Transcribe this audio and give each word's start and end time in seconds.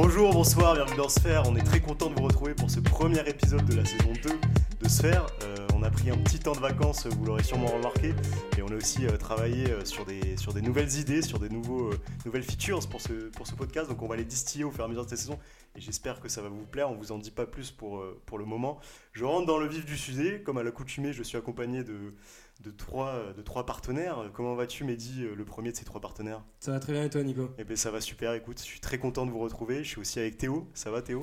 Bonjour, 0.00 0.32
bonsoir, 0.32 0.74
bienvenue 0.74 0.96
dans 0.96 1.08
Sphère. 1.08 1.42
On 1.48 1.56
est 1.56 1.64
très 1.64 1.80
content 1.80 2.08
de 2.08 2.14
vous 2.14 2.22
retrouver 2.22 2.54
pour 2.54 2.70
ce 2.70 2.78
premier 2.78 3.18
épisode 3.28 3.64
de 3.64 3.74
la 3.74 3.84
saison 3.84 4.12
2 4.22 4.30
de 4.80 4.88
Sphère. 4.88 5.26
On 5.80 5.84
a 5.84 5.90
pris 5.92 6.10
un 6.10 6.18
petit 6.18 6.40
temps 6.40 6.56
de 6.56 6.58
vacances, 6.58 7.06
vous 7.06 7.24
l'aurez 7.24 7.44
sûrement 7.44 7.68
remarqué, 7.68 8.12
et 8.56 8.62
on 8.62 8.66
a 8.66 8.74
aussi 8.74 9.06
euh, 9.06 9.16
travaillé 9.16 9.70
euh, 9.70 9.84
sur, 9.84 10.04
des, 10.04 10.36
sur 10.36 10.52
des 10.52 10.60
nouvelles 10.60 10.92
idées, 10.98 11.22
sur 11.22 11.38
des 11.38 11.48
nouveaux, 11.48 11.92
euh, 11.92 12.00
nouvelles 12.26 12.42
features 12.42 12.80
pour 12.88 13.00
ce, 13.00 13.12
pour 13.30 13.46
ce 13.46 13.54
podcast. 13.54 13.88
Donc 13.88 14.02
on 14.02 14.08
va 14.08 14.16
les 14.16 14.24
distiller 14.24 14.64
au 14.64 14.72
fur 14.72 14.80
et 14.80 14.84
à 14.86 14.88
mesure 14.88 15.04
de 15.04 15.10
cette 15.10 15.20
saison, 15.20 15.38
et 15.76 15.80
j'espère 15.80 16.18
que 16.18 16.28
ça 16.28 16.42
va 16.42 16.48
vous 16.48 16.66
plaire. 16.66 16.90
On 16.90 16.96
vous 16.96 17.12
en 17.12 17.18
dit 17.18 17.30
pas 17.30 17.46
plus 17.46 17.70
pour, 17.70 18.04
pour 18.26 18.38
le 18.38 18.44
moment. 18.44 18.80
Je 19.12 19.24
rentre 19.24 19.46
dans 19.46 19.58
le 19.58 19.68
vif 19.68 19.84
du 19.84 19.96
sujet. 19.96 20.42
Comme 20.42 20.58
à 20.58 20.64
l'accoutumée, 20.64 21.12
je 21.12 21.22
suis 21.22 21.38
accompagné 21.38 21.84
de, 21.84 22.12
de, 22.64 22.70
trois, 22.72 23.32
de 23.36 23.42
trois 23.42 23.64
partenaires. 23.64 24.32
Comment 24.34 24.56
vas-tu, 24.56 24.82
Mehdi, 24.82 25.28
le 25.32 25.44
premier 25.44 25.70
de 25.70 25.76
ces 25.76 25.84
trois 25.84 26.00
partenaires? 26.00 26.42
Ça 26.58 26.72
va 26.72 26.80
très 26.80 26.92
bien 26.92 27.04
et 27.04 27.10
toi, 27.10 27.22
Nico? 27.22 27.50
Eh 27.56 27.62
bien, 27.62 27.76
ça 27.76 27.92
va 27.92 28.00
super. 28.00 28.32
Écoute, 28.32 28.58
je 28.58 28.64
suis 28.64 28.80
très 28.80 28.98
content 28.98 29.26
de 29.26 29.30
vous 29.30 29.38
retrouver. 29.38 29.84
Je 29.84 29.90
suis 29.90 30.00
aussi 30.00 30.18
avec 30.18 30.38
Théo. 30.38 30.66
Ça 30.74 30.90
va, 30.90 31.02
Théo? 31.02 31.22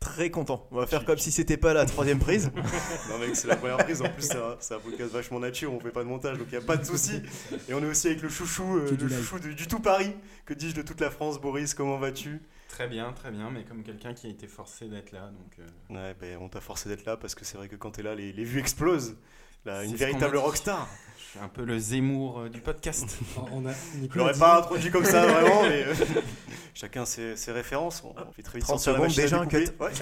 Très 0.00 0.30
content. 0.30 0.66
On 0.70 0.76
va 0.76 0.86
faire 0.86 1.04
comme 1.04 1.18
si 1.18 1.32
c'était 1.32 1.56
pas 1.56 1.74
la 1.74 1.84
troisième 1.84 2.18
prise. 2.20 2.50
Non 3.10 3.18
mec, 3.18 3.34
c'est 3.34 3.48
la 3.48 3.56
première 3.56 3.78
prise. 3.78 4.00
En 4.00 4.08
plus, 4.08 4.22
c'est 4.22 4.36
un, 4.36 4.56
c'est 4.60 4.74
un 4.74 4.78
podcast 4.78 5.10
vachement 5.12 5.40
nature. 5.40 5.72
On 5.72 5.80
fait 5.80 5.90
pas 5.90 6.02
de 6.04 6.08
montage, 6.08 6.38
donc 6.38 6.46
il 6.50 6.54
y 6.54 6.58
a 6.58 6.60
pas 6.60 6.76
de 6.76 6.84
souci. 6.84 7.20
Et 7.68 7.74
on 7.74 7.82
est 7.82 7.86
aussi 7.86 8.06
avec 8.08 8.22
le 8.22 8.28
chouchou, 8.28 8.76
euh, 8.78 8.96
le 9.00 9.08
chouchou 9.08 9.38
du, 9.40 9.54
du 9.54 9.66
tout 9.66 9.80
Paris. 9.80 10.14
Que 10.46 10.54
dis-je 10.54 10.74
de 10.76 10.82
toute 10.82 11.00
la 11.00 11.10
France, 11.10 11.40
Boris 11.40 11.74
Comment 11.74 11.98
vas-tu? 11.98 12.40
Très 12.68 12.86
bien, 12.86 13.12
très 13.12 13.30
bien, 13.32 13.50
mais 13.50 13.64
comme 13.64 13.82
quelqu'un 13.82 14.14
qui 14.14 14.26
a 14.28 14.30
été 14.30 14.46
forcé 14.46 14.86
d'être 14.88 15.10
là, 15.10 15.30
donc 15.32 15.58
euh, 15.58 15.94
Ouais, 15.94 16.14
ben 16.20 16.38
on 16.40 16.48
t'a 16.48 16.60
forcé 16.60 16.88
d'être 16.88 17.04
là 17.06 17.16
parce 17.16 17.34
que 17.34 17.44
c'est 17.44 17.56
vrai 17.56 17.66
que 17.68 17.76
quand 17.76 17.90
t'es 17.92 18.02
là, 18.02 18.14
les, 18.14 18.32
les 18.32 18.44
vues 18.44 18.60
explosent. 18.60 19.16
Là, 19.64 19.82
une 19.84 19.96
véritable 19.96 20.36
rockstar. 20.36 20.88
je 21.18 21.24
suis 21.30 21.38
un 21.40 21.48
peu 21.48 21.64
le 21.64 21.78
Zemmour 21.78 22.38
euh, 22.40 22.48
du 22.48 22.60
podcast. 22.60 23.18
On 23.52 23.66
a, 23.66 23.72
Je 23.72 23.98
Nico 24.00 24.18
l'aurais 24.18 24.32
dit- 24.34 24.38
pas 24.38 24.58
introduit 24.60 24.90
comme 24.90 25.04
ça 25.04 25.26
vraiment, 25.26 25.62
mais 25.64 25.84
euh, 25.84 25.94
chacun 26.78 27.04
ses, 27.04 27.34
ses 27.36 27.50
références. 27.52 28.02
On, 28.04 28.14
on 28.28 28.32
fait 28.32 28.42
très 28.42 28.58
vite 28.58 28.66
30 28.68 28.78
sortir 28.80 29.02
la 29.02 29.08
secondes, 29.08 29.24
déjà 29.24 29.40
un. 29.40 29.46
Ouais. 29.80 29.92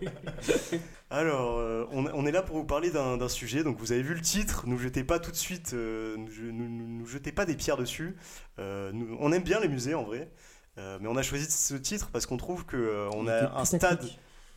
Alors, 1.10 1.58
euh, 1.58 1.86
on, 1.92 2.06
on 2.06 2.26
est 2.26 2.32
là 2.32 2.42
pour 2.42 2.56
vous 2.56 2.64
parler 2.64 2.90
d'un 2.90 3.28
sujet. 3.28 3.62
Donc, 3.62 3.78
vous 3.78 3.92
avez 3.92 4.02
vu 4.02 4.14
le 4.14 4.20
titre. 4.20 4.64
Nous 4.66 4.78
jetez 4.78 5.04
pas 5.04 5.18
tout 5.18 5.30
de 5.30 5.36
suite, 5.36 5.72
euh, 5.74 6.16
nous, 6.16 6.28
nous- 6.52 6.68
nous- 6.68 6.88
nous 7.00 7.06
jetez 7.06 7.32
pas 7.32 7.44
des 7.46 7.54
pierres 7.56 7.76
dessus. 7.76 8.16
Euh, 8.58 8.90
nous- 8.92 9.16
on 9.20 9.32
aime 9.32 9.42
bien 9.42 9.60
les 9.60 9.68
musées 9.68 9.94
en 9.94 10.02
vrai, 10.04 10.30
Euh, 10.78 10.98
mais 11.00 11.08
on 11.08 11.16
a 11.16 11.22
choisi 11.22 11.50
ce 11.50 11.74
titre 11.74 12.10
parce 12.12 12.26
qu'on 12.26 12.36
trouve 12.36 12.66
que 12.66 12.76
euh, 12.76 13.08
on 13.14 13.26
a 13.28 13.32
un 13.56 13.64
stade 13.64 14.04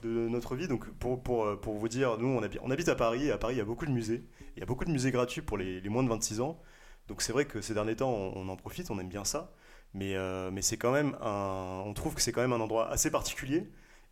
de 0.04 0.10
notre 0.28 0.56
vie. 0.56 0.68
Donc, 0.68 0.90
pour, 1.00 1.22
pour, 1.24 1.60
pour 1.62 1.76
vous 1.76 1.88
dire, 1.88 2.18
nous, 2.18 2.28
on 2.28 2.44
habite, 2.44 2.60
on 2.62 2.72
habite 2.72 2.90
à 2.90 2.96
Paris. 2.96 3.28
Et 3.28 3.32
à 3.32 3.38
Paris, 3.38 3.56
il 3.56 3.58
y 3.58 3.62
a 3.62 3.66
beaucoup 3.66 3.86
de 3.86 3.92
musées. 3.92 4.24
Il 4.56 4.60
y 4.60 4.64
a 4.64 4.66
beaucoup 4.66 4.84
de 4.86 4.92
musées 4.92 5.12
gratuits 5.12 5.42
pour 5.42 5.58
les, 5.58 5.80
les 5.80 5.90
moins 5.90 6.04
de 6.04 6.10
26 6.10 6.42
ans. 6.42 6.60
Donc, 7.08 7.22
c'est 7.22 7.32
vrai 7.32 7.46
que 7.46 7.62
ces 7.62 7.74
derniers 7.74 7.96
temps, 7.96 8.12
on, 8.12 8.34
on 8.36 8.50
en 8.50 8.58
profite, 8.58 8.92
on 8.92 9.00
aime 9.00 9.08
bien 9.08 9.24
ça. 9.24 9.52
Mais, 9.94 10.16
euh, 10.16 10.52
mais 10.52 10.62
c'est 10.62 10.78
quand 10.78 10.92
même 10.92 11.16
un, 11.22 11.84
on 11.86 11.94
trouve 11.94 12.16
que 12.16 12.22
c'est 12.22 12.32
quand 12.32 12.42
même 12.42 12.54
un 12.54 12.60
endroit 12.62 12.90
assez 12.90 13.10
particulier 13.12 13.68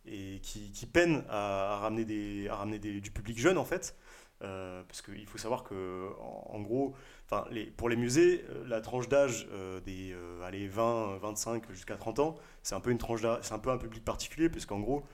et 0.06 0.40
qui, 0.42 0.72
qui 0.72 0.86
peine 0.86 1.24
à, 1.28 1.78
ramener, 1.80 2.04
des, 2.04 2.48
à 2.48 2.56
ramener 2.56 2.78
des- 2.78 3.00
du 3.00 3.10
public 3.10 3.38
jeune 3.38 3.58
en 3.58 3.64
fait. 3.64 3.96
Euh, 4.42 4.82
parce 4.86 5.02
qu'il 5.02 5.26
faut 5.26 5.38
savoir 5.38 5.64
que 5.64 6.10
en, 6.20 6.50
en 6.56 6.60
gros, 6.60 6.94
les, 7.50 7.66
pour 7.66 7.88
les 7.88 7.96
musées, 7.96 8.44
euh, 8.50 8.64
la 8.68 8.80
tranche 8.80 9.08
d'âge 9.08 9.48
euh, 9.52 9.80
des 9.80 10.14
allez, 10.44 10.68
20, 10.68 11.18
25 11.18 11.70
jusqu'à 11.72 11.96
30 11.96 12.18
ans, 12.20 12.36
c'est 12.62 12.74
un 12.74 12.80
peu 12.80 12.90
une 12.90 12.98
tranche 12.98 13.22
c'est 13.42 13.52
un 13.54 13.58
peu 13.58 13.70
un 13.70 13.78
public 13.78 14.04
particulier 14.04 14.48
puisqu'en 14.48 14.78
gros, 14.80 15.04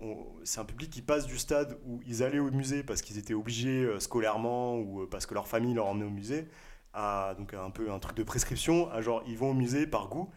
on- 0.00 0.26
c'est 0.44 0.60
un 0.60 0.64
public 0.64 0.90
qui 0.90 1.02
passe 1.02 1.26
du 1.26 1.38
stade 1.38 1.78
où 1.86 2.00
ils 2.06 2.22
allaient 2.22 2.38
au 2.38 2.50
musée 2.50 2.82
parce 2.82 3.02
qu'ils 3.02 3.18
étaient 3.18 3.34
obligés 3.34 3.88
scolairement 4.00 4.78
ou 4.78 5.06
parce 5.06 5.26
que 5.26 5.34
leur 5.34 5.46
famille 5.46 5.74
leur 5.74 5.86
emmenait 5.86 6.06
au 6.06 6.10
musée 6.10 6.48
à 6.92 7.34
donc 7.38 7.54
un 7.54 7.70
peu 7.70 7.90
un 7.90 7.98
truc 7.98 8.16
de 8.16 8.22
prescription 8.24 8.90
à 8.90 9.00
genre 9.00 9.22
ils 9.26 9.36
vont 9.38 9.50
au 9.50 9.54
musée 9.54 9.86
par 9.86 10.08
goût 10.08 10.30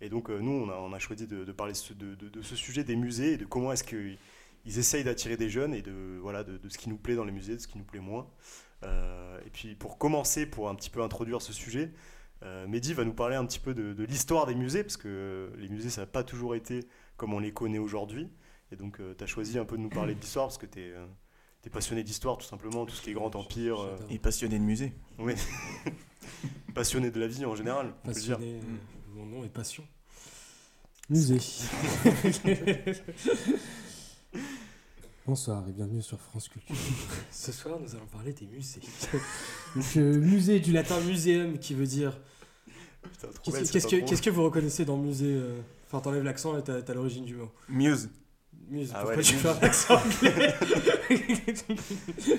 et 0.00 0.08
donc 0.08 0.30
euh, 0.30 0.38
nous 0.40 0.50
on 0.52 0.68
a, 0.70 0.74
on 0.76 0.92
a 0.92 0.98
choisi 0.98 1.26
de, 1.26 1.44
de 1.44 1.52
parler 1.52 1.74
ce- 1.74 1.92
de, 1.92 2.14
de- 2.14 2.28
de 2.28 2.42
ce 2.42 2.56
sujet 2.56 2.82
des 2.84 2.96
musées 2.96 3.32
et 3.34 3.36
de 3.36 3.44
comment 3.44 3.72
est-ce 3.72 3.84
qu'ils 3.84 4.18
ils 4.66 4.78
essayent 4.78 5.04
d'attirer 5.04 5.36
des 5.36 5.48
jeunes 5.48 5.72
et 5.74 5.82
de 5.82 6.18
voilà 6.20 6.42
de, 6.44 6.58
ce 6.68 6.76
qui 6.78 6.88
nous 6.88 6.96
plaît 6.98 7.14
dans 7.14 7.24
les 7.24 7.32
musées 7.32 7.54
de 7.56 7.60
ce 7.60 7.68
qui 7.68 7.78
nous 7.78 7.84
plaît 7.84 8.00
moins 8.00 8.26
Euh, 8.82 9.38
et 9.46 9.50
puis 9.50 9.74
pour 9.74 9.98
commencer 9.98 10.46
pour 10.46 10.68
un 10.70 10.74
petit 10.74 10.88
peu 10.90 11.02
introduire 11.02 11.42
ce 11.42 11.52
sujet 11.52 11.92
euh, 12.42 12.66
Mehdi 12.66 12.94
va 12.94 13.04
nous 13.04 13.12
parler 13.12 13.36
un 13.36 13.44
petit 13.44 13.60
peu 13.60 13.74
de, 13.74 14.04
l'histoire 14.04 14.46
des 14.46 14.54
musées 14.54 14.82
parce 14.82 14.96
que 14.96 15.52
les 15.58 15.68
musées 15.68 15.90
ça 15.90 16.00
n'a 16.00 16.06
pas 16.06 16.24
toujours 16.24 16.54
été 16.54 16.80
comme 17.18 17.34
on 17.34 17.38
les 17.40 17.52
connaît 17.52 17.78
aujourd'hui 17.78 18.30
et 18.72 18.76
donc 18.76 18.98
tu 19.18 19.22
as 19.22 19.26
choisi 19.26 19.58
un 19.58 19.66
peu 19.66 19.76
de 19.76 19.82
nous 19.82 19.90
parler 19.90 20.14
de 20.14 20.20
l'histoire 20.20 20.46
parce 20.46 20.56
que 20.56 20.64
tu 20.66 20.80
es, 20.80 20.94
passionné 21.70 22.02
d'histoire 22.02 22.38
tout 22.38 22.46
simplement 22.46 22.86
tout 22.86 22.94
ce 22.94 23.02
qui 23.02 23.10
est 23.10 23.12
grand 23.12 23.36
empire 23.36 23.80
euh. 23.80 23.96
Et 24.08 24.18
passionné 24.18 24.58
de 24.58 24.64
musée. 24.64 24.94
oui. 25.18 25.34
passionné 26.74 27.10
de 27.10 27.20
la 27.20 27.26
vie 27.26 27.44
en 27.44 27.54
général 27.54 27.86
dire. 27.86 28.36
Passionné, 28.36 28.54
euh, 28.54 28.60
mon 29.14 29.26
nom 29.26 29.44
est 29.44 29.48
Passion. 29.48 29.84
Musée. 31.08 31.40
Bonsoir 35.26 35.68
et 35.68 35.72
bienvenue 35.72 36.02
sur 36.02 36.20
France 36.20 36.48
Culture. 36.48 36.74
Ce 37.30 37.52
soir, 37.52 37.78
nous 37.80 37.94
allons 37.94 38.06
parler 38.06 38.32
des 38.32 38.46
musées. 38.46 38.80
Donc, 39.76 39.84
euh, 39.96 40.18
musée 40.18 40.60
du 40.60 40.72
latin 40.72 41.00
muséum 41.00 41.58
qui 41.58 41.74
veut 41.74 41.86
dire. 41.86 42.18
Putain, 43.02 43.28
trop 43.28 43.52
belle 43.52 43.68
Qu'est-ce 43.68 43.86
que, 43.86 44.24
que 44.24 44.30
vous 44.30 44.44
reconnaissez 44.44 44.84
dans 44.84 44.96
musée 44.96 45.34
euh, 45.34 45.60
Enfin, 45.86 46.00
t'enlèves 46.00 46.24
l'accent 46.24 46.56
et 46.58 46.62
t'as, 46.62 46.82
t'as 46.82 46.94
l'origine 46.94 47.24
du 47.24 47.34
mot. 47.34 47.50
Muse. 47.68 48.08
Musée. 48.70 48.92
Ah 48.94 49.00
Pourquoi 49.00 49.16
ouais, 49.16 49.22
tu 49.22 49.34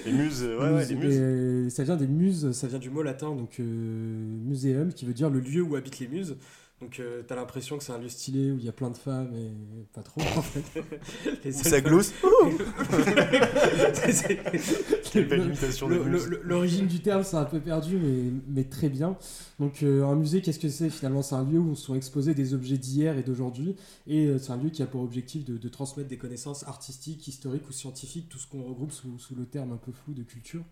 les 0.05 0.13
muses, 0.13 0.44
euh, 0.44 0.59
ouais, 0.59 0.69
ouais, 0.75 0.85
les 0.85 0.95
muses. 0.95 1.17
Et 1.17 1.69
ça 1.69 1.83
vient 1.83 1.97
des 1.97 2.07
muses, 2.07 2.51
ça 2.53 2.67
vient 2.67 2.79
du 2.79 2.89
mot 2.89 3.03
latin, 3.03 3.35
donc 3.35 3.59
euh, 3.59 3.63
muséum, 3.63 4.94
qui 4.94 5.05
veut 5.05 5.13
dire 5.13 5.29
le 5.29 5.39
lieu 5.39 5.61
où 5.61 5.75
habitent 5.75 6.00
les 6.00 6.07
muses. 6.07 6.38
Donc 6.81 7.00
euh, 7.00 7.22
t'as 7.28 7.36
l'impression 7.36 7.78
que 7.78 7.84
c'est 7.84 7.92
un 7.92 8.00
lieu 8.00 8.09
stylé 8.09 8.52
où 8.52 8.58
il 8.58 8.66
y 8.66 8.69
a 8.69 8.72
plein 8.72 8.90
de 8.90 8.97
femmes 8.97 9.31
et 9.36 9.52
pas 9.94 10.02
trop 10.02 10.22
en 10.22 10.42
fait. 10.42 10.84
Les 11.44 11.52
ça 11.52 11.80
glousse. 11.80 12.12
L'origine 16.44 16.88
du 16.88 17.02
terme, 17.02 17.24
c'est 17.24 17.38
un 17.38 17.46
peu 17.46 17.59
perdu, 17.59 17.97
mais, 17.97 18.31
mais 18.47 18.64
très 18.64 18.90
bien. 18.90 19.16
Donc, 19.59 19.84
euh, 19.84 20.06
un 20.06 20.16
musée, 20.16 20.42
qu'est-ce 20.42 20.59
que 20.59 20.69
c'est 20.69 20.90
Finalement, 20.90 21.22
c'est 21.22 21.36
un 21.36 21.44
lieu 21.44 21.59
où 21.59 21.75
sont 21.75 21.94
exposés 21.94 22.34
des 22.34 22.56
objets 22.56 22.78
d'hier 22.78 23.18
et 23.18 23.24
d'aujourd'hui. 23.24 23.75
Et 24.08 24.25
euh, 24.25 24.40
c'est 24.40 24.52
un 24.52 24.58
lieu 24.58 24.69
qui 24.69 24.81
a 24.81 24.88
pour 24.88 25.02
objectif 25.02 25.46
de, 25.46 25.58
de 25.58 25.69
transmettre 25.69 26.09
des 26.09 26.18
connaissances 26.18 26.68
artistiques, 26.68 27.28
historiques 27.28 27.68
ou 27.69 27.72
scientifiques, 27.72 28.30
tout 28.30 28.40
ce 28.40 28.48
qu'on 28.48 28.63
regroupe 28.63 28.92
sous, 28.92 29.19
sous 29.19 29.36
le 29.36 29.46
terme 29.46 29.72
un 29.72 29.78
peu 29.78 29.92
flou 29.92 30.13
de 30.13 30.24
culture. 30.24 30.63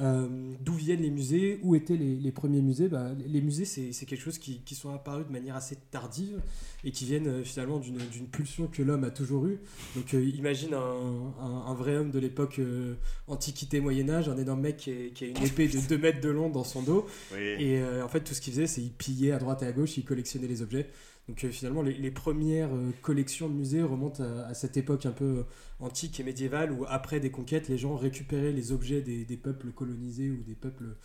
Euh, 0.00 0.54
D'où 0.60 0.72
viennent 0.74 1.02
les 1.02 1.10
musées 1.10 1.60
Où 1.62 1.74
étaient 1.74 1.96
les, 1.96 2.16
les 2.16 2.32
premiers 2.32 2.62
musées? 2.62 2.88
Bah, 2.88 3.10
Les 3.26 3.40
musées, 3.40 3.64
c'est 3.64 4.06
quelque 4.06 4.20
chose 4.22 4.38
qui, 4.38 4.60
qui 4.60 4.74
sont 4.74 4.90
apparus 4.90 5.26
de 5.26 5.32
manière 5.32 5.56
assez 5.56 5.76
tardive 5.90 6.40
et 6.84 6.90
qui 6.90 7.04
viennent 7.04 7.28
euh, 7.28 7.44
finalement 7.44 7.78
d'une 7.78 8.26
pulsion 8.28 8.66
que 8.66 8.82
l'homme 8.82 9.04
a 9.04 9.10
toujours 9.10 9.46
eue. 9.46 9.60
Donc 9.96 10.14
euh, 10.14 10.24
imagine 10.24 10.74
un, 10.74 11.32
un- 11.40 11.64
un 11.68 11.74
vrai 11.74 11.96
homme 11.96 12.10
de 12.10 12.18
l'époque 12.18 12.58
euh, 12.58 12.94
Antiquité 13.28 13.80
Moyen-Âge, 13.80 14.28
un 14.28 14.36
énorme 14.36 14.60
mec 14.62 14.76
qui, 14.78 14.90
est- 14.90 15.12
qui 15.14 15.24
a 15.24 15.28
une 15.28 15.42
épée 15.44 15.68
de 15.68 15.78
2 15.78 15.98
mètres 15.98 16.20
de 16.20 16.28
long 16.30 16.50
dans 16.50 16.64
son 16.64 16.82
dos. 16.82 17.06
Oui. 17.32 17.38
Et 17.58 17.82
en 18.02 18.08
fait, 18.08 18.20
tout 18.20 18.34
ce 18.34 18.40
qu'il 18.40 18.52
faisait, 18.52 18.66
c'est 18.66 18.80
il 18.82 18.92
pillait 18.92 19.32
à 19.32 19.38
droite 19.38 19.62
et 19.62 19.66
à 19.66 19.72
gauche, 19.72 19.96
il 19.96 20.04
collectionnait 20.04 20.48
les 20.48 20.62
objets. 20.62 20.88
Donc 21.28 21.44
euh, 21.44 21.50
finalement, 21.50 21.82
les, 21.82 21.94
les 21.94 22.10
premières 22.10 22.74
euh, 22.74 22.90
collections 23.00 23.48
de 23.48 23.54
musées 23.54 23.82
remontent 23.82 24.24
à, 24.24 24.46
à 24.48 24.54
cette 24.54 24.76
époque 24.76 25.06
un 25.06 25.12
peu 25.12 25.44
antique 25.78 26.18
et 26.18 26.24
médiévale 26.24 26.72
où 26.72 26.84
après 26.88 27.20
des 27.20 27.30
conquêtes, 27.30 27.68
les 27.68 27.78
gens 27.78 27.94
récupéraient 27.94 28.50
les 28.50 28.72
objets 28.72 29.02
des, 29.02 29.24
des 29.24 29.36
peuples 29.36 29.68
colonisés 29.70 30.30
ou 30.30 30.42
des 30.42 30.56
peuples 30.56 30.96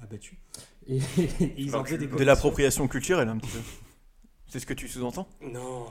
abattus. 0.00 0.38
Et, 0.86 0.98
et 0.98 1.54
ils 1.58 1.74
en 1.74 1.84
faisaient 1.84 1.98
des 1.98 2.06
De 2.06 2.22
l'appropriation 2.22 2.86
culturelle, 2.86 3.28
un 3.28 3.38
petit 3.38 3.50
peu. 3.50 3.58
C'est 4.48 4.60
ce 4.60 4.66
que 4.66 4.74
tu 4.74 4.88
sous-entends? 4.88 5.28
Non, 5.42 5.86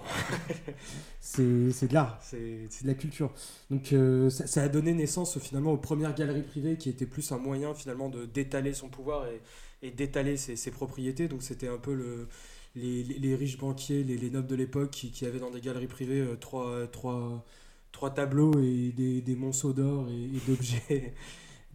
c'est 1.20 1.72
c'est 1.72 1.88
de 1.88 1.94
l'art, 1.94 2.20
c'est 2.22 2.68
c'est 2.70 2.84
de 2.84 2.88
la 2.88 2.94
culture. 2.96 3.32
Donc 3.70 3.94
euh, 3.94 4.30
ça, 4.30 4.48
ça 4.48 4.64
a 4.64 4.70
donné 4.70 4.94
naissance 4.94 5.38
finalement 5.40 5.74
aux 5.74 5.78
premières 5.78 6.14
galeries 6.16 6.42
privées 6.44 6.78
qui 6.78 6.90
étaient 6.90 7.06
plus 7.06 7.32
un 7.32 7.38
moyen 7.38 7.74
finalement 7.74 8.09
de 8.09 8.26
d'étaler 8.26 8.74
son 8.74 8.90
pouvoir 8.90 9.28
et, 9.28 9.41
et 9.82 9.91
d'étaler 9.91 10.38
ses, 10.38 10.56
ses 10.56 10.72
propriétés. 10.72 11.28
Donc 11.28 11.44
c'était 11.44 11.68
un 11.68 11.78
peu 11.78 11.94
le, 11.94 12.28
les, 12.76 13.03
les- 13.03 13.20
les 13.20 13.35
riches 13.35 13.58
banquiers, 13.58 14.03
les, 14.03 14.18
les 14.18 14.29
nobles 14.29 14.47
de 14.47 14.56
l'époque 14.56 14.91
qui, 14.91 15.12
qui 15.12 15.26
avaient 15.26 15.40
dans 15.40 15.52
des 15.52 15.62
galeries 15.62 15.88
privées 15.88 16.22
euh, 16.22 16.35
trois, 16.38 16.88
trois, 16.88 17.46
trois 17.91 18.12
tableaux 18.14 18.59
et 18.62 18.91
des, 18.96 19.22
des 19.22 19.35
monceaux 19.35 19.74
d'or 19.74 20.08
et, 20.09 20.14
et 20.38 20.41
d'objets 20.47 21.14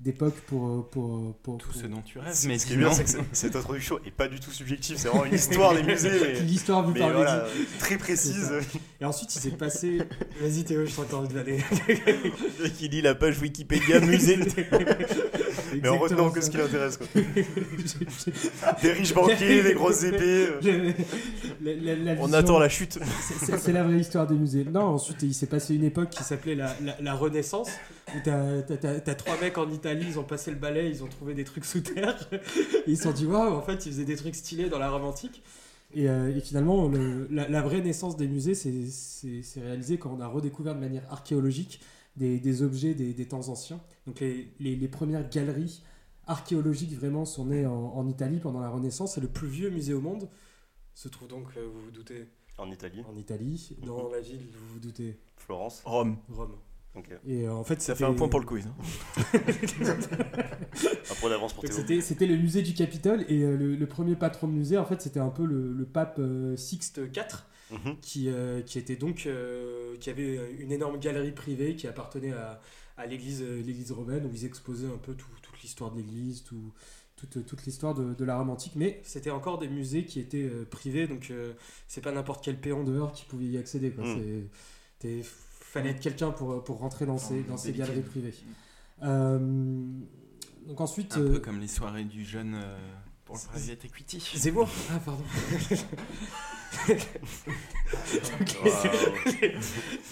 d'époque 0.02 0.34
pour, 0.46 0.88
pour, 0.88 1.34
pour, 1.42 1.58
Tout 1.58 1.68
pour- 1.68 1.80
ce 1.80 1.86
dont 1.86 2.00
tu 2.02 2.18
rêves, 2.18 2.34
mais 2.46 2.58
ce 2.58 2.64
qui 2.66 2.72
est 2.72 2.76
bien, 2.76 2.90
c'est 2.90 3.04
que 3.04 3.10
cette 3.32 3.54
introduction 3.54 3.98
est 4.06 4.10
pas 4.10 4.28
du 4.28 4.40
tout 4.40 4.50
subjective, 4.50 4.96
c'est 4.98 5.08
vraiment 5.08 5.26
une 5.26 5.34
histoire 5.34 5.74
des 5.74 5.82
musées, 5.92 6.10
mais, 6.22 6.40
L'histoire 6.40 6.82
vous 6.86 6.94
parle 6.94 7.12
voilà, 7.16 7.46
très 7.78 7.98
précise. 7.98 8.50
Et 9.00 9.04
ensuite, 9.04 9.34
il 9.36 9.40
s'est 9.40 9.50
passé. 9.50 9.98
Vas-y, 10.40 10.64
Théo, 10.64 10.86
je 10.86 10.94
t'entends 10.94 11.24
de 11.24 11.38
aller. 11.38 11.58
Qui 12.78 12.88
lit 12.88 13.02
la 13.02 13.14
page 13.14 13.38
Wikipédia 13.40 14.00
musée. 14.00 14.38
Mais 15.82 15.88
en 15.88 15.98
retenant 15.98 16.30
que 16.30 16.40
ce 16.40 16.50
qui 16.50 16.56
l'intéresse. 16.56 16.96
quoi. 16.96 17.06
Des 18.82 18.92
riches 18.92 19.14
banquiers, 19.14 19.62
des 19.62 19.74
grosses 19.74 20.02
épées. 20.04 20.48
euh. 20.66 20.92
On 22.20 22.32
attend 22.32 22.58
la 22.58 22.68
chute. 22.68 22.98
C'est- 23.46 23.70
la 23.72 23.84
vraie 23.84 23.98
histoire 24.00 24.26
des 24.26 24.34
musées. 24.34 24.64
Non, 24.64 24.80
ensuite, 24.94 25.22
il 25.22 25.34
s'est 25.34 25.46
passé 25.46 25.74
une 25.74 25.84
époque 25.84 26.10
qui 26.10 26.24
s'appelait 26.24 26.54
la, 26.56 26.74
la- 26.82 26.96
la 27.00 27.14
Renaissance, 27.14 27.68
t'as 28.24 28.62
t'as- 28.62 28.76
t'as- 28.76 29.00
t'as 29.00 29.14
trois 29.14 29.38
mecs 29.40 29.56
en 29.58 29.70
Italie, 29.70 30.04
ils 30.08 30.18
ont 30.18 30.24
passé 30.24 30.50
le 30.50 30.56
balai, 30.56 30.88
ils 30.90 31.02
ont 31.04 31.08
trouvé 31.08 31.34
des 31.34 31.44
trucs 31.44 31.64
sous 31.64 31.80
terre, 31.80 32.16
et 32.32 32.40
ils 32.86 32.96
se 32.96 33.04
sont 33.04 33.12
dit, 33.12 33.26
waouh, 33.26 33.54
en 33.54 33.62
fait, 33.62 33.86
ils 33.86 33.92
faisaient 33.92 34.04
des 34.04 34.16
trucs 34.16 34.34
stylés 34.34 34.68
dans 34.68 34.78
la 34.78 34.90
Rome 34.90 35.04
antique. 35.04 35.42
Et, 35.92 36.08
euh, 36.08 36.34
et 36.36 36.40
finalement, 36.40 36.86
le- 36.88 37.26
la, 37.30 37.48
la 37.48 37.62
vraie 37.62 37.80
naissance 37.80 38.16
des 38.16 38.28
musées, 38.28 38.54
c'est- 38.54 38.86
c'est 38.90 39.42
c'est 39.42 39.60
réalisé 39.60 39.98
quand 39.98 40.10
on 40.16 40.20
a 40.20 40.26
redécouvert 40.28 40.74
de 40.76 40.80
manière 40.80 41.02
archéologique 41.12 41.80
des, 42.16 42.38
des 42.38 42.62
objets 42.62 42.94
des, 42.94 43.12
des 43.12 43.26
temps 43.26 43.48
anciens. 43.48 43.80
Donc 44.06 44.20
les, 44.20 44.52
les- 44.60 44.76
les 44.76 44.88
premières 44.88 45.28
galeries 45.28 45.82
archéologiques 46.26 46.92
vraiment 46.94 47.24
sont 47.24 47.46
nées 47.46 47.66
en, 47.66 47.72
en 47.72 48.06
Italie 48.08 48.38
pendant 48.38 48.60
la 48.60 48.68
Renaissance. 48.70 49.14
C'est 49.14 49.20
le 49.20 49.28
plus 49.28 49.48
vieux 49.48 49.70
musée 49.70 49.94
au 49.94 50.00
monde. 50.00 50.28
Se 50.94 51.08
trouve 51.08 51.26
donc, 51.28 51.46
euh, 51.56 51.66
vous 51.72 51.80
vous 51.86 51.90
doutez, 51.90 52.26
En 52.58 52.70
Italie, 52.70 53.02
en 53.12 53.16
Italie. 53.16 53.76
Dans 53.84 54.08
la 54.10 54.20
ville, 54.20 54.46
vous 54.52 54.74
vous 54.74 54.78
doutez, 54.80 55.18
Florence. 55.36 55.82
Rome. 55.84 56.18
Rome. 56.28 56.54
Et 57.26 57.46
euh, 57.46 57.52
en 57.52 57.62
fait, 57.64 57.80
Ça 57.80 57.94
fait 57.94 57.98
c'était- 58.04 58.10
un 58.10 58.14
point 58.14 58.28
pour 58.28 58.40
le 58.40 58.46
quiz. 58.46 58.66
hein. 58.66 58.74
Un 61.10 61.14
point 61.20 61.30
d'avance 61.30 61.52
pour 61.52 61.62
Donc 61.62 61.72
Théo. 61.72 61.80
C'était 61.80 62.00
c'était 62.00 62.26
le 62.26 62.36
musée 62.36 62.62
du 62.62 62.74
Capitole 62.74 63.24
et 63.28 63.42
euh, 63.42 63.56
le, 63.56 63.76
le 63.76 63.86
premier 63.86 64.16
patron 64.16 64.48
de 64.48 64.52
musée, 64.52 64.76
en 64.78 64.84
fait, 64.84 65.00
c'était 65.00 65.20
un 65.20 65.28
peu 65.30 65.44
le, 65.44 65.72
le 65.72 65.84
pape 65.84 66.16
euh, 66.18 66.56
Sixte 66.56 66.98
IV 67.14 67.44
Mhm. 67.72 67.96
qui, 68.00 68.28
euh, 68.28 68.62
qui 68.62 68.80
était 68.80 68.96
donc 68.96 69.26
euh, 69.26 69.96
qui 70.00 70.10
avait 70.10 70.40
une 70.58 70.72
énorme 70.72 70.98
galerie 70.98 71.30
privée 71.30 71.76
qui 71.76 71.86
appartenait 71.86 72.32
à, 72.32 72.60
à 72.96 73.06
l'église 73.06 73.42
l'église 73.44 73.92
romaine 73.92 74.26
où 74.26 74.30
ils 74.34 74.44
exposaient 74.44 74.88
un 74.88 74.98
peu 74.98 75.14
tout- 75.14 75.28
toute 75.40 75.62
l'histoire 75.62 75.92
de 75.92 75.98
l'église, 75.98 76.42
tout, 76.42 76.72
toute, 77.14 77.46
toute 77.46 77.64
l'histoire 77.66 77.94
de, 77.94 78.12
de 78.12 78.24
la 78.24 78.36
Rome 78.38 78.50
antique. 78.50 78.72
Mais 78.74 79.00
c'était 79.04 79.30
encore 79.30 79.58
des 79.58 79.68
musées 79.68 80.04
qui 80.04 80.18
étaient 80.18 80.48
euh, 80.52 80.64
privés, 80.68 81.06
donc 81.06 81.28
euh, 81.30 81.52
c'est 81.86 82.00
pas 82.00 82.10
n'importe 82.10 82.44
quel 82.44 82.58
péon 82.60 82.82
dehors 82.82 83.12
qui 83.12 83.24
pouvait 83.24 83.44
y 83.46 83.56
accéder. 83.56 83.92
Quoi. 83.92 84.04
Mm. 84.04 84.48
C'est- 85.72 85.78
fallait 85.78 85.90
être 85.90 86.00
quelqu'un 86.00 86.30
pour, 86.30 86.62
pour 86.64 86.78
rentrer 86.78 87.06
dans 87.06 87.18
ces, 87.18 87.42
dans 87.42 87.56
ces 87.56 87.72
galeries 87.72 88.00
privées. 88.02 88.34
Euh, 89.02 89.38
donc 90.66 90.80
ensuite. 90.80 91.14
Un 91.16 91.20
euh, 91.20 91.32
peu 91.34 91.38
comme 91.40 91.60
les 91.60 91.68
soirées 91.68 92.04
du 92.04 92.24
jeune 92.24 92.54
euh, 92.54 92.76
pour 93.24 93.36
le 93.36 93.40
private 93.48 93.84
equity. 93.84 94.20
Zemmour? 94.36 94.68
Ah, 94.90 94.98
pardon. 95.04 95.22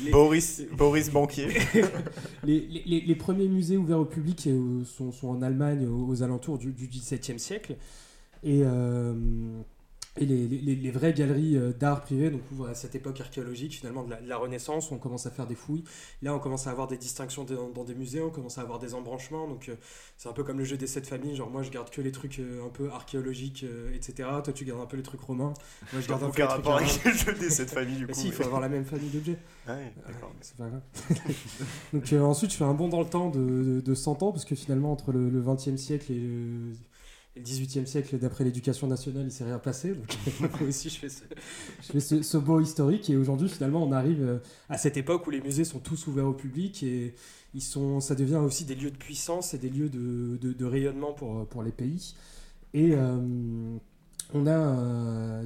Les- 0.03 0.11
Boris, 0.11 0.63
Boris 0.77 1.11
Banquier. 1.11 1.49
Les, 2.45 2.61
les- 2.61 2.83
les- 2.87 3.01
les 3.01 3.15
premiers 3.17 3.49
musées 3.49 3.77
ouverts 3.77 3.99
au 4.01 4.05
public 4.05 4.47
euh, 4.47 4.85
sont, 4.85 5.13
sont 5.13 5.29
en 5.29 5.43
Allemagne 5.43 5.87
aux, 5.87 6.07
aux 6.09 6.23
alentours 6.23 6.59
du, 6.59 6.73
du 6.73 6.87
XVIIe 6.87 7.39
siècle. 7.39 7.77
Et, 8.43 8.61
euh, 8.65 9.13
et 10.17 10.27
les, 10.27 10.47
les- 10.49 10.75
les 10.77 10.91
vraies 10.91 11.13
galeries 11.13 11.57
euh, 11.57 11.73
d'art 11.73 12.01
privé 12.03 12.31
donc, 12.31 12.41
ouvrent 12.53 12.69
à 12.69 12.75
cette 12.75 12.95
époque 12.95 13.21
archéologique, 13.21 13.75
finalement, 13.75 14.03
de 14.03 14.11
la, 14.11 14.21
de 14.21 14.29
la 14.29 14.37
Renaissance. 14.37 14.91
On 14.91 14.99
commence 14.99 15.27
à 15.27 15.31
faire 15.31 15.47
des 15.47 15.55
fouilles. 15.55 15.85
Là, 16.23 16.35
on 16.35 16.39
commence 16.41 16.67
à 16.67 16.71
avoir 16.71 16.89
des 16.89 16.97
distinctions 16.97 17.45
dans, 17.45 17.69
dans 17.69 17.85
des 17.85 17.95
musées, 17.95 18.21
on 18.21 18.31
commence 18.31 18.59
à 18.59 18.63
avoir 18.63 18.79
des 18.81 18.95
embranchements. 18.95 19.47
Donc, 19.47 19.69
euh, 19.69 19.77
c'est 20.17 20.29
un 20.29 20.33
peu 20.33 20.43
comme 20.43 20.59
le 20.59 20.65
jeu 20.65 20.77
des 20.77 20.87
sept 20.89 21.07
familles. 21.07 21.37
Genre, 21.37 21.51
moi, 21.51 21.63
je 21.63 21.71
garde 21.71 21.91
que 21.91 22.01
les 22.01 22.11
trucs 22.13 22.39
euh, 22.41 22.65
un 22.67 22.69
peu 22.71 22.91
archéologiques, 22.91 23.65
euh, 23.65 23.95
etc. 23.95 24.29
Toi, 24.43 24.53
tu 24.53 24.65
gardes 24.65 24.81
un 24.81 24.87
peu 24.87 24.97
les 24.97 25.03
trucs 25.05 25.21
romains. 25.21 25.55
Moi, 25.93 26.01
je 26.03 26.09
garde 26.09 26.23
un 26.25 26.31
peu 26.31 26.43
les 26.43 26.49
trucs 26.49 26.65
rapport 26.65 26.77
avec 26.77 27.05
le 27.05 27.13
jeu 27.13 27.33
des 27.35 27.51
cette 27.51 27.71
famille 27.71 27.97
du 27.97 28.07
Mais 28.07 28.13
coup. 28.15 28.19
si, 28.21 28.27
il 28.29 28.33
faut 28.33 28.45
avoir 28.45 28.61
la 28.61 28.69
même 28.69 28.85
famille 28.85 29.11
d'objets. 29.11 29.39
Ah 29.69 29.75
ouais, 29.75 29.93
d'accord. 30.07 30.33
C'est 30.41 30.57
pas 30.57 30.69
grave. 30.69 30.83
Donc 31.93 32.13
euh, 32.13 32.21
ensuite, 32.23 32.51
je 32.53 32.57
fais 32.57 32.65
un 32.65 32.75
bond 32.75 32.89
dans 32.89 33.01
le 33.01 33.09
temps 33.09 33.31
de, 33.31 33.39
de, 33.41 33.81
de 33.81 33.95
100 33.95 34.23
ans, 34.23 34.33
parce 34.33 34.45
que 34.45 34.55
finalement, 34.55 34.93
entre 34.93 35.13
le, 35.13 35.29
le 35.31 35.41
20e 35.41 35.77
siècle 35.77 36.13
et 36.13 36.19
le, 36.19 36.73
et 36.73 36.98
le 37.39 37.45
18e 37.45 37.87
siècle, 37.87 38.19
d'après 38.19 38.45
l'éducation 38.45 38.87
nationale, 38.87 39.25
il 39.27 39.33
s'est 39.33 39.45
rien 39.45 39.59
passé. 39.59 39.95
Donc 39.95 40.17
moi 40.41 40.69
aussi, 40.69 40.91
je 40.91 40.99
fais, 40.99 41.09
ce, 41.09 41.23
je 41.83 41.93
fais 41.93 42.01
ce, 42.01 42.23
ce 42.23 42.37
bond 42.37 42.61
historique. 42.61 43.09
Et 43.11 43.17
aujourd'hui, 43.17 43.49
finalement, 43.49 43.83
on 43.83 43.93
arrive 43.93 44.23
euh, 44.23 44.39
à 44.69 44.79
cette 44.79 44.97
époque 44.97 45.27
où 45.27 45.31
les 45.31 45.41
musées 45.41 45.65
sont 45.65 45.79
tous 45.79 46.07
ouverts 46.07 46.27
au 46.27 46.35
public 46.35 46.83
et 46.83 47.15
ils 47.55 47.63
sont, 47.63 48.01
ça 48.01 48.15
devient 48.15 48.37
aussi 48.37 48.65
des 48.65 48.75
lieux 48.75 48.91
de 48.91 48.97
puissance 48.97 49.55
et 49.55 49.59
des 49.59 49.71
lieux 49.71 49.89
de, 49.89 50.37
de, 50.37 50.53
de 50.53 50.65
rayonnement 50.65 51.13
pour, 51.13 51.47
pour 51.47 51.63
les 51.63 51.73
pays. 51.73 52.15
Et 52.75 52.93
euh, 52.93 53.79
on 54.35 54.47
a 54.47 54.51
euh, 54.51 55.45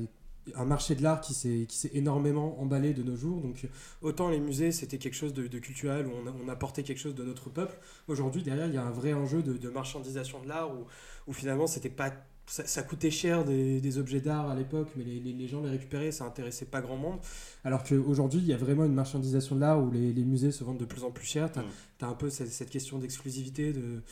un 0.56 0.65
marché 0.65 0.94
de 0.94 1.03
l'art 1.03 1.21
qui 1.21 1.35
s'est 1.35 1.67
énormément 1.93 2.61
emballé 2.61 2.94
de 2.94 3.03
nos 3.03 3.17
jours. 3.17 3.41
Donc 3.41 3.67
autant 4.00 4.29
les 4.29 4.41
musées 4.41 4.73
c'était 4.73 4.99
quelque 4.99 5.15
chose 5.15 5.33
de, 5.33 5.47
de 5.47 5.59
culturel 5.59 6.06
où 6.06 6.11
on, 6.11 6.27
a- 6.27 6.35
on 6.44 6.49
apportait 6.49 6.83
quelque 6.83 6.99
chose 7.00 7.15
de 7.15 7.25
notre 7.25 7.49
peuple. 7.50 7.79
Aujourd'hui 8.09 8.43
derrière 8.43 8.67
il 8.67 8.75
y 8.75 8.79
a 8.79 8.85
un 8.85 8.91
vrai 8.91 9.12
enjeu 9.12 9.43
de, 9.43 9.56
de 9.56 9.69
marchandisation 9.69 10.41
de 10.43 10.49
l'art 10.49 10.73
où, 10.75 10.87
où 11.29 11.33
finalement 11.33 11.67
c'était 11.67 11.91
pas 11.91 12.12
ça, 12.47 12.67
ça 12.67 12.83
coûtait 12.83 13.12
cher 13.12 13.44
des, 13.44 13.81
des 13.81 13.99
objets 13.99 14.21
d'art 14.21 14.50
à 14.50 14.56
l'époque, 14.56 14.89
mais 14.97 15.05
les, 15.05 15.21
les- 15.21 15.33
les 15.33 15.47
gens 15.47 15.62
les 15.62 15.71
récupéraient, 15.71 16.11
ça 16.11 16.25
intéressait 16.25 16.65
pas 16.67 16.81
grand 16.81 16.97
monde. 16.97 17.21
Alors 17.62 17.85
qu'aujourd'hui, 17.85 18.41
il 18.41 18.47
y 18.47 18.53
a 18.53 18.56
vraiment 18.56 18.85
une 18.85 18.94
marchandisation 18.94 19.55
de 19.55 19.61
l'art 19.61 19.81
où 19.81 19.93
les, 19.93 20.12
les 20.12 20.25
musées 20.25 20.50
se 20.50 20.65
vendent 20.65 20.79
de 20.81 20.85
plus 20.85 21.05
en 21.05 21.12
plus 21.12 21.25
cher. 21.25 21.53
Tu 21.53 21.61
as, 21.61 21.62
Mm. 21.62 22.11
un 22.11 22.15
peu 22.15 22.31
cette, 22.31 22.49
cette 22.50 22.69
question 22.69 22.99
d'exclusivité, 22.99 23.73
de, 23.73 24.03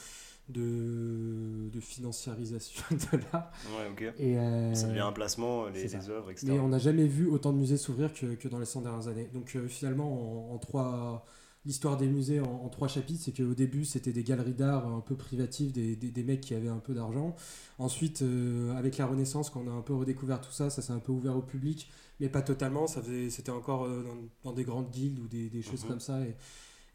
de, 0.50 1.69
de 1.73 1.81
financiarisation 1.81 2.82
de 2.91 3.19
l'art. 3.32 3.50
Ouais, 3.79 3.88
ok. 3.91 4.14
Et, 4.19 4.38
euh, 4.38 4.75
Ça 4.75 4.88
devient 4.88 5.00
un 5.00 5.12
placement, 5.12 5.67
les, 5.69 5.94
œuvres, 6.11 6.31
etc. 6.31 6.47
mais 6.52 6.58
on 6.58 6.69
n'a 6.69 6.79
jamais 6.79 7.06
vu 7.06 7.26
autant 7.29 7.52
de 7.52 7.58
musées 7.58 7.76
s'ouvrir 7.76 8.12
que, 8.12 8.35
que 8.35 8.49
dans 8.49 8.58
les 8.58 8.67
100 8.67 8.82
dernières 8.82 9.08
années. 9.08 9.29
Donc 9.32 9.55
euh, 9.56 9.69
finalement, 9.69 10.50
en, 10.50 10.55
en 10.55 10.58
trois, 10.58 11.25
l'histoire 11.64 11.97
des 11.97 12.06
musées 12.08 12.41
en, 12.41 12.44
en 12.64 12.69
trois 12.69 12.88
chapitres, 12.88 13.23
c'est 13.25 13.32
qu'au 13.37 13.55
début, 13.55 13.85
c'était 13.85 14.12
des 14.12 14.25
galeries 14.25 14.55
d'art 14.55 14.87
un 14.87 15.00
peu 15.00 15.14
privatives, 15.17 15.73
des, 15.73 15.97
des, 15.97 16.11
des 16.11 16.23
mecs 16.23 16.41
qui 16.41 16.55
avaient 16.55 16.69
un 16.69 16.79
peu 16.79 16.94
d'argent. 16.94 17.35
Ensuite, 17.79 18.23
euh, 18.23 18.75
avec 18.76 18.99
la 18.99 19.06
Renaissance, 19.06 19.50
quand 19.50 19.62
on 19.67 19.70
a 19.70 19.75
un 19.75 19.82
peu 19.82 19.94
redécouvert 19.94 20.41
tout 20.41 20.53
ça, 20.53 20.70
ça 20.70 20.82
s'est 20.82 20.93
un 20.93 20.99
peu 20.99 21.12
ouvert 21.12 21.37
au 21.37 21.43
public, 21.43 21.91
mais 22.19 22.29
pas 22.29 22.43
totalement. 22.43 22.87
Ça 22.87 23.03
faisait, 23.03 23.31
c'était 23.31 23.50
encore 23.53 23.88
dans, 23.88 24.17
dans 24.44 24.53
des 24.53 24.64
grandes 24.64 24.91
guildes 24.91 25.19
ou 25.20 25.29
des, 25.29 25.49
des 25.49 25.62
choses 25.62 25.82
Mhm. 25.85 25.88
comme 25.88 26.00
ça. 26.00 26.20
Et, 26.20 26.35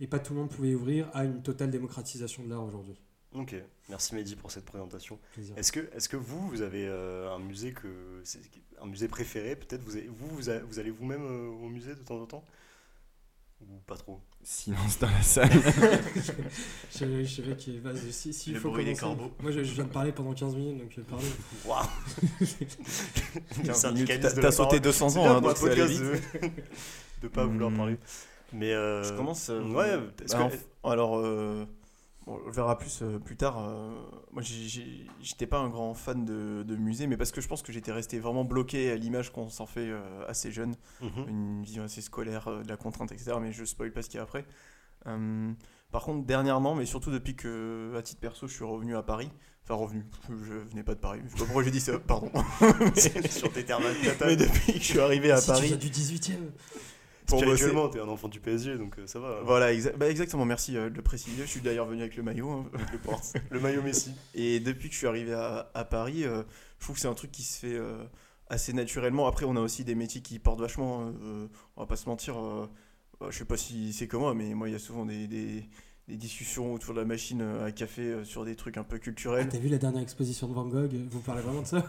et 0.02 0.08
pas 0.08 0.20
tout 0.20 0.34
le 0.34 0.40
monde 0.42 0.50
pouvait 0.50 0.76
ouvrir 0.76 1.10
à 1.14 1.24
une 1.24 1.42
totale 1.42 1.72
démocratisation 1.72 2.44
de 2.44 2.50
l'art 2.50 2.66
aujourd'hui. 2.66 3.00
Ok, 3.36 3.54
merci 3.90 4.16
Mehdi 4.16 4.36
pour 4.36 4.50
cette 4.52 4.66
présentation. 4.66 5.20
Est-ce 5.58 5.72
que, 5.72 5.80
est 5.80 6.08
que 6.08 6.16
vous, 6.18 6.48
vous 6.48 6.62
avez 6.62 6.88
euh, 6.88 7.30
un 7.36 7.40
musée 7.40 7.74
que 7.74 8.24
un 8.82 8.86
musée 8.86 9.08
préféré 9.08 9.56
Peut-être 9.56 9.84
vous, 9.84 9.98
avez- 9.98 10.08
vous, 10.08 10.28
vous, 10.30 10.50
a- 10.50 10.60
vous 10.60 10.80
allez 10.80 10.90
vous-même 10.92 11.24
euh, 11.26 11.48
au 11.50 11.68
musée 11.70 11.96
de 11.96 12.00
temps 12.00 12.16
en 12.22 12.26
temps? 12.26 12.44
Ou 13.62 13.78
pas 13.88 13.96
trop? 13.98 14.20
Silence 14.44 15.00
dans 15.00 15.10
la 15.10 15.22
salle. 15.22 15.50
Je, 16.94 17.24
je 17.24 17.36
savais 17.42 17.56
qu'il 17.58 17.80
va. 17.82 17.92
Si, 18.12 18.34
si, 18.34 18.52
il 18.52 18.54
Le 18.54 18.60
faut 18.60 18.70
bruit 18.70 18.86
des 18.86 18.96
corbeaux. 18.96 19.32
Moi, 19.40 19.52
je, 19.52 19.64
je 19.64 19.74
viens 19.74 19.86
de 19.86 19.90
parler 19.90 20.12
pendant 20.12 20.34
15 20.34 20.56
minutes, 20.56 20.78
donc. 20.80 21.06
Waouh 21.66 21.86
15 23.66 23.76
syndicaliste 23.76 24.24
minutes, 24.24 24.36
de 24.38 24.42
T'as 24.42 24.52
sauté 24.52 24.68
parole. 24.68 24.82
200 24.82 25.10
C'est 25.10 25.20
ans, 25.20 25.26
hein, 25.38 25.42
donc 25.42 25.58
c'est 25.58 25.72
allé 25.72 25.82
podcast 25.82 26.02
vite. 26.02 26.42
de... 26.44 26.50
de 27.24 27.28
pas 27.28 27.46
vouloir 27.46 27.72
Hmm. 27.72 27.78
parler. 27.78 27.98
Mais 28.54 28.72
euh, 28.74 29.04
Je 29.04 29.14
commence. 29.14 29.50
euh, 29.50 29.62
Ouais, 29.64 29.98
bah, 29.98 30.50
que- 30.50 30.90
alors, 30.90 31.18
euh, 31.18 31.66
bon, 32.26 32.40
on 32.44 32.48
le 32.48 32.52
verra 32.52 32.78
plus 32.78 33.02
euh, 33.02 33.20
plus 33.20 33.36
tard. 33.38 33.58
euh, 33.60 33.92
moi, 34.32 34.42
j'étais 34.44 35.48
pas 35.48 35.60
un 35.60 35.70
grand 35.70 35.94
fan 35.94 36.26
de, 36.26 36.64
de 36.64 36.76
musée, 36.76 37.08
mais 37.08 37.18
parce 37.18 37.32
que 37.32 37.42
je 37.42 37.48
pense 37.48 37.62
que 37.62 37.72
j'étais 37.72 37.92
resté 37.92 38.20
vraiment 38.20 38.44
bloqué 38.46 38.92
à 38.92 38.96
l'image 38.96 39.32
qu'on 39.32 39.50
s'en 39.50 39.66
fait 39.66 39.88
euh, 39.90 40.26
assez 40.28 40.52
jeune, 40.52 40.76
Mhm. 41.02 41.26
une 41.28 41.64
vision 41.64 41.84
assez 41.84 42.02
scolaire 42.02 42.48
euh, 42.48 42.64
de 42.64 42.70
la 42.70 42.78
contrainte, 42.78 43.12
etc. 43.12 43.34
Mais 43.42 43.52
je 43.52 43.64
spoil 43.66 43.92
pas 43.92 44.02
ce 44.02 44.10
qu'il 44.10 44.18
y 44.18 44.20
a 44.20 44.24
après. 44.24 44.46
Par 45.92 46.04
contre, 46.04 46.26
dernièrement, 46.26 46.76
mais 46.76 46.86
surtout 46.86 47.12
depuis 47.12 47.36
que, 47.36 47.94
à 47.96 48.02
titre 48.02 48.20
perso, 48.20 48.48
je 48.48 48.54
suis 48.54 48.66
revenu 48.66 48.96
à 48.98 49.04
Paris. 49.04 49.30
Enfin, 49.64 49.76
revenu, 49.76 50.04
je 50.30 50.54
venais 50.54 50.84
pas 50.84 50.94
de 50.96 51.00
Paris. 51.00 51.22
Je 51.26 51.30
sais 51.32 51.38
pas 51.38 51.46
pourquoi 51.46 51.64
j'ai 51.64 51.72
dit 51.72 51.80
ça, 51.80 51.98
pardon. 52.00 52.32
Sur 53.30 53.52
tes 53.54 53.64
termes 53.64 53.84
mais 54.26 54.36
depuis 54.36 54.74
que 54.74 54.80
je 54.80 54.84
suis 54.84 55.00
arrivé 55.00 55.32
à 55.32 55.38
Si 55.38 55.46
tu 55.46 55.52
Paris, 55.52 55.68
viens 55.68 55.78
du 55.78 55.90
18 55.90 56.32
e 56.32 56.52
Spirituellement, 57.28 57.90
t'es 57.90 58.00
un 58.00 58.08
enfant 58.08 58.28
du 58.28 58.40
PSG, 58.40 58.78
donc 58.78 58.98
euh, 59.00 59.08
ça 59.08 59.20
va. 59.20 59.42
Voilà, 59.44 59.74
exa- 59.74 59.96
bah, 59.98 60.10
exactement, 60.10 60.46
merci 60.46 60.78
euh, 60.78 60.90
de 60.90 60.96
le 60.96 61.02
préciser. 61.02 61.44
Je 61.44 61.48
suis 61.50 61.62
d'ailleurs 61.62 61.86
venu 61.88 62.02
avec 62.02 62.16
le 62.16 62.24
maillot. 62.24 62.50
hein, 62.50 62.66
je 62.88 62.92
le 62.94 63.00
porte. 63.00 63.34
Le 63.52 63.60
maillot 63.60 63.82
Messi. 63.82 64.12
Et 64.34 64.60
depuis 64.60 64.88
que 64.90 64.94
je 64.94 65.00
suis 65.00 65.08
arrivé 65.08 65.34
à, 65.34 65.70
à 65.74 65.86
Paris, 65.86 66.24
euh, 66.26 66.44
je 66.80 66.86
trouve 66.86 66.96
que 66.96 67.02
c'est 67.02 67.08
un 67.08 67.14
truc 67.14 67.32
qui 67.32 67.44
se 67.44 67.60
fait 67.60 67.74
euh, 67.76 68.04
assez 68.48 68.74
naturellement. 68.74 69.28
Après, 69.28 69.46
on 69.46 69.56
a 69.56 69.62
aussi 69.62 69.84
des 69.84 69.96
métiers 69.96 70.22
qui 70.22 70.40
portent 70.40 70.60
vachement, 70.62 71.14
euh, 71.24 71.48
on 71.76 71.82
va 71.82 71.88
pas 71.88 71.96
se 71.96 72.08
mentir. 72.10 72.36
bah, 73.20 73.28
je 73.30 73.38
sais 73.38 73.46
pas 73.46 73.58
si 73.58 73.94
c'est 73.94 74.08
comme 74.08 74.22
moi, 74.22 74.34
mais 74.34 74.54
moi, 74.54 74.70
il 74.70 74.74
y 74.74 74.76
a 74.76 74.80
souvent 74.80 75.06
des, 75.06 75.28
des- 75.28 75.66
des 76.08 76.18
discussions 76.18 76.72
autour 76.74 76.94
de 76.94 77.00
la 77.00 77.06
machine 77.06 77.42
euh, 77.42 77.66
à 77.66 77.72
café 77.72 78.04
euh, 78.04 78.24
sur 78.24 78.46
des 78.46 78.56
trucs 78.56 78.78
un 78.78 78.84
peu 78.84 78.98
Ah, 78.98 79.00
culturels. 79.00 79.50
T'as 79.50 79.58
vu 79.58 79.70
la 79.70 79.80
dernière 79.80 80.04
exposition 80.04 80.48
de 80.48 80.54
Van 80.54 80.66
Gogh 80.68 80.92
Vous 81.10 81.20
parlez 81.20 81.42
vraiment 81.42 81.64
de 81.64 81.68
ça 81.68 81.78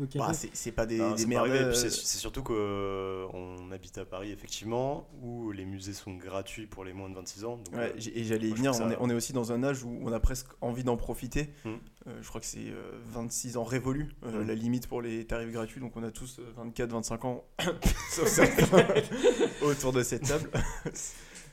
au 0.00 0.04
café 0.04 0.18
Bah, 0.18 0.32
c'est 0.52 0.72
pas 0.72 0.84
des, 0.84 0.98
Non, 0.98 1.14
des 1.14 1.24
merdes. 1.24 1.48
euh, 1.48 1.72
C'est 1.72 1.88
surtout 1.90 2.42
qu'on 2.42 3.70
habite 3.72 3.96
à 3.96 4.04
Paris, 4.04 4.30
effectivement, 4.30 5.08
où 5.22 5.52
les 5.52 5.64
musées 5.64 5.94
sont 5.94 6.12
gratuits 6.14 6.66
pour 6.66 6.84
les 6.84 6.92
moins 6.92 7.08
de 7.08 7.14
26 7.14 7.44
ans. 7.46 7.56
Donc, 7.56 7.74
Ouais, 7.74 7.88
euh, 7.88 7.92
j'ai- 7.96 8.18
et 8.20 8.24
j'allais 8.24 8.48
y 8.48 8.52
venir, 8.52 8.72
on, 8.72 8.74
ça- 8.74 8.90
est, 8.90 8.96
on 9.00 9.08
est 9.08 9.14
aussi 9.14 9.32
dans 9.32 9.52
un 9.52 9.64
âge 9.64 9.82
où 9.84 9.98
on 10.02 10.12
a 10.12 10.20
presque 10.20 10.48
envie 10.60 10.84
d'en 10.84 10.98
profiter. 10.98 11.48
Euh, 11.66 11.78
je 12.20 12.28
crois 12.28 12.42
que 12.42 12.46
c'est 12.46 12.68
euh, 12.68 12.92
26 13.12 13.56
ans 13.56 13.64
révolus, 13.64 14.10
euh, 14.24 14.42
Hmm. 14.42 14.46
la 14.48 14.54
limite 14.54 14.86
pour 14.86 15.00
les 15.00 15.24
tarifs 15.24 15.50
gratuits. 15.50 15.80
Donc 15.80 15.96
on 15.96 16.02
a 16.02 16.10
tous 16.10 16.40
24-25 16.58 17.26
ans, 17.26 17.44
autour 19.62 19.92
de 19.92 20.02
cette 20.02 20.24
table. 20.28 20.50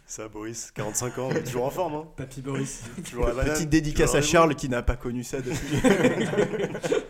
Ça, 0.09 0.27
Boris, 0.27 0.71
45 0.73 1.17
ans, 1.19 1.29
toujours 1.45 1.65
en 1.65 1.69
forme. 1.69 1.93
Hein. 1.95 2.07
Papy 2.17 2.41
Boris. 2.41 2.81
Toujours 3.09 3.27
la 3.27 3.33
banane, 3.35 3.53
Petite 3.53 3.69
dédicace 3.69 4.15
à 4.15 4.21
Charles 4.21 4.55
qui 4.55 4.67
n'a 4.67 4.81
pas 4.81 4.95
connu 4.95 5.23
ça 5.23 5.39
depuis. 5.41 5.77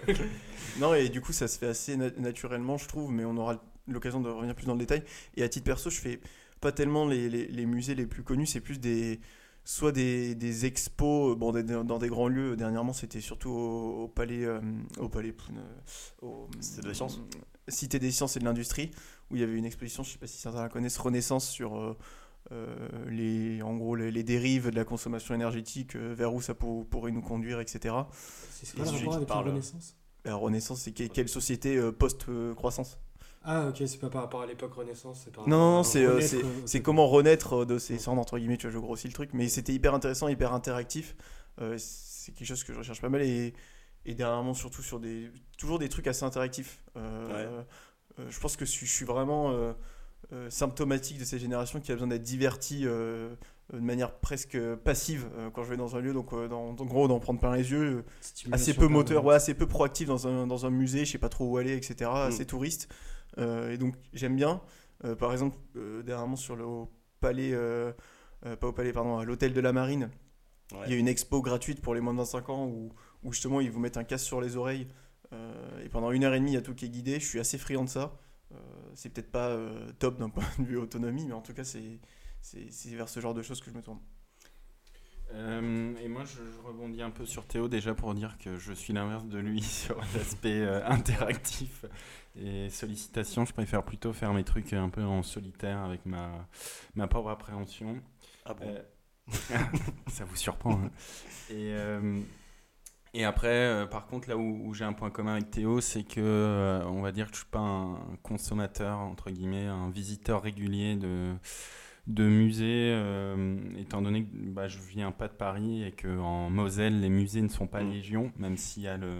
non, 0.79 0.93
et 0.93 1.09
du 1.09 1.21
coup, 1.21 1.31
ça 1.33 1.47
se 1.47 1.57
fait 1.57 1.67
assez 1.67 1.97
na- 1.97 2.09
naturellement, 2.17 2.77
je 2.77 2.87
trouve, 2.87 3.11
mais 3.11 3.25
on 3.25 3.35
aura 3.37 3.63
l'occasion 3.87 4.19
de 4.21 4.29
revenir 4.29 4.55
plus 4.55 4.65
dans 4.65 4.73
le 4.73 4.79
détail. 4.79 5.03
Et 5.35 5.43
à 5.43 5.49
titre 5.49 5.65
perso, 5.65 5.89
je 5.89 5.99
fais 5.99 6.19
pas 6.61 6.71
tellement 6.71 7.07
les, 7.07 7.29
les- 7.29 7.47
les 7.47 7.65
musées 7.65 7.95
les 7.95 8.05
plus 8.05 8.23
connus, 8.23 8.45
c'est 8.47 8.59
plus 8.61 8.79
des. 8.79 9.19
soit 9.63 9.91
des, 9.91 10.35
des 10.35 10.65
expos 10.65 11.37
bon, 11.37 11.51
des- 11.51 11.63
dans 11.63 11.99
des 11.99 12.09
grands 12.09 12.27
lieux. 12.27 12.55
Dernièrement, 12.55 12.93
c'était 12.93 13.21
surtout 13.21 13.49
au, 13.51 14.03
au 14.03 14.07
Palais. 14.07 14.43
euh, 14.45 14.59
au 14.99 15.09
Palais. 15.09 15.33
euh, 16.23 16.27
Cité 16.59 16.81
de 16.81 16.87
la 16.87 16.93
Science 16.93 17.21
Cité 17.67 17.99
des 17.99 18.11
Sciences 18.11 18.35
et 18.35 18.39
de 18.39 18.45
l'Industrie, 18.45 18.91
où 19.31 19.35
il 19.35 19.41
y 19.41 19.43
avait 19.43 19.55
une 19.57 19.65
exposition, 19.65 20.03
je 20.03 20.11
sais 20.11 20.17
pas 20.17 20.27
si 20.27 20.37
certains 20.37 20.63
la 20.63 20.69
connaissent, 20.69 20.97
Renaissance 20.97 21.47
sur. 21.49 21.77
euh, 21.77 21.89
euh, 21.89 21.93
les, 23.07 23.61
en 23.61 23.75
gros 23.75 23.95
les, 23.95 24.11
les 24.11 24.23
dérives 24.23 24.69
de 24.69 24.75
la 24.75 24.85
consommation 24.85 25.35
énergétique, 25.35 25.95
euh, 25.95 26.13
vers 26.13 26.33
où 26.33 26.41
ça 26.41 26.53
pour- 26.53 26.85
pourrait 26.87 27.11
nous 27.11 27.21
conduire, 27.21 27.59
etc. 27.59 27.95
C'est 28.51 28.75
quoi 28.75 28.85
le 28.85 28.91
rapport 28.91 29.09
qui 29.11 29.15
avec 29.17 29.29
la 29.29 29.35
parlent. 29.35 29.47
Renaissance 29.49 29.95
La 30.25 30.35
Renaissance, 30.35 30.81
c'est 30.81 30.91
que- 30.91 31.03
quelle 31.07 31.29
société 31.29 31.77
euh, 31.77 31.91
post-croissance? 31.91 32.97
Ah 33.43 33.67
ok, 33.69 33.83
c'est 33.87 33.99
pas 33.99 34.09
par 34.09 34.23
rapport 34.23 34.41
à 34.41 34.45
l'époque 34.45 34.73
Renaissance, 34.73 35.21
c'est 35.23 35.31
par 35.33 35.47
Non, 35.47 35.57
non, 35.57 35.73
non, 35.77 35.83
c'est 35.83 36.03
euh, 36.03 36.19
euh, 36.19 36.79
comment 36.83 37.07
renaître 37.07 37.65
de 37.65 37.77
ces 37.79 37.97
cendres, 37.97 38.19
entre 38.21 38.37
guillemets, 38.37 38.57
tu 38.57 38.67
vois, 38.67 38.73
je 38.73 38.79
grossis 38.79 39.07
le 39.07 39.13
truc, 39.13 39.29
mais 39.33 39.47
c'était 39.47 39.73
hyper 39.73 39.93
intéressant, 39.93 40.27
hyper 40.27 40.53
interactif. 40.53 41.15
Euh, 41.61 41.75
c'est 41.77 42.33
quelque 42.33 42.47
chose 42.47 42.63
que 42.63 42.73
je 42.73 42.79
recherche 42.79 43.01
pas 43.01 43.09
mal 43.09 43.21
et, 43.21 43.53
et 44.05 44.13
dernièrement, 44.13 44.53
surtout 44.53 44.81
sur 44.81 44.99
des. 44.99 45.31
Toujours 45.57 45.79
des 45.79 45.87
trucs 45.89 46.07
assez 46.07 46.23
interactifs. 46.25 46.83
Euh, 46.97 47.63
euh, 48.19 48.25
je 48.29 48.39
pense 48.39 48.57
que 48.57 48.65
je 48.65 48.71
suis, 48.71 48.85
je 48.85 48.91
suis 48.93 49.05
vraiment 49.05 49.51
euh, 49.51 49.53
euh, 49.53 49.73
symptomatique 50.49 51.17
de 51.19 51.23
cette 51.25 51.39
génération 51.39 51.79
qui 51.79 51.91
a 51.91 51.95
besoin 51.95 52.07
d'être 52.07 52.21
divertie 52.23 52.83
euh, 52.85 53.33
de 53.73 53.79
manière 53.79 54.13
presque 54.15 54.57
passive 54.83 55.27
euh, 55.37 55.49
quand 55.51 55.63
je 55.63 55.69
vais 55.69 55.77
dans 55.77 55.95
un 55.95 55.99
lieu, 56.01 56.13
donc 56.13 56.33
euh, 56.33 56.47
dans, 56.47 56.69
en 56.69 56.73
gros, 56.85 57.07
d'en 57.07 57.19
prendre 57.19 57.39
plein 57.39 57.55
les 57.55 57.71
yeux. 57.71 57.97
euh, 57.97 58.03
assez 58.51 58.73
peu 58.73 58.87
moteur, 58.87 59.25
ouais, 59.25 59.35
assez 59.35 59.53
peu 59.53 59.67
proactif 59.67 60.07
dans 60.07 60.27
un, 60.27 60.47
dans 60.47 60.65
un 60.65 60.69
musée, 60.69 61.05
je 61.05 61.11
sais 61.11 61.17
pas 61.17 61.29
trop 61.29 61.45
où 61.45 61.57
aller, 61.57 61.75
etc. 61.75 62.09
Assez 62.13 62.45
touriste. 62.45 62.89
Euh, 63.37 63.71
et 63.71 63.77
donc 63.77 63.95
j'aime 64.13 64.35
bien. 64.35 64.61
Euh, 65.05 65.15
par 65.15 65.31
exemple, 65.31 65.55
euh, 65.77 66.03
dernièrement 66.03 66.35
sur 66.35 66.55
le 66.55 66.65
au 66.65 66.91
palais, 67.21 67.51
euh, 67.53 67.91
euh, 68.45 68.55
pas 68.55 68.67
au 68.67 68.73
palais, 68.73 68.91
pardon, 68.91 69.17
à 69.17 69.25
l'hôtel 69.25 69.53
de 69.53 69.61
la 69.61 69.71
Marine, 69.73 70.09
Ouais. 70.71 70.81
il 70.85 70.91
y 70.93 70.95
a 70.95 70.99
une 70.99 71.07
expo 71.07 71.41
gratuite 71.41 71.81
pour 71.81 71.95
les 71.95 71.99
moins 72.01 72.13
de 72.13 72.19
25 72.19 72.49
ans 72.49 72.67
où, 72.67 72.91
où 73.23 73.33
justement 73.33 73.59
ils 73.59 73.71
vous 73.71 73.79
mettent 73.79 73.97
un 73.97 74.03
casque 74.03 74.25
sur 74.27 74.39
les 74.39 74.55
oreilles 74.55 74.87
euh, 75.33 75.83
et 75.83 75.89
pendant 75.89 76.11
une 76.11 76.23
heure 76.23 76.33
et 76.35 76.39
demie 76.39 76.51
il 76.51 76.53
y 76.53 76.57
a 76.57 76.61
tout 76.61 76.75
qui 76.75 76.85
est 76.85 76.89
guidé. 76.89 77.19
Je 77.19 77.25
suis 77.25 77.39
assez 77.39 77.57
friand 77.57 77.83
de 77.85 77.89
ça. 77.89 78.13
Euh, 78.51 78.55
c'est 78.95 79.09
peut-être 79.09 79.31
pas 79.31 79.49
euh, 79.49 79.91
top 79.99 80.17
d'un 80.17 80.29
point 80.29 80.43
de 80.57 80.63
vue 80.65 80.77
autonomie, 80.77 81.25
mais 81.27 81.33
en 81.33 81.41
tout 81.41 81.53
cas 81.53 81.63
c'est 81.63 81.99
vers 82.87 83.09
ce 83.09 83.19
genre 83.19 83.33
de 83.33 83.41
choses 83.43 83.61
que 83.61 83.69
je 83.69 83.75
me 83.75 83.81
tourne. 83.81 83.99
Euh, 85.31 85.95
et 86.01 86.07
moi, 86.07 86.23
je, 86.25 86.37
je 86.37 86.67
rebondis 86.67 87.03
un 87.03 87.11
peu 87.11 87.23
sur 87.25 87.45
Théo 87.45 87.67
déjà 87.67 87.93
pour 87.93 88.15
dire 88.15 88.37
que 88.39 88.57
je 88.57 88.73
suis 88.73 88.93
l'inverse 88.93 89.25
de 89.25 89.37
lui 89.37 89.61
sur 89.61 89.99
l'aspect 90.15 90.61
euh, 90.61 90.83
interactif 90.87 91.85
et 92.35 92.69
sollicitation. 92.69 93.45
Je 93.45 93.53
préfère 93.53 93.83
plutôt 93.83 94.11
faire 94.11 94.33
mes 94.33 94.43
trucs 94.43 94.73
un 94.73 94.89
peu 94.89 95.03
en 95.03 95.21
solitaire 95.21 95.79
avec 95.79 96.03
ma, 96.07 96.47
ma 96.95 97.07
propre 97.07 97.29
appréhension. 97.29 98.01
Ah 98.45 98.55
bon? 98.55 98.65
Euh, 98.65 98.81
ça 100.07 100.25
vous 100.25 100.35
surprend. 100.35 100.81
hein. 100.85 100.91
Et, 101.51 101.75
et 103.13 103.25
après, 103.25 103.47
euh, 103.47 103.85
par 103.85 104.05
contre, 104.07 104.29
là 104.29 104.37
où, 104.37 104.67
où 104.67 104.73
j'ai 104.73 104.85
un 104.85 104.93
point 104.93 105.09
commun 105.09 105.33
avec 105.33 105.49
Théo, 105.51 105.81
c'est 105.81 106.03
que 106.03 106.19
euh, 106.21 106.83
on 106.85 107.01
va 107.01 107.11
dire 107.11 107.27
que 107.27 107.33
je 107.33 107.39
suis 107.39 107.49
pas 107.49 107.59
un 107.59 107.97
consommateur 108.23 108.99
entre 108.99 109.31
guillemets, 109.31 109.65
un 109.65 109.89
visiteur 109.89 110.41
régulier 110.41 110.95
de 110.95 111.33
de 112.07 112.23
musées, 112.27 112.91
euh, 112.93 113.59
étant 113.77 114.01
donné 114.01 114.23
que 114.23 114.29
bah, 114.33 114.67
je 114.67 114.79
viens 114.79 115.11
pas 115.11 115.27
de 115.27 115.33
Paris 115.33 115.83
et 115.83 115.91
que 115.91 116.07
en 116.19 116.49
Moselle 116.49 117.01
les 117.01 117.09
musées 117.09 117.41
ne 117.41 117.49
sont 117.49 117.67
pas 117.67 117.83
Mm. 117.83 117.91
légion, 117.91 118.31
même 118.37 118.57
s'il 118.57 118.83
y 118.83 118.87
a 118.87 118.97
le 118.97 119.13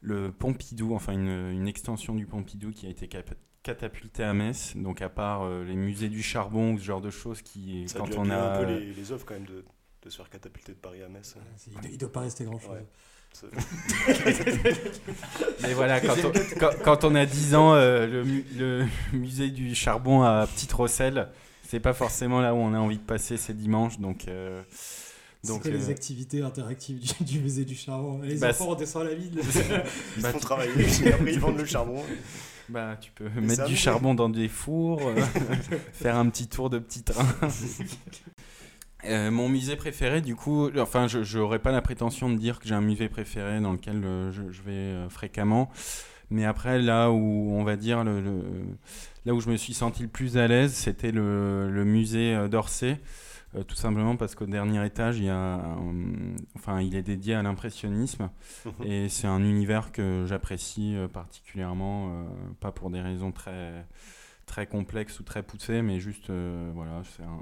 le 0.00 0.30
Pompidou, 0.32 0.94
enfin 0.94 1.12
une, 1.14 1.50
une 1.52 1.68
extension 1.68 2.14
du 2.14 2.26
Pompidou 2.26 2.70
qui 2.70 2.86
a 2.86 2.90
été 2.90 3.08
catapultée 3.62 4.22
à 4.22 4.34
Metz. 4.34 4.76
Donc 4.76 5.00
à 5.02 5.08
part 5.08 5.48
les 5.48 5.76
musées 5.76 6.08
du 6.10 6.22
charbon 6.22 6.74
ou 6.74 6.78
ce 6.78 6.84
genre 6.84 7.00
de 7.00 7.10
choses 7.10 7.40
qui, 7.42 7.88
Ça 7.88 7.98
quand 7.98 8.16
on 8.18 8.28
a 8.30 8.36
un 8.36 8.58
peu 8.58 8.66
les, 8.70 8.92
les 8.92 9.12
offres 9.12 9.24
quand 9.26 9.34
même 9.34 9.46
de, 9.46 9.64
de 10.04 10.10
se 10.10 10.16
faire 10.16 10.28
catapulter 10.30 10.72
de 10.72 10.78
Paris 10.78 11.02
à 11.02 11.08
Metz. 11.08 11.34
Il 11.66 11.72
doit- 11.72 11.82
il 11.92 11.98
doit 11.98 12.12
pas 12.12 12.20
rester 12.20 12.44
grand 12.44 12.58
chose. 12.60 12.70
Ouais. 12.70 12.84
Mais 15.62 15.74
voilà, 15.74 16.00
quand 16.00 16.14
on, 16.24 16.32
quand, 16.58 16.70
quand 16.84 17.04
on 17.04 17.14
a 17.14 17.26
10 17.26 17.54
ans, 17.54 17.74
euh, 17.74 18.06
le, 18.06 18.24
mu- 18.24 18.44
le 18.56 18.86
musée 19.12 19.48
du 19.50 19.74
charbon 19.74 20.22
à 20.22 20.46
Petite 20.46 20.72
Rosselle, 20.72 21.28
c'est 21.68 21.80
pas 21.80 21.94
forcément 21.94 22.40
là 22.40 22.54
où 22.54 22.58
on 22.58 22.74
a 22.74 22.78
envie 22.78 22.98
de 22.98 23.02
passer 23.02 23.36
ces 23.36 23.54
dimanches. 23.54 23.98
Donc, 23.98 24.28
euh, 24.28 24.62
Donc, 25.44 25.64
les 25.64 25.88
euh, 25.88 25.90
activités 25.90 26.42
interactives 26.42 27.00
du, 27.00 27.24
du 27.24 27.40
musée 27.40 27.64
du 27.64 27.74
charbon. 27.74 28.20
Les 28.22 28.36
Bah, 28.36 28.50
enfants, 28.50 28.68
on 28.70 28.74
descend 28.76 29.02
à 29.06 29.10
la 29.10 29.14
ville. 29.16 29.32
Ils 29.36 29.52
se 29.52 30.20
Bah, 30.22 30.30
font 30.30 30.38
tu- 30.38 30.44
travailler 30.44 30.72
et 31.04 31.12
après 31.12 31.32
ils 31.32 31.40
vendent 31.40 31.58
le 31.58 31.64
charbon. 31.64 32.02
bah, 32.68 32.96
tu 33.00 33.10
peux 33.10 33.28
mettre 33.40 33.64
du 33.66 33.74
charbon 33.76 34.14
dans 34.14 34.28
des 34.28 34.48
fours, 34.48 35.00
euh, 35.08 35.16
faire 35.92 36.16
un 36.16 36.28
petit 36.28 36.46
tour 36.46 36.70
de 36.70 36.78
petit 36.78 37.02
train. 37.02 37.26
Euh, 39.06 39.30
mon 39.30 39.48
musée 39.48 39.76
préféré, 39.76 40.20
du 40.20 40.34
coup, 40.36 40.70
enfin, 40.78 41.06
je 41.08 41.38
n'aurais 41.38 41.58
pas 41.58 41.72
la 41.72 41.82
prétention 41.82 42.30
de 42.30 42.36
dire 42.36 42.58
que 42.58 42.66
j'ai 42.68 42.74
un 42.74 42.80
musée 42.80 43.08
préféré 43.08 43.60
dans 43.60 43.72
lequel 43.72 44.02
euh, 44.04 44.32
je, 44.32 44.50
je 44.50 44.62
vais 44.62 44.72
euh, 44.72 45.08
fréquemment. 45.08 45.70
Mais 46.30 46.44
après, 46.46 46.80
là 46.80 47.10
où 47.10 47.52
on 47.52 47.64
va 47.64 47.76
dire, 47.76 48.02
le, 48.02 48.20
le- 48.20 48.42
là 49.26 49.34
où 49.34 49.40
je 49.40 49.50
me 49.50 49.56
suis 49.56 49.74
senti 49.74 50.02
le 50.02 50.08
plus 50.08 50.36
à 50.38 50.48
l'aise, 50.48 50.72
c'était 50.72 51.12
le, 51.12 51.70
le 51.70 51.84
musée 51.84 52.48
d'Orsay. 52.48 52.98
Tout 53.68 53.76
simplement 53.76 54.16
parce 54.16 54.34
qu'au 54.34 54.46
dernier 54.46 54.84
étage, 54.84 55.18
il, 55.18 55.26
y 55.26 55.28
a, 55.28 55.36
un- 55.36 56.34
enfin, 56.56 56.80
il 56.80 56.96
est 56.96 57.02
dédié 57.02 57.34
à 57.34 57.42
l'impressionnisme. 57.42 58.30
Et 58.84 59.08
c'est 59.08 59.28
un 59.28 59.44
univers 59.44 59.92
que 59.92 60.24
j'apprécie 60.26 60.96
particulièrement, 61.12 62.26
pas 62.58 62.72
pour 62.72 62.90
des 62.90 63.00
raisons 63.00 63.30
très, 63.30 63.86
très 64.46 64.66
complexes 64.66 65.20
ou 65.20 65.22
très 65.22 65.44
poussées, 65.44 65.82
mais 65.82 66.00
juste, 66.00 66.32
voilà, 66.74 67.02
c'est 67.16 67.22
un, 67.22 67.38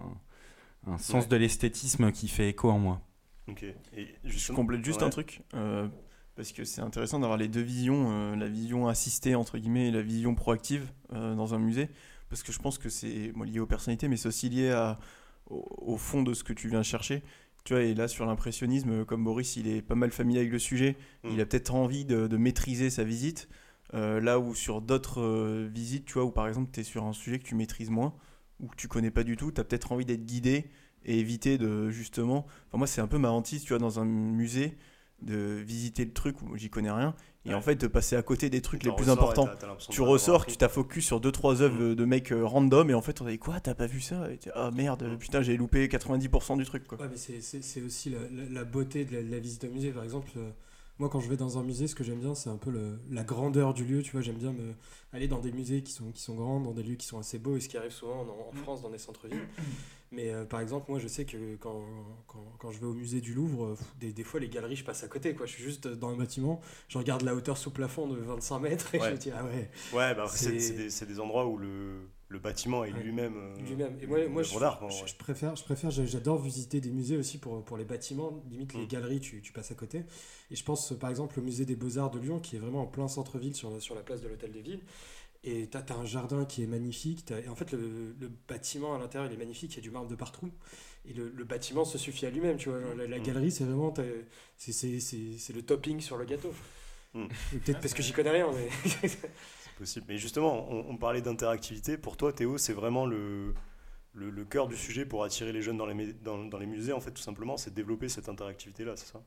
un 0.87 0.99
sens 0.99 1.25
Ouais. 1.25 1.29
de 1.31 1.37
l'esthétisme 1.37 2.11
qui 2.13 2.29
fait 2.29 2.49
écho 2.49 2.71
en 2.71 2.79
moi. 2.79 3.01
Ok. 3.49 3.65
Et 3.97 4.09
Je 4.25 4.53
complète 4.53 4.85
juste 4.85 5.01
ouais. 5.01 5.07
un 5.07 5.11
truc, 5.11 5.43
euh, 5.55 5.89
parce 6.37 6.53
que 6.53 6.65
c'est 6.65 6.81
intéressant 6.81 7.19
d'avoir 7.21 7.39
les 7.39 7.49
deux 7.49 7.61
visions, 7.61 8.07
euh, 8.11 8.37
la 8.37 8.49
vision 8.49 8.89
assistée 8.89 9.35
entre 9.35 9.59
guillemets 9.59 9.89
et 9.89 9.91
la 9.91 10.03
vision 10.03 10.35
proactive 10.35 10.91
euh, 11.13 11.35
dans 11.35 11.55
un 11.55 11.59
musée, 11.59 11.89
parce 12.31 12.43
que 12.43 12.53
je 12.53 12.59
pense 12.59 12.79
que 12.79 12.89
c'est 12.89 13.33
bon, 13.33 13.43
lié 13.45 13.59
aux 13.61 13.67
personnalités, 13.67 14.09
mais 14.09 14.17
c'est 14.17 14.29
aussi 14.29 14.49
lié 14.49 14.71
à, 14.71 14.99
au, 15.51 15.67
au 15.81 15.97
fond 15.97 16.23
de 16.23 16.35
ce 16.35 16.45
que 16.45 16.53
tu 16.53 16.69
viens 16.69 16.83
chercher. 16.83 17.23
Tu 17.65 17.75
vois, 17.75 17.83
et 17.83 17.95
là 17.95 18.09
sur 18.09 18.27
l'impressionnisme, 18.27 19.05
comme 19.05 19.23
Boris, 19.23 19.55
il 19.57 19.69
est 19.69 19.83
pas 19.83 19.95
mal 19.95 20.11
familier 20.11 20.41
avec 20.41 20.53
le 20.53 20.59
sujet, 20.59 20.97
Mm. 21.23 21.29
il 21.33 21.41
a 21.41 21.47
peut-être 21.47 21.75
envie 21.75 22.05
de, 22.05 22.27
de 22.27 22.37
maîtriser 22.37 22.91
sa 22.91 23.05
visite, 23.05 23.49
euh, 23.95 24.21
là 24.21 24.41
où 24.41 24.55
sur 24.55 24.81
d'autres 24.81 25.21
euh, 25.21 25.69
visites, 25.73 26.05
tu 26.07 26.15
vois, 26.15 26.25
où 26.25 26.31
par 26.33 26.49
exemple 26.49 26.71
tu 26.73 26.81
es 26.81 26.83
sur 26.83 27.05
un 27.05 27.13
sujet 27.13 27.39
que 27.39 27.45
tu 27.45 27.55
maîtrises 27.55 27.91
moins, 27.91 28.15
ou 28.63 28.69
que 28.69 28.77
tu 28.77 28.89
connais 28.89 29.11
pas 29.11 29.25
du 29.25 29.37
tout, 29.37 29.53
tu 29.53 29.61
as 29.61 29.65
peut-être 29.65 29.93
envie 29.93 30.05
d'être 30.07 30.25
guidé 30.25 30.67
et 31.05 31.19
éviter 31.19 31.59
de 31.59 31.91
justement. 31.91 32.47
Enfin, 32.69 32.79
moi, 32.79 32.87
c'est 32.87 33.01
un 33.01 33.07
peu 33.09 33.19
ma 33.19 33.31
hantise, 33.31 33.63
tu 33.65 33.71
vois, 33.71 33.79
dans 33.79 33.99
un 34.01 34.05
musée, 34.05 34.77
de 35.21 35.37
visiter 35.65 36.05
le 36.05 36.13
truc 36.13 36.41
où 36.43 36.57
j'y 36.57 36.69
connais 36.71 36.91
rien, 36.91 37.15
et 37.45 37.51
Ouais. 37.51 37.55
en 37.55 37.61
fait 37.61 37.77
de 37.77 37.87
passer 37.87 38.17
à 38.17 38.23
côté 38.23 38.51
des 38.51 38.61
trucs 38.61 38.83
les 38.83 38.91
plus 38.93 39.09
importants. 39.09 39.47
t'as 39.47 39.67
l'impression 39.69 39.91
de 39.91 39.95
Tu 39.95 40.01
ressors, 40.03 40.47
tu 40.47 40.57
t'as 40.57 40.69
focus 40.69 41.07
sur 41.07 41.21
2-3 41.21 41.61
œuvres 41.63 41.95
de 41.95 42.05
mecs 42.05 42.33
euh, 42.33 42.45
random, 42.45 42.91
et 42.91 42.95
en 42.95 43.03
fait, 43.03 43.21
on 43.21 43.27
a 43.27 43.31
dit 43.31 43.39
quoi 43.39 43.61
T'as 43.61 43.75
pas 43.75 43.87
vu 43.87 44.01
ça? 44.01 44.29
Et 44.33 44.39
Ah 44.55 44.71
merde, 44.73 45.05
Mm. 45.05 45.19
putain, 45.19 45.43
j'ai 45.43 45.57
loupé 45.57 45.87
90% 45.89 46.57
du 46.57 46.65
truc, 46.65 46.85
quoi. 46.89 47.01
Ouais, 47.01 47.07
mais 47.09 47.17
c'est- 47.17 47.83
aussi 47.83 48.11
la, 48.11 48.19
la- 48.33 48.49
la 48.51 48.65
beauté 48.65 49.05
de 49.05 49.13
la, 49.15 49.23
de 49.23 49.31
la 49.31 49.39
visite 49.39 49.63
au 49.65 49.71
musée. 49.71 49.93
Par 49.93 50.03
exemple, 50.03 50.31
euh, 50.37 50.51
moi, 51.03 51.09
quand 51.11 51.19
je 51.19 51.29
vais 51.29 51.37
dans 51.37 51.59
un 51.59 51.65
musée, 51.65 51.89
ce 51.89 51.97
que 51.97 52.05
j'aime 52.05 52.21
bien, 52.21 52.33
c'est 52.37 52.49
un 52.49 52.57
peu 52.57 52.71
le- 52.71 53.01
la 53.11 53.25
grandeur 53.25 53.75
du 53.75 53.85
lieu. 53.85 54.03
Tu 54.03 54.13
vois, 54.13 54.21
j'aime 54.21 54.37
bien 54.37 54.53
me, 54.53 54.73
aller 55.13 55.27
dans 55.27 55.41
des 55.41 55.51
musées 55.51 55.83
qui 55.83 55.91
sont, 55.93 56.13
qui 56.13 56.23
sont 56.23 56.37
grands, 56.37 56.61
dans 56.61 56.71
des 56.71 56.85
lieux 56.85 56.95
qui 56.95 57.07
sont 57.09 57.19
assez 57.19 57.41
beaux, 57.41 57.57
et 57.57 57.61
ce 57.61 57.69
qui 57.69 57.77
arrive 57.77 57.91
souvent 57.91 58.21
en, 58.21 58.49
en 58.49 58.53
France, 58.53 58.83
dans 58.83 58.91
des 58.91 58.99
centres-villes. 58.99 59.49
Mais 60.13 60.31
euh, 60.31 60.45
par 60.45 60.61
exemple, 60.61 60.91
moi, 60.91 61.01
je 61.01 61.09
sais 61.09 61.25
que 61.25 61.57
quand, 61.57 61.83
quand, 62.29 62.45
quand 62.61 62.71
je 62.71 62.79
vais 62.79 62.87
au 62.87 62.93
musée 62.95 63.21
du 63.21 63.35
Louvre, 63.35 63.65
euh, 63.65 63.77
des, 63.99 64.13
des 64.13 64.23
fois, 64.23 64.39
les 64.39 64.49
galeries, 64.49 64.77
je 64.77 64.85
passe 64.85 65.03
à 65.03 65.09
côté. 65.09 65.35
Quoi. 65.35 65.47
Je 65.47 65.53
suis 65.55 65.63
juste 65.65 65.89
dans 65.89 66.11
un 66.11 66.17
bâtiment, 66.17 66.61
je 66.89 66.99
regarde 66.99 67.23
la 67.23 67.35
hauteur 67.35 67.59
sous 67.59 67.73
plafond 67.73 68.07
de 68.07 68.17
25 68.19 68.59
mètres, 68.61 68.95
et 68.95 68.99
je 69.01 69.05
Ouais. 69.05 69.13
me 69.13 69.17
dis, 69.17 69.31
ah 69.31 69.43
ouais, 69.45 69.71
Ouais, 69.93 70.15
bah, 70.15 70.27
des, 70.41 70.89
c'est 70.91 71.07
des 71.07 71.19
endroits 71.19 71.47
où 71.49 71.59
le, 71.59 72.09
le 72.33 72.39
bâtiment 72.39 72.85
est 72.85 72.93
Ouais. 72.93 73.03
lui-même. 73.03 73.35
euh, 73.37 73.57
lui-même. 73.61 73.97
Et 74.01 74.07
moi, 74.07 74.27
moi 74.29 74.43
je, 74.43 74.55
préfère, 75.17 75.55
je 75.55 75.63
préfère, 75.65 75.91
j'a- 75.91 76.07
j'adore 76.07 76.41
visiter 76.41 76.81
des 76.81 76.91
musées 76.91 77.17
aussi 77.17 77.39
pour, 77.39 77.63
pour 77.65 77.77
les 77.77 77.85
bâtiments. 77.85 78.43
Limite, 78.51 78.75
les 78.75 78.85
Mm. 78.85 78.89
galeries, 78.89 79.21
tu, 79.21 79.41
tu 79.43 79.53
passes 79.53 79.71
à 79.71 79.75
côté. 79.75 80.05
Et 80.51 80.57
je 80.57 80.65
pense, 80.65 80.93
par 80.99 81.11
exemple, 81.11 81.39
au 81.39 81.43
musée 81.43 81.65
des 81.65 81.77
Beaux-Arts 81.77 82.11
de 82.11 82.19
Lyon, 82.19 82.41
qui 82.41 82.57
est 82.57 82.59
vraiment 82.59 82.83
en 82.83 82.87
plein 82.87 83.07
centre-ville, 83.09 83.55
sur, 83.55 83.81
sur 83.81 83.95
la 83.95 84.03
place 84.03 84.21
de 84.23 84.29
l'Hôtel 84.29 84.51
de 84.53 84.61
Ville. 84.61 84.81
Et 85.45 85.69
tu 85.69 85.77
as, 85.77 85.85
un 85.97 86.05
jardin 86.07 86.45
qui 86.45 86.63
est 86.63 86.67
magnifique. 86.69 87.31
Et 87.33 87.49
en 87.49 87.55
fait, 87.57 87.73
le, 87.73 88.15
le 88.21 88.31
bâtiment 88.49 88.95
à 88.95 88.99
l'intérieur, 88.99 89.31
il 89.31 89.35
est 89.35 89.39
magnifique. 89.39 89.73
Il 89.73 89.77
y 89.77 89.81
a 89.81 89.83
du 89.83 89.91
marbre 89.91 90.09
de 90.09 90.15
partout. 90.15 90.51
Et 91.05 91.13
le, 91.13 91.31
le 91.35 91.45
bâtiment 91.45 91.85
se 91.85 91.99
suffit 91.99 92.27
à 92.27 92.31
lui-même. 92.31 92.57
Tu 92.59 92.69
vois, 92.69 92.79
la, 92.97 93.07
la 93.09 93.19
Mm. 93.19 93.23
galerie, 93.23 93.51
c'est 93.51 93.65
vraiment. 93.65 93.93
c'est- 94.57 95.53
le 95.53 95.63
topping 95.63 96.01
sur 96.01 96.17
le 96.17 96.25
gâteau. 96.25 96.53
Mm. 97.15 97.27
Peut-être 97.65 97.81
parce 97.81 97.93
que 97.93 98.03
j'y 98.03 98.13
connais 98.13 98.31
rien, 98.31 98.47
mais. 98.53 98.69
Possible. 99.83 100.07
Mais 100.09 100.17
justement, 100.17 100.71
on, 100.71 100.85
on 100.91 100.97
parlait 100.97 101.21
d'interactivité. 101.23 101.97
Pour 101.99 102.17
toi, 102.17 102.33
Théo, 102.33 102.57
c'est 102.57 102.73
vraiment 102.73 103.05
le, 103.05 103.53
le, 104.15 104.31
le 104.31 104.45
cœur 104.45 104.69
du 104.69 104.77
sujet 104.77 105.05
pour 105.05 105.25
attirer 105.25 105.53
les 105.53 105.61
jeunes 105.61 105.77
dans 105.77 105.87
les, 105.87 105.95
mé- 105.95 106.15
dans, 106.23 106.39
dans 106.45 106.59
les 106.59 106.67
musées, 106.67 106.93
en 106.93 107.01
fait, 107.01 107.11
tout 107.11 107.23
simplement, 107.23 107.57
c'est 107.57 107.71
de 107.71 107.75
développer 107.75 108.09
cette 108.09 108.29
interactivité-là, 108.29 108.93
c'est 108.95 109.11
ça? 109.13 109.21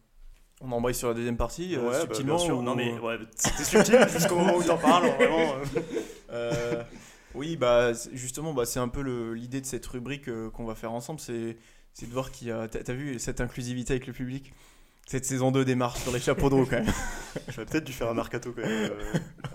On 0.62 0.72
embraye 0.72 0.96
sur 0.96 1.10
la 1.10 1.14
deuxième 1.14 1.36
partie, 1.36 1.76
euh, 1.76 1.90
bah, 1.92 2.00
subtilement. 2.00 2.36
bien 2.38 2.46
sûr. 2.46 2.58
ou- 2.60 2.62
Non, 2.62 2.74
mais 2.76 2.98
ouais, 3.00 3.18
c'était 3.36 3.64
subtil 3.66 4.00
jusqu'au 4.10 4.36
moment 4.38 4.56
où 4.56 4.64
t'en 4.64 4.78
parles, 4.78 5.10
vraiment. 5.10 5.56
euh. 6.30 6.84
Oui, 7.34 7.58
bah 7.58 7.92
justement, 8.14 8.54
bah, 8.54 8.66
c'est 8.66 8.80
un 8.80 8.88
peu 8.88 9.02
l'idée 9.34 9.60
de 9.60 9.66
cette 9.66 9.86
rubrique 9.88 10.30
euh, 10.30 10.50
qu'on 10.52 10.64
va 10.64 10.74
faire 10.76 10.94
ensemble. 10.94 11.20
C'est 11.20 11.58
de 12.08 12.14
voir 12.14 12.32
qu'il 12.32 12.48
y 12.48 12.52
a. 12.52 12.70
T'as 12.70 12.94
vu 12.94 13.20
cette 13.20 13.42
inclusivité 13.42 13.92
avec 13.92 14.08
le 14.08 14.14
public? 14.14 14.54
Cette 15.08 15.26
saison 15.26 15.52
2 15.52 15.66
démarre 15.66 15.96
sur 15.98 16.12
les 16.12 16.20
chapeaux 16.20 16.50
de 16.50 16.56
roue 16.56 16.66
quand 16.66 16.82
même. 16.84 16.92
J'aurais 17.50 17.66
peut-être 17.68 17.84
dû 17.84 17.94
faire 17.94 18.10
un 18.10 18.16
mercato 18.16 18.52
quand 18.54 18.62
même 18.62 18.92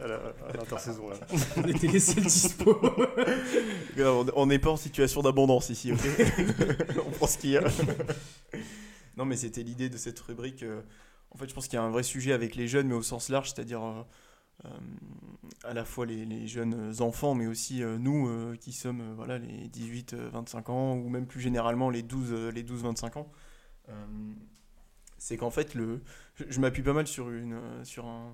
euh, 0.00 0.32
à 0.48 0.56
l'intersaison 0.56 1.08
là. 1.10 1.16
On 1.56 1.64
était 1.64 1.88
les 1.88 1.98
seuls 1.98 2.22
dispo. 2.22 2.80
on 4.36 4.46
n'est 4.46 4.58
pas 4.60 4.70
en 4.70 4.76
situation 4.76 5.22
d'abondance 5.22 5.70
ici, 5.70 5.92
ok 5.92 5.98
On 7.06 7.10
prend 7.10 7.26
ce 7.26 7.38
qu'il 7.38 7.50
y 7.50 7.56
a. 7.56 7.64
non, 9.16 9.24
mais 9.24 9.36
c'était 9.36 9.62
l'idée 9.64 9.88
de 9.88 9.96
cette 9.96 10.20
rubrique. 10.20 10.62
euh, 10.62 10.82
en 11.32 11.38
fait, 11.38 11.48
je 11.48 11.54
pense 11.54 11.66
qu'il 11.66 11.74
y 11.76 11.80
a 11.80 11.82
un 11.82 11.90
vrai 11.90 12.02
sujet 12.04 12.32
avec 12.32 12.54
les 12.54 12.68
jeunes, 12.68 12.86
mais 12.88 12.94
au 12.94 13.02
sens 13.02 13.28
large, 13.28 13.52
c'est-à-dire 13.52 13.82
euh, 13.84 14.02
euh, 14.66 14.68
à 15.64 15.74
la 15.74 15.84
fois 15.84 16.06
les, 16.06 16.24
les 16.26 16.46
jeunes 16.46 16.94
enfants, 17.00 17.34
mais 17.34 17.46
aussi 17.46 17.82
euh, 17.82 17.98
nous 17.98 18.28
euh, 18.28 18.56
qui 18.56 18.72
sommes 18.72 19.00
euh, 19.00 19.14
voilà, 19.16 19.38
les 19.38 19.68
18-25 19.68 20.70
ans, 20.70 20.94
ou 20.96 21.08
même 21.08 21.26
plus 21.26 21.40
généralement 21.40 21.90
les 21.90 22.02
12 22.02 22.28
euh, 22.32 22.50
les 22.52 22.62
12-25 22.62 23.18
ans. 23.18 23.32
C'est 25.22 25.36
qu'en 25.36 25.50
fait, 25.50 25.74
le, 25.74 26.00
je, 26.34 26.44
je 26.48 26.60
m'appuie 26.60 26.82
pas 26.82 26.94
mal 26.94 27.06
sur, 27.06 27.28
une, 27.30 27.60
sur 27.84 28.06
un, 28.06 28.32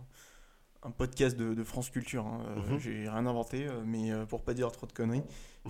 un 0.85 0.90
podcast 0.93 1.37
de, 1.37 1.52
de 1.52 1.64
France 1.64 1.90
Culture. 1.90 2.25
hein. 2.25 2.40
Euh, 2.57 2.73
Mhm. 2.75 2.78
J'ai 2.78 3.09
rien 3.09 3.26
inventé, 3.26 3.66
euh, 3.66 3.83
mais 3.85 4.12
euh, 4.12 4.25
pour 4.25 4.43
pas 4.45 4.55
dire 4.55 4.71
trop 4.71 4.87
de 4.87 4.93
conneries. 4.93 5.25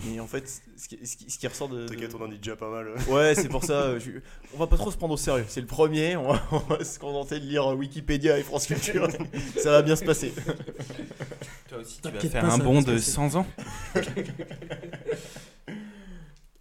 Mais 0.05 0.21
en 0.21 0.27
fait, 0.27 0.47
ce 0.77 0.89
qui, 0.89 1.07
ce 1.07 1.17
qui- 1.17 1.31
ce 1.31 1.39
qui 1.39 1.47
ressort 1.49 1.71
de. 1.71 1.85
de- 1.85 1.87
T'inquiète, 1.89 2.15
on 2.15 2.23
en 2.23 2.29
dit 2.29 2.37
déjà 2.37 2.55
pas 2.55 2.71
mal. 2.71 2.89
Ouais, 3.09 3.35
c'est 3.35 3.49
pour 3.49 3.65
ça. 3.65 3.99
je- 3.99 4.11
On 4.53 4.59
va 4.59 4.67
pas 4.67 4.77
trop 4.77 4.91
se 4.91 4.99
prendre 4.99 5.15
au 5.15 5.17
sérieux. 5.17 5.47
C'est 5.49 5.63
le 5.63 5.67
premier. 5.67 6.17
On 6.19 6.33
va, 6.35 6.43
on 6.53 6.59
va 6.59 6.85
se 6.85 6.99
contenter 6.99 7.41
de 7.41 7.47
lire 7.47 7.67
Wikipédia 7.69 8.39
et 8.39 8.43
France 8.43 8.67
Culture. 8.67 9.09
ça 9.57 9.71
va 9.71 9.81
bien 9.81 9.97
se 9.97 10.05
passer. 10.05 10.35
Toi 11.71 11.79
aussi, 11.79 11.99
tu 12.03 12.11
vas 12.11 12.21
faire 12.21 12.43
pas, 12.43 12.53
un 12.53 12.59
bond 12.59 12.83
de 12.83 12.93
passer. 12.93 13.11
100 13.11 13.37
ans 13.37 13.47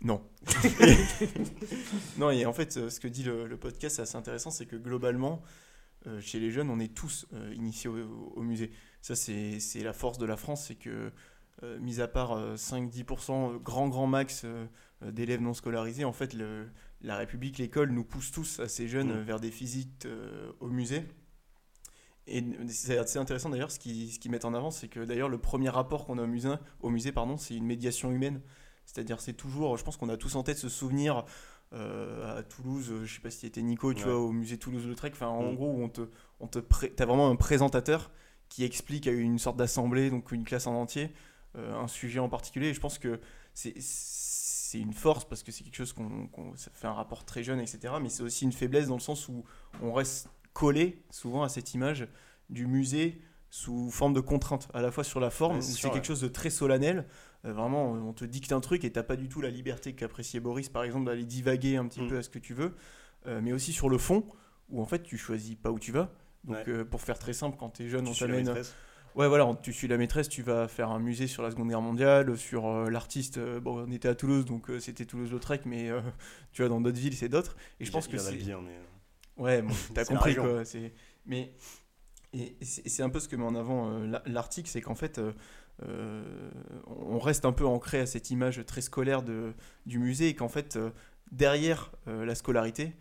Non. 0.01 0.21
non, 2.17 2.29
et 2.31 2.45
en 2.45 2.53
fait, 2.53 2.77
euh, 2.77 2.89
ce 2.89 2.99
que 2.99 3.07
dit 3.07 3.23
le, 3.23 3.47
le 3.47 3.57
podcast, 3.57 3.95
c'est 3.97 4.01
assez 4.01 4.15
intéressant, 4.17 4.51
c'est 4.51 4.65
que 4.65 4.75
globalement, 4.75 5.41
euh, 6.07 6.19
chez 6.21 6.39
les 6.39 6.51
jeunes, 6.51 6.69
on 6.69 6.79
est 6.79 6.93
tous 6.93 7.25
euh, 7.33 7.53
initiés 7.55 7.89
au, 7.89 8.33
au 8.35 8.41
musée. 8.41 8.71
Ça, 9.01 9.15
c'est 9.15 9.59
la 9.83 9.93
force 9.93 10.17
de 10.17 10.25
la 10.25 10.37
France, 10.37 10.65
c'est 10.67 10.75
que, 10.75 11.11
euh, 11.63 11.79
mis 11.79 12.01
à 12.01 12.07
part 12.07 12.33
euh, 12.33 12.55
5-10%, 12.55 13.55
euh, 13.55 13.57
grand, 13.59 13.87
grand 13.89 14.07
max 14.07 14.45
d'élèves 15.01 15.41
non 15.41 15.53
scolarisés, 15.53 16.05
en 16.05 16.13
fait, 16.13 16.33
le- 16.33 16.67
la 17.01 17.17
République, 17.17 17.57
l'école 17.57 17.91
nous 17.91 18.03
pousse 18.05 18.31
tous, 18.31 18.59
assez 18.59 18.87
jeunes, 18.87 19.19
Mm. 19.21 19.23
vers 19.23 19.39
des 19.39 19.49
visites 19.49 20.07
au 20.59 20.67
musée. 20.69 21.03
Et 22.27 22.43
c'est 22.69 22.97
assez 22.97 23.19
intéressant 23.19 23.49
d'ailleurs, 23.49 23.69
ce 23.69 23.77
qu'ils 23.77 24.11
ce 24.11 24.27
mettent 24.29 24.45
en 24.45 24.55
avant, 24.55 24.71
c'est 24.71 24.87
que 24.87 25.01
d'ailleurs 25.01 25.29
le 25.29 25.37
premier 25.37 25.69
rapport 25.69 26.05
qu'on 26.05 26.17
a 26.17 26.23
au 26.23 26.27
musée, 26.27 26.49
au 26.79 26.89
musée 26.89 27.11
c'est 27.37 27.55
une 27.55 27.65
médiation 27.67 28.11
humaine. 28.11 28.41
C'est-à-dire, 28.85 29.19
c'est 29.21 29.33
toujours, 29.33 29.77
je 29.77 29.83
pense 29.83 29.97
qu'on 29.97 30.09
a 30.09 30.17
tous 30.17 30.35
en 30.35 30.43
tête 30.43 30.57
ce 30.57 30.69
souvenir 30.69 31.25
euh, 31.73 32.37
à 32.39 32.43
Toulouse, 32.43 32.89
euh, 32.91 33.05
je 33.05 33.15
sais 33.15 33.21
pas 33.21 33.31
si 33.31 33.39
c'était 33.39 33.61
Nico, 33.61 33.93
tu 33.93 34.03
Ouais. 34.05 34.11
vois, 34.11 34.19
au 34.19 34.31
musée 34.31 34.57
Toulouse-Lautrec, 34.57 35.13
enfin 35.13 35.27
en 35.27 35.51
Mm. 35.51 35.55
gros, 35.55 35.71
où 35.71 35.83
on 35.83 35.89
te, 35.89 36.01
on 36.39 36.47
te 36.47 36.59
pré- 36.59 36.91
t'as 36.95 37.05
vraiment 37.05 37.29
un 37.29 37.35
présentateur 37.35 38.11
qui 38.49 38.63
explique 38.63 39.07
à 39.07 39.11
une 39.11 39.39
sorte 39.39 39.57
d'assemblée, 39.57 40.09
donc 40.11 40.31
une 40.31 40.43
classe 40.45 40.67
en 40.67 40.75
entier, 40.75 41.11
euh, 41.57 41.75
un 41.77 41.87
sujet 41.87 42.19
en 42.19 42.29
particulier. 42.29 42.67
Et 42.67 42.73
je 42.73 42.79
pense 42.79 42.97
que 42.99 43.19
c'est 43.53 43.73
c'est 43.79 44.79
une 44.79 44.93
force 44.93 45.25
parce 45.25 45.41
que 45.41 45.51
c'est 45.51 45.63
quelque 45.63 45.75
chose 45.75 45.93
qu'on, 45.93 46.29
ça 46.55 46.69
fait 46.73 46.87
un 46.87 46.93
rapport 46.93 47.23
très 47.25 47.43
jeune, 47.43 47.59
etc. 47.59 47.93
Mais 48.01 48.09
c'est 48.09 48.23
aussi 48.23 48.43
une 48.45 48.51
faiblesse 48.51 48.87
dans 48.87 48.95
le 48.95 48.99
sens 48.99 49.27
où 49.29 49.43
on 49.81 49.93
reste 49.93 50.27
collé 50.53 51.03
souvent 51.11 51.43
à 51.43 51.49
cette 51.49 51.73
image 51.73 52.07
du 52.49 52.67
musée 52.67 53.21
sous 53.49 53.89
forme 53.89 54.13
de 54.13 54.19
contrainte, 54.19 54.67
à 54.73 54.81
la 54.81 54.91
fois 54.91 55.03
sur 55.05 55.19
la 55.21 55.29
forme, 55.29 55.57
Ouais, 55.57 55.59
où 55.59 55.61
c'est 55.61 55.81
quelque 55.89 55.95
ouais. 55.99 56.03
chose 56.03 56.19
de 56.21 56.27
très 56.27 56.49
solennel. 56.49 57.07
Euh, 57.45 57.53
vraiment, 57.53 57.91
on 57.91 58.13
te 58.13 58.25
dicte 58.25 58.51
un 58.51 58.59
truc 58.61 58.83
et 58.83 58.91
t'as 58.91 59.03
pas 59.03 59.15
du 59.15 59.29
tout 59.29 59.39
la 59.41 59.49
liberté 59.49 59.93
qu'appréciait 59.93 60.39
Boris, 60.39 60.69
par 60.69 60.83
exemple, 60.83 61.05
d'aller 61.05 61.25
divaguer 61.25 61.77
un 61.77 61.87
petit 61.87 62.01
Mm. 62.01 62.07
peu 62.07 62.17
à 62.17 62.23
ce 62.23 62.29
que 62.29 62.39
tu 62.39 62.53
veux. 62.53 62.73
Euh, 63.27 63.39
mais 63.41 63.53
aussi 63.53 63.71
sur 63.73 63.89
le 63.89 63.97
fond, 63.97 64.25
où 64.69 64.81
en 64.81 64.85
fait 64.85 65.03
tu 65.03 65.17
choisis 65.17 65.55
pas 65.55 65.71
où 65.71 65.79
tu 65.79 65.91
vas. 65.91 66.11
Donc, 66.43 66.57
Ouais. 66.57 66.63
euh, 66.69 66.85
pour 66.85 67.01
faire 67.01 67.17
très 67.19 67.33
simple, 67.33 67.57
quand 67.59 67.69
t'es 67.69 67.87
jeune, 67.87 68.05
Tu 68.05 68.11
on 68.11 68.13
t'amène. 68.13 68.45
maîtresse. 68.45 68.75
Ouais, 69.15 69.27
voilà, 69.29 69.49
tu 69.63 69.71
suis 69.71 69.87
la 69.87 69.97
maîtresse, 69.97 70.27
tu 70.27 70.41
vas 70.41 70.67
faire 70.67 70.89
un 70.91 70.99
musée 70.99 71.27
sur 71.27 71.41
la 71.41 71.49
Seconde 71.49 71.69
Guerre 71.69 71.81
mondiale, 71.81 72.37
sur 72.37 72.67
euh, 72.67 72.89
l'artiste. 72.89 73.37
euh, 73.37 73.59
bon, 73.61 73.85
on 73.87 73.91
était 73.91 74.09
à 74.09 74.15
Toulouse, 74.15 74.43
donc 74.45 74.69
euh, 74.69 74.79
c'était 74.79 75.05
Toulouse-Lautrec, 75.05 75.65
mais 75.65 75.89
tu 76.51 76.61
vois, 76.61 76.69
dans 76.69 76.81
d'autres 76.81 76.99
villes, 76.99 77.15
c'est 77.15 77.29
d'autres. 77.29 77.55
Et 77.79 77.85
je 77.85 77.91
pense 77.91 78.07
que 78.07 78.17
c'est. 78.17 78.35
bien, 78.35 78.59
mais. 78.61 78.77
Ouais, 79.37 79.61
bon, 79.61 79.73
t'as 79.93 80.05
compris 80.05 80.35
quoi. 80.35 80.63
Mais 81.25 81.53
et 82.33 82.57
c'est 82.61 83.01
un 83.03 83.09
peu 83.09 83.19
ce 83.21 83.27
que 83.29 83.35
met 83.37 83.45
en 83.45 83.55
avant 83.55 83.97
la- 83.99 84.21
l'article, 84.25 84.69
c'est 84.69 84.81
qu'en 84.81 84.95
fait, 84.95 85.21
euh, 85.83 86.49
on 86.87 87.19
reste 87.19 87.45
un 87.45 87.51
peu 87.51 87.65
ancré 87.65 87.99
à 87.99 88.05
cette 88.05 88.31
image 88.31 88.65
très 88.65 88.81
scolaire 88.81 89.23
de, 89.23 89.53
du 89.85 89.99
musée 89.99 90.29
et 90.29 90.35
qu'en 90.35 90.47
fait, 90.47 90.75
euh, 90.75 90.89
derrière 91.31 91.91
euh, 92.07 92.25
la 92.25 92.35
scolarité, 92.35 92.93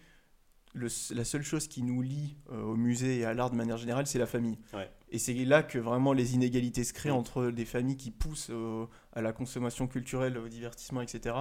le 0.73 0.89
la 1.15 1.25
seule 1.25 1.45
chose 1.45 1.69
qui 1.69 1.85
nous 1.85 2.03
lie 2.03 2.37
au 2.51 2.75
musée 2.75 3.21
et 3.21 3.25
à 3.25 3.33
l'art 3.33 3.51
de 3.51 3.55
manière 3.55 3.77
générale, 3.77 4.09
c'est 4.09 4.19
la 4.19 4.27
famille. 4.27 4.59
Ouais. 4.73 4.91
Et 5.11 5.19
c'est 5.19 5.33
là 5.45 5.63
que 5.63 5.79
vraiment 5.79 6.13
les 6.13 6.35
inégalités 6.35 6.83
se 6.83 6.93
créent 6.93 7.13
Mm. 7.13 7.17
entre 7.17 7.51
des 7.53 7.65
familles 7.65 7.97
qui 7.97 8.11
poussent 8.11 8.51
à 9.13 9.23
la 9.23 9.33
consommation 9.33 9.87
culturelle, 9.87 10.37
au 10.37 10.49
divertissement, 10.49 11.01
etc. 11.01 11.37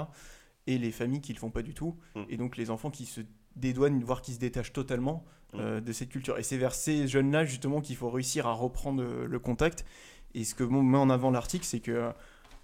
et 0.68 0.78
les 0.78 0.92
familles 0.92 1.22
qui 1.22 1.34
le 1.34 1.40
font 1.40 1.50
pas 1.50 1.64
du 1.64 1.74
tout. 1.74 1.98
Mm. 2.14 2.22
Et 2.30 2.38
donc 2.38 2.58
les 2.58 2.70
enfants 2.70 2.92
qui 2.92 3.08
se 3.08 3.22
dédouanent, 3.56 4.04
voire 4.04 4.22
qui 4.22 4.34
se 4.34 4.40
détachent 4.40 4.74
totalement 4.74 5.26
euh, 5.56 5.82
de 5.82 5.92
cette 5.92 6.10
culture. 6.10 6.40
Et 6.40 6.44
c'est 6.44 6.58
vers 6.58 6.74
ces 6.74 7.08
jeunes-là 7.08 7.46
justement 7.46 7.80
qu'il 7.80 7.96
faut 7.96 8.10
réussir 8.10 8.48
à 8.48 8.54
reprendre 8.54 9.04
le 9.04 9.40
contact. 9.40 9.86
Et 10.36 10.44
ce 10.44 10.56
que 10.56 10.64
met 10.64 10.98
en 10.98 11.10
avant 11.10 11.32
l'article, 11.32 11.66
c'est 11.66 11.80
que 11.80 12.12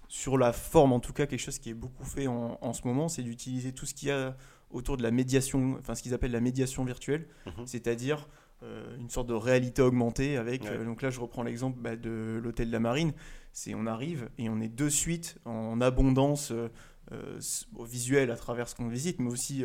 sur 0.08 0.36
la 0.38 0.52
forme, 0.52 0.92
en 0.92 1.00
tout 1.00 1.12
cas, 1.12 1.26
quelque 1.26 1.40
chose 1.40 1.58
qui 1.58 1.70
est 1.70 1.74
beaucoup 1.74 2.04
fait 2.04 2.26
en, 2.26 2.58
en 2.60 2.72
ce 2.72 2.86
moment, 2.86 3.08
c'est 3.08 3.22
d'utiliser 3.22 3.72
tout 3.72 3.86
ce 3.86 3.94
qu'il 3.94 4.08
y 4.08 4.10
a 4.12 4.36
autour 4.70 4.96
de 4.96 5.02
la 5.02 5.10
médiation, 5.10 5.76
enfin 5.78 5.94
ce 5.94 6.02
qu'ils 6.02 6.14
appellent 6.14 6.32
la 6.32 6.40
médiation 6.40 6.84
virtuelle, 6.84 7.26
Mhm. 7.46 7.66
c'est-à-dire 7.66 8.28
euh, 8.62 8.96
une 8.98 9.08
sorte 9.08 9.26
de 9.28 9.34
réalité 9.34 9.82
augmentée 9.82 10.36
avec. 10.36 10.62
Ouais. 10.64 10.70
euh, 10.70 10.84
donc 10.84 11.00
là, 11.02 11.10
je 11.10 11.18
reprends 11.20 11.42
l'exemple 11.42 11.78
bah, 11.80 11.96
de 11.96 12.40
l'hôtel 12.42 12.68
de 12.68 12.72
la 12.72 12.80
Marine. 12.80 13.12
C'est 13.52 13.74
on 13.74 13.86
arrive 13.86 14.28
et 14.38 14.48
on 14.48 14.60
est 14.60 14.68
de 14.68 14.88
suite 14.88 15.38
en 15.44 15.80
abondance 15.80 16.52
euh, 16.52 16.68
visuelle 17.84 18.30
à 18.30 18.36
travers 18.36 18.68
ce 18.68 18.74
qu'on 18.74 18.88
visite, 18.88 19.18
mais 19.18 19.30
aussi 19.30 19.64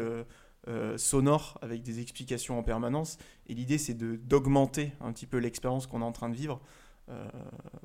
sonore 0.98 1.60
avec 1.62 1.84
des 1.84 2.00
explications 2.00 2.58
en 2.58 2.64
permanence. 2.64 3.18
Et 3.48 3.54
l'idée, 3.54 3.78
c'est 3.78 3.94
d'augmenter 3.96 4.94
un 5.02 5.12
petit 5.12 5.28
peu 5.28 5.38
l'expérience 5.38 5.86
qu'on 5.88 6.02
est 6.02 6.06
en 6.06 6.12
train 6.12 6.30
de 6.30 6.36
vivre 6.36 6.60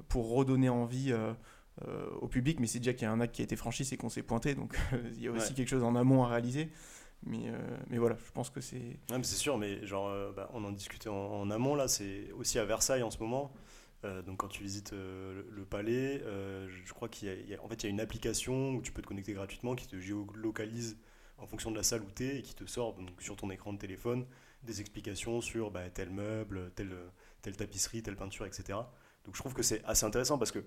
pour 0.09 0.31
redonner 0.35 0.69
envie. 0.69 1.13
euh, 1.13 1.33
euh, 1.89 2.11
au 2.21 2.29
public, 2.29 2.61
mais 2.61 2.67
c'est 2.67 2.79
déjà 2.81 2.93
qu'il 2.93 3.05
y 3.05 3.07
a 3.07 3.13
un 3.13 3.21
acte 3.21 3.35
qui 3.35 3.41
a 3.41 3.45
été 3.45 3.57
franchi, 3.57 3.87
c'est 3.87 3.97
qu'on 3.97 4.11
s'est 4.11 4.25
pointé, 4.25 4.55
donc 4.55 4.77
il 5.15 5.23
y 5.23 5.29
a 5.29 5.31
aussi 5.31 5.51
Ouais. 5.51 5.55
quelque 5.55 5.69
chose 5.69 5.85
en 5.85 5.95
amont 5.95 6.25
à 6.25 6.29
réaliser. 6.29 6.69
Mais, 7.23 7.45
euh, 7.49 7.77
mais 7.89 7.97
voilà, 7.97 8.17
je 8.27 8.33
pense 8.33 8.51
que 8.51 8.61
c'est. 8.61 8.99
Ouais, 9.11 9.23
c'est 9.23 9.37
sûr, 9.37 9.57
mais 9.57 9.87
genre, 9.87 10.09
euh, 10.09 10.31
bah, 10.33 10.51
on 10.53 10.63
en 10.65 10.73
discutait 10.73 11.09
en, 11.09 11.15
en 11.15 11.51
amont 11.51 11.75
là, 11.77 11.89
c'est 11.89 12.33
aussi 12.33 12.59
à 12.59 12.67
Versailles 12.67 13.03
en 13.03 13.11
ce 13.11 13.19
moment. 13.19 13.51
Euh, 14.05 14.21
donc 14.21 14.39
quand 14.39 14.49
tu 14.49 14.63
visites 14.63 14.93
euh, 14.93 15.43
le, 15.51 15.57
le 15.57 15.65
palais, 15.65 16.21
euh, 16.25 16.69
je- 16.69 16.85
je 16.85 16.93
crois 16.93 17.09
qu'il 17.09 17.29
y 17.29 17.31
a, 17.31 17.35
il 17.35 17.49
y 17.49 17.55
a- 17.55 17.63
en 17.65 17.69
fait, 17.69 17.77
il 17.77 17.85
y 17.85 17.87
a 17.87 17.91
une 17.91 18.01
application 18.01 18.73
où 18.75 18.83
tu 18.83 18.93
peux 18.93 19.01
te 19.01 19.07
connecter 19.07 19.33
gratuitement 19.33 19.75
qui 19.75 19.87
te 19.87 19.99
géolocalise 19.99 20.99
en 21.39 21.47
fonction 21.47 21.71
de 21.71 21.77
la 21.77 21.83
salle 21.83 22.03
où 22.03 22.11
tu 22.15 22.25
es 22.27 22.39
et 22.41 22.43
qui 22.43 22.55
te 22.55 22.67
sort 22.67 22.95
donc, 22.95 23.09
sur 23.21 23.37
ton 23.37 23.49
écran 23.51 23.73
de 23.73 23.79
téléphone 23.79 24.27
des 24.65 24.81
explications 24.83 25.41
sur 25.41 25.71
bah, 25.71 25.89
tel 25.89 26.11
meuble, 26.11 26.73
telle, 26.75 26.95
telle 27.41 27.57
tapisserie, 27.57 28.03
telle 28.03 28.17
peinture, 28.17 28.45
etc. 28.45 28.81
Donc 29.25 29.35
je 29.37 29.41
trouve 29.41 29.55
que 29.55 29.63
c'est 29.63 29.85
assez 29.85 30.05
intéressant 30.07 30.39
parce 30.39 30.53
que 30.53 30.65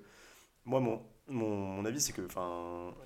moi, 0.65 0.79
mon, 0.81 1.01
mon, 1.27 1.55
mon 1.75 1.85
avis, 1.85 2.01
c'est 2.01 2.13
que 2.13 2.27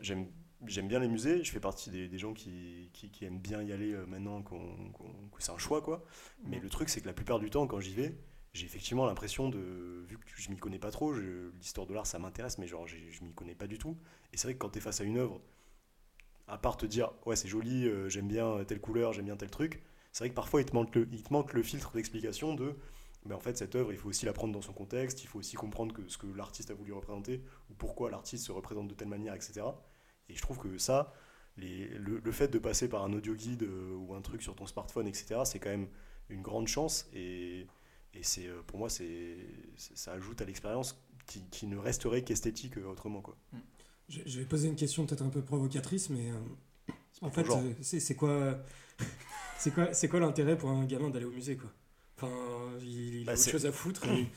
j'aime 0.02 0.28
j'aime 0.66 0.88
bien 0.88 1.00
les 1.00 1.08
musées, 1.08 1.44
je 1.44 1.52
fais 1.52 1.60
partie 1.60 1.92
des, 1.92 2.08
des 2.08 2.18
gens 2.18 2.34
qui, 2.34 2.90
qui, 2.94 3.12
qui 3.12 3.26
aiment 3.26 3.40
bien 3.40 3.62
y 3.62 3.72
aller 3.72 3.94
euh, 3.94 4.06
maintenant 4.08 4.42
qu'on, 4.42 4.92
qu'on- 4.92 5.30
que 5.32 5.44
c'est 5.44 5.52
un 5.52 5.58
choix, 5.60 5.82
quoi. 5.84 6.04
Mais 6.44 6.60
le 6.60 6.68
truc, 6.70 6.90
c'est 6.90 7.00
que 7.02 7.06
la 7.06 7.14
plupart 7.14 7.38
du 7.40 7.52
temps, 7.52 7.68
quand 7.68 7.80
j'y 7.80 7.94
vais, 7.94 8.18
j'ai 8.54 8.66
effectivement 8.66 9.06
l'impression 9.06 9.50
de, 9.50 10.04
vu 10.08 10.18
que 10.18 10.24
je 10.36 10.50
m'y 10.50 10.58
connais 10.58 10.80
pas 10.80 10.90
trop, 10.90 11.14
l'histoire 11.14 11.86
de 11.86 11.94
l'art, 11.94 12.08
ça 12.08 12.18
m'intéresse, 12.18 12.58
mais 12.58 12.66
genre, 12.68 12.88
je 12.88 13.24
m'y 13.24 13.34
connais 13.36 13.54
pas 13.56 13.68
du 13.68 13.78
tout. 13.78 13.98
Et 14.34 14.38
c'est 14.38 14.48
vrai 14.48 14.54
que 14.56 14.60
quand 14.60 14.70
tu 14.72 14.80
es 14.80 14.82
face 14.82 15.00
à 15.02 15.04
une 15.04 15.18
œuvre, 15.18 15.40
à 16.48 16.58
part 16.58 16.78
te 16.78 16.86
dire, 16.86 17.12
ouais, 17.26 17.36
c'est 17.36 17.48
joli, 17.48 17.86
euh, 17.88 18.10
j'aime 18.10 18.28
bien 18.28 18.64
telle 18.66 18.80
couleur, 18.80 19.14
j'aime 19.14 19.26
bien 19.26 19.36
tel 19.38 19.50
truc, 19.50 19.82
c'est 20.12 20.24
vrai 20.24 20.30
que 20.30 20.36
parfois, 20.36 20.62
il 20.62 20.66
te 20.66 20.74
manque 20.74 20.96
le, 20.96 21.08
il 21.12 21.22
te 21.24 21.32
manque 21.34 21.54
le 21.54 21.62
filtre 21.64 21.92
d'explication 21.94 22.54
de, 22.56 22.76
mais 23.28 23.36
en 23.36 23.40
fait, 23.40 23.58
cette 23.58 23.76
œuvre, 23.76 23.92
il 23.92 23.98
faut 23.98 24.10
aussi 24.10 24.26
la 24.26 24.34
prendre 24.34 24.54
dans 24.54 24.62
son 24.62 24.74
contexte, 24.74 25.24
il 25.24 25.28
faut 25.28 25.40
aussi 25.40 25.56
comprendre 25.56 25.94
que, 25.94 26.08
ce 26.08 26.18
que 26.18 26.28
l'artiste 26.28 26.72
a 26.72 26.74
voulu 26.74 26.94
représenter, 26.94 27.44
ou 27.70 27.74
pourquoi 27.76 28.10
l'artiste 28.12 28.46
se 28.46 28.52
représente 28.52 28.88
de 28.88 28.94
telle 28.96 29.08
manière, 29.10 29.34
etc. 29.36 29.62
Et 30.30 30.36
je 30.36 30.42
trouve 30.42 30.58
que 30.60 30.78
ça, 30.78 31.14
les- 31.58 31.88
le, 31.90 32.20
le 32.20 32.32
fait 32.32 32.48
de 32.50 32.60
passer 32.60 32.88
par 32.90 33.04
un 33.04 33.14
audio 33.14 33.34
guide 33.36 33.64
euh, 33.64 33.96
ou 33.96 34.14
un 34.14 34.22
truc 34.22 34.42
sur 34.42 34.56
ton 34.56 34.66
smartphone, 34.68 35.08
etc., 35.08 35.42
c'est 35.46 35.60
quand 35.60 35.70
même 35.70 35.88
une 36.30 36.42
grande 36.42 36.68
chance. 36.68 37.08
Et, 37.14 37.68
et 38.14 38.24
c'est, 38.24 38.48
euh, 38.48 38.62
pour 38.66 38.80
moi, 38.80 38.90
c'est, 38.90 39.38
ça 39.78 40.14
ajoute 40.14 40.42
à 40.42 40.46
l'expérience 40.46 41.04
qui, 41.26 41.42
qui 41.50 41.68
ne 41.68 41.78
resterait 41.78 42.24
qu'esthétique 42.24 42.78
euh, 42.78 42.86
autrement. 42.88 43.22
Quoi. 43.22 43.38
Je, 44.10 44.22
je 44.26 44.40
vais 44.40 44.46
poser 44.46 44.68
une 44.70 44.76
question 44.76 45.06
peut-être 45.06 45.22
un 45.24 45.30
peu 45.30 45.42
provocatrice, 45.42 46.10
mais 46.10 46.32
euh, 46.32 46.36
en 47.22 47.30
fait, 47.32 47.44
c'est 47.82 48.00
c'est 48.00 48.16
quoi, 48.16 48.58
c'est 49.58 49.74
quoi, 49.74 49.94
c'est 49.94 50.08
quoi 50.08 50.20
l'intérêt 50.20 50.58
pour 50.58 50.70
un 50.70 50.86
gamin 50.86 51.10
d'aller 51.10 51.26
au 51.26 51.32
musée 51.32 51.58
quoi? 51.58 51.70
Enfin, 52.18 52.30
il, 52.82 53.16
il 53.22 53.26
Bah, 53.26 53.32
a 53.34 53.36
autre 53.36 53.50
chose 53.50 53.66
à 53.66 53.72
foutre. 53.72 54.06
et 54.08 54.28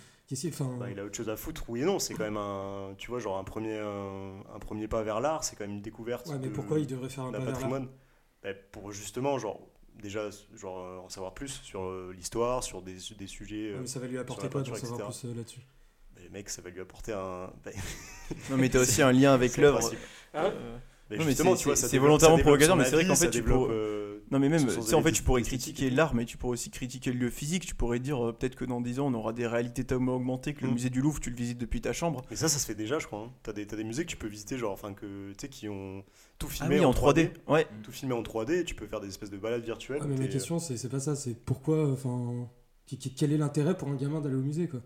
enfin, 0.48 0.76
Bah, 0.78 0.86
il 0.90 0.98
a 1.00 1.04
autre 1.04 1.16
chose 1.16 1.28
à 1.28 1.36
foutre, 1.36 1.64
oui 1.68 1.80
et 1.82 1.84
non. 1.84 1.98
C'est 1.98 2.14
quand 2.14 2.24
même 2.24 2.36
un, 2.36 2.94
tu 2.98 3.08
vois, 3.10 3.18
genre 3.18 3.38
un 3.38 3.44
premier, 3.44 3.78
un, 3.78 4.42
un 4.54 4.58
premier 4.58 4.86
pas 4.88 5.02
vers 5.02 5.20
l'art, 5.20 5.44
c'est 5.44 5.56
quand 5.56 5.64
même 5.64 5.76
une 5.76 5.82
découverte 5.82 6.28
ouais, 6.28 6.38
mais 6.38 6.48
de- 6.48 6.52
pourquoi 6.54 6.78
il 6.78 6.86
devrait 6.86 7.08
faire 7.08 7.24
un 7.24 7.32
pas 7.32 7.38
vers 7.38 7.46
patrimoine? 7.52 7.88
bah, 8.42 8.50
pour 8.72 8.92
justement, 8.92 9.38
genre, 9.38 9.60
déjà, 10.02 10.28
genre, 10.54 10.78
euh, 10.78 10.98
en 10.98 11.08
savoir 11.08 11.34
plus 11.34 11.60
sur 11.62 11.82
euh, 11.82 12.12
l'histoire, 12.16 12.62
sur 12.62 12.82
des, 12.82 12.96
des 13.18 13.26
sujets. 13.26 13.70
Ouais, 13.72 13.76
euh, 13.76 13.80
mais 13.80 13.86
ça 13.86 14.00
va 14.00 14.06
lui 14.06 14.18
apporter 14.18 14.48
quoi 14.48 14.62
d'en 14.62 14.74
savoir 14.74 14.98
etc. 14.98 15.20
plus 15.20 15.28
euh, 15.28 15.34
là-dessus? 15.34 15.60
Bah, 16.14 16.20
mec, 16.32 16.48
ça 16.48 16.62
va 16.62 16.70
lui 16.70 16.80
apporter 16.80 17.12
un. 17.12 17.50
bah, 17.64 17.70
Non, 18.50 18.56
mais 18.56 18.68
t'as 18.68 18.80
aussi 18.80 19.02
un 19.02 19.12
lien 19.12 19.32
avec 19.34 19.56
l'œuvre. 19.56 19.78
principe. 19.78 19.98
Euh, 20.34 20.78
justement, 21.18 21.54
c'est- 21.56 21.62
tu 21.62 21.64
vois, 21.66 21.76
c'est- 21.76 21.98
volontairement 21.98 22.38
provocateur, 22.38 22.76
mais 22.76 22.84
c'est 22.84 22.96
vrai 22.96 23.06
qu'en 23.06 23.14
fait, 23.16 23.30
tu 23.30 23.42
euh, 23.42 24.09
Non 24.30 24.38
mais 24.38 24.48
même, 24.48 24.64
tu 24.64 24.80
sais, 24.82 24.94
en 24.94 25.02
fait, 25.02 25.10
tu 25.12 25.22
pourrais 25.24 25.42
critiquer 25.42 25.90
l'art, 25.90 26.14
mais 26.14 26.24
tu 26.24 26.36
pourrais 26.36 26.52
aussi 26.52 26.70
critiquer 26.70 27.12
le 27.12 27.18
lieu 27.18 27.30
physique. 27.30 27.66
Tu 27.66 27.74
pourrais 27.74 27.98
dire 27.98 28.24
euh, 28.24 28.32
peut-être 28.32 28.54
que 28.54 28.64
dans 28.64 28.80
10 28.80 29.00
ans, 29.00 29.08
on 29.08 29.14
aura 29.14 29.32
des 29.32 29.46
réalités 29.46 29.82
tellement 29.84 30.14
augmentées 30.14 30.54
que 30.54 30.62
le 30.62 30.68
Mm. 30.68 30.72
musée 30.74 30.90
du 30.90 31.00
Louvre, 31.00 31.18
tu 31.20 31.30
le 31.30 31.36
visites 31.36 31.58
depuis 31.58 31.80
ta 31.80 31.92
chambre. 31.92 32.22
Mais 32.30 32.36
ça, 32.36 32.48
ça 32.48 32.58
se 32.60 32.64
fait 32.66 32.76
déjà, 32.76 32.98
je 33.00 33.06
crois. 33.08 33.20
hein. 33.20 33.32
T'as 33.42 33.52
des, 33.52 33.66
t'as 33.66 33.76
des 33.76 33.82
musées 33.84 34.04
que 34.04 34.10
tu 34.10 34.16
peux 34.16 34.28
visiter, 34.28 34.56
genre, 34.56 34.72
enfin, 34.72 34.94
que, 34.94 35.30
tu 35.32 35.34
sais, 35.40 35.48
qui 35.48 35.68
ont 35.68 36.04
tout 36.38 36.46
Ah 36.50 36.54
filmé 36.54 36.78
oui, 36.78 36.84
en 36.84 36.92
3D. 36.92 37.30
Ouais. 37.48 37.66
Tout 37.82 37.90
filmé 37.92 38.14
en 38.14 38.22
3D, 38.22 38.60
et 38.60 38.64
tu 38.64 38.74
peux 38.76 38.86
faire 38.86 39.00
des 39.00 39.08
espèces 39.08 39.30
de 39.30 39.36
balades 39.36 39.64
virtuelles. 39.64 39.98
Ah, 40.02 40.06
mais 40.06 40.14
ma 40.16 40.24
t'es- 40.26 40.28
question, 40.30 40.58
c'est 40.60 40.76
c'est 40.76 40.88
pas 40.88 41.00
ça, 41.00 41.16
c'est 41.16 41.34
pourquoi, 41.34 41.90
enfin, 41.90 42.48
quel 43.16 43.32
est 43.32 43.36
l'intérêt 43.38 43.76
pour 43.76 43.88
un 43.88 43.96
gamin 43.96 44.20
d'aller 44.20 44.36
au 44.36 44.42
musée, 44.42 44.68
quoi? 44.68 44.80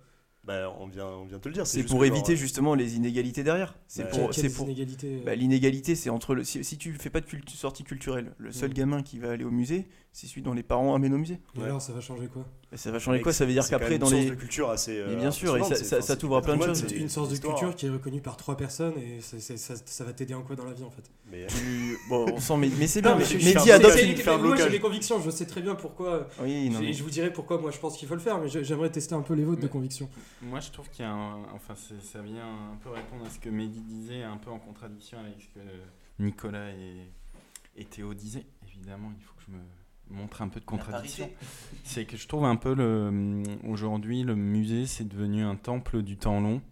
Bah, 0.47 0.75
on 0.79 0.87
vient, 0.87 1.07
on 1.07 1.25
vient 1.25 1.39
de 1.39 1.43
te 1.43 1.49
le 1.49 1.55
dire. 1.55 1.67
C'est 1.67 1.83
pour 1.85 2.05
genre, 2.05 2.15
éviter 2.17 2.37
justement 2.37 2.75
les 2.75 2.97
inégalités 2.97 3.43
derrière. 3.43 3.75
C'est 3.89 4.03
Bah, 4.05 4.11
pour, 4.11 4.35
c'est 4.35 4.51
pour. 4.53 4.67
inégalités 4.67 5.21
euh, 5.21 5.25
Bah, 5.25 5.35
L'inégalité, 5.35 5.95
c'est 5.95 6.11
entre 6.11 6.35
le. 6.35 6.45
Si, 6.45 6.63
si 6.63 6.77
tu 6.77 6.93
fais 6.95 7.09
pas 7.09 7.21
de 7.23 7.27
cultu- 7.27 7.57
sortie 7.57 7.83
culturelle, 7.83 8.35
le 8.39 8.53
seul 8.53 8.71
Mm. 8.71 8.75
gamin 8.75 9.03
qui 9.03 9.19
va 9.19 9.31
aller 9.31 9.45
au 9.45 9.51
musée, 9.51 9.87
c'est 10.17 10.29
celui 10.29 10.43
dont 10.43 10.53
les 10.55 10.63
parents 10.63 10.95
amènent 10.95 11.13
au 11.15 11.19
musée. 11.19 11.41
Et 11.57 11.59
Ouais. 11.59 11.65
alors, 11.65 11.83
ça 11.83 11.93
va 11.93 12.01
changer 12.01 12.29
quoi 12.29 12.45
Et 12.73 12.77
ça 12.77 12.93
va 12.93 13.01
changer 13.01 13.21
quoi? 13.21 13.33
Ça 13.33 13.45
veut 13.45 13.51
dire 13.53 13.69
qu'après, 13.69 13.99
dans 13.99 14.07
une 14.07 14.19
les. 14.19 14.31
de 14.31 14.35
culture 14.37 14.71
assez. 14.71 14.97
euh, 14.97 15.09
Mais 15.11 15.17
bien 15.17 15.33
sûr, 15.33 15.57
et 15.57 15.63
ça- 15.65 15.75
c'est- 15.75 15.83
ça- 15.83 16.01
ça 16.03 16.15
t'ouvre 16.17 16.37
à 16.37 16.41
plein 16.43 16.57
de 16.57 16.63
choses. 16.63 16.85
c'est 16.87 16.95
une 16.97 17.09
source 17.09 17.31
de 17.31 17.37
culture 17.37 17.75
qui 17.75 17.87
est 17.87 17.91
reconnue 17.91 18.21
par 18.21 18.37
trois 18.37 18.57
personnes 18.57 18.95
et 18.97 19.21
c'est- 19.21 19.41
c'est- 19.41 19.57
ça, 19.57 19.75
ça 19.85 20.05
va 20.05 20.13
t'aider 20.13 20.33
en 20.35 20.43
quoi 20.43 20.55
dans 20.55 20.67
la 20.67 20.73
vie 20.73 20.85
en 20.85 20.91
fait? 20.91 21.03
Mais 21.33 21.49
tu- 21.49 21.99
Bon, 22.09 22.27
on 22.33 22.39
sent, 22.39 22.57
mais, 22.59 22.71
mais 22.79 22.87
c'est 22.87 23.03
bien. 23.03 23.17
Mais 23.17 23.25
Mehdi 23.25 23.73
adopte 23.73 24.01
une. 24.01 24.13
moi 24.15 24.17
j'ai 24.25 24.39
blocage. 24.39 24.71
mes 24.73 24.79
convictions, 24.81 25.21
je 25.21 25.31
sais 25.31 25.47
très 25.47 25.63
bien 25.63 25.75
pourquoi. 25.75 26.29
Oui, 26.41 26.71
non, 26.71 26.79
Je, 26.79 26.85
mais- 26.85 26.93
je 26.93 27.03
vous 27.03 27.11
dirai 27.11 27.33
pourquoi 27.33 27.59
moi 27.61 27.73
je 27.73 27.79
pense 27.81 27.97
qu'il 27.97 28.07
faut 28.07 28.15
le 28.15 28.21
faire, 28.21 28.39
mais 28.39 28.49
j'aimerais 28.49 28.91
tester 28.93 29.17
un 29.17 29.23
peu 29.23 29.35
les 29.35 29.43
vôtres 29.45 29.63
de 29.63 29.67
convictions. 29.67 30.09
Moi, 30.43 30.61
je 30.61 30.71
trouve 30.71 30.89
qu'il 30.91 31.05
y 31.05 31.09
a 31.09 31.13
un. 31.13 31.43
Enfin, 31.55 31.75
ça 31.75 32.23
vient 32.23 32.47
un 32.73 32.77
peu 32.81 32.91
répondre 32.91 33.27
à 33.27 33.31
ce 33.31 33.41
que 33.41 33.49
Mehdi 33.49 33.81
disait, 33.81 34.23
un 34.23 34.37
peu 34.37 34.51
en 34.51 34.61
contradiction 34.61 35.19
avec 35.19 35.35
ce 35.41 35.49
que 35.59 35.65
Nicolas 36.21 36.71
et, 36.71 37.11
et 37.81 37.85
Théo 37.85 38.15
disaient. 38.15 38.47
Évidemment, 38.69 39.11
il 39.19 39.23
faut 39.25 39.35
que 39.35 39.43
je 39.49 39.53
me 39.53 39.59
montre 40.11 40.43
un 40.43 40.49
peu 40.49 40.61
de 40.61 40.65
contradiction. 40.65 41.31
C'est 41.85 42.05
que 42.05 42.17
je 42.17 42.27
trouve 42.29 42.45
un 42.45 42.57
peu 42.57 42.75
le. 42.75 43.43
Aujourd'hui, 43.69 44.23
le 44.23 44.35
musée, 44.35 44.87
c'est 44.87 45.07
devenu 45.07 45.43
un 45.43 45.57
temple 45.57 46.03
du 46.03 46.17
temps 46.17 46.41
long. 46.41 46.63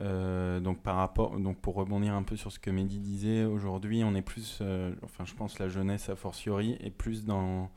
Euh, 0.00 0.58
donc 0.58 0.82
par 0.82 0.96
rapport, 0.96 1.38
donc 1.38 1.60
pour 1.60 1.74
rebondir 1.74 2.14
un 2.14 2.22
peu 2.22 2.36
sur 2.36 2.50
ce 2.50 2.58
que 2.58 2.70
Mehdi 2.70 2.98
disait, 2.98 3.44
aujourd'hui 3.44 4.02
on 4.04 4.14
est 4.14 4.22
plus, 4.22 4.58
euh, 4.62 4.94
enfin 5.02 5.24
je 5.26 5.34
pense 5.34 5.58
la 5.58 5.68
jeunesse 5.68 6.08
a 6.08 6.16
fortiori 6.16 6.78
est 6.80 6.90
plus 6.90 7.24
dans 7.24 7.70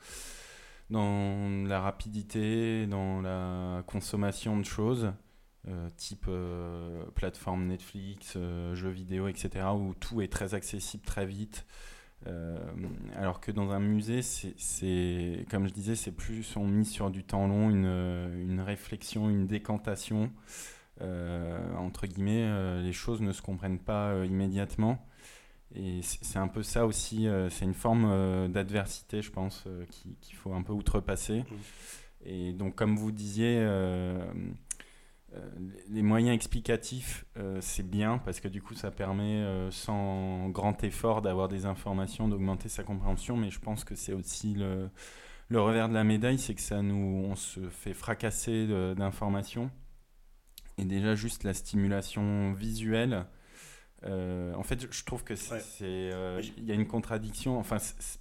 dans 0.89 1.67
la 1.67 1.82
rapidité, 1.82 2.88
dans 2.88 3.19
la 3.21 3.84
consommation 3.86 4.58
de 4.58 4.63
choses, 4.63 5.12
euh, 5.67 5.89
type 5.98 6.30
plateforme 7.15 7.65
Netflix, 7.65 8.38
jeux 8.74 8.89
vidéo, 8.89 9.28
etc., 9.28 9.65
où 9.76 9.93
tout 10.00 10.21
est 10.21 10.32
très 10.32 10.54
accessible 10.54 11.04
très 11.04 11.26
vite. 11.26 11.65
Euh, 12.28 12.58
alors 13.15 13.39
que 13.39 13.51
dans 13.51 13.71
un 13.71 13.80
musée, 13.80 14.21
c'est, 14.23 15.45
comme 15.49 15.67
je 15.67 15.73
disais, 15.73 15.95
c'est 15.95 16.12
plus 16.12 16.56
on 16.58 16.65
mise 16.67 16.89
sur 16.89 17.12
du 17.12 17.23
temps 17.23 17.47
long, 17.47 17.69
une, 17.69 17.86
une 17.86 18.62
réflexion, 18.62 19.30
une 19.30 19.47
décantation. 19.47 20.32
Euh, 21.01 21.75
entre 21.75 22.08
guillemets, 22.08 22.43
euh, 22.45 22.82
les 22.82 22.93
choses 22.93 23.21
ne 23.21 23.32
se 23.32 23.41
comprennent 23.41 23.80
pas 23.80 24.25
immédiatement. 24.25 25.06
Et 25.75 26.01
c'est 26.04 26.39
un 26.39 26.47
peu 26.47 26.63
ça 26.63 26.86
aussi, 26.86 27.28
euh, 27.28 27.49
c'est 27.49 27.65
une 27.65 27.73
forme 27.73 28.06
euh, 28.10 28.47
d'adversité, 28.47 29.21
je 29.21 29.32
pense, 29.32 29.63
euh, 29.67 29.84
qui- 29.89 30.15
qu'il 30.21 30.36
faut 30.36 30.54
un 30.54 30.62
peu 30.63 30.71
outrepasser. 30.73 31.43
Et 32.25 32.54
donc, 32.54 32.75
comme 32.75 32.95
vous 32.97 33.12
disiez, 33.12 33.58
les 35.89 36.02
moyens 36.02 36.36
explicatifs, 36.36 37.26
euh, 37.38 37.60
c'est 37.62 37.84
bien 37.89 38.17
parce 38.19 38.39
que 38.39 38.48
du 38.48 38.62
coup, 38.62 38.74
ça 38.76 38.91
permet, 38.91 39.41
euh, 39.43 39.71
sans 39.71 40.50
grand 40.50 40.84
effort, 40.84 41.21
d'avoir 41.21 41.48
des 41.48 41.65
informations, 41.65 42.28
d'augmenter 42.28 42.69
sa 42.69 42.84
compréhension. 42.84 43.38
Mais 43.38 43.50
je 43.52 43.60
pense 43.60 43.84
que 43.84 43.95
c'est 43.95 44.13
aussi 44.13 44.54
le, 44.56 44.89
le 45.50 45.62
revers 45.62 45.89
de 45.89 45.93
la 45.95 46.04
médaille, 46.04 46.39
c'est 46.39 46.56
que 46.56 46.62
ça 46.62 46.82
nous, 46.82 47.26
on 47.30 47.36
se 47.36 47.69
fait 47.69 47.93
fracasser 47.93 48.67
d'informations. 48.95 49.71
Et 50.78 50.86
déjà, 50.86 51.15
juste 51.15 51.43
la 51.43 51.54
stimulation 51.54 52.54
visuelle. 52.54 53.26
euh, 54.06 54.54
en 54.56 54.63
fait, 54.63 54.91
je 54.93 55.06
trouve 55.06 55.24
que 55.24 55.36
c'est, 55.36 55.54
Ouais. 55.54 55.62
euh, 55.84 56.41
il 56.58 56.65
y 56.65 56.71
a 56.71 56.76
une 56.76 56.88
contradiction. 56.88 57.58
Enfin, 57.60 57.78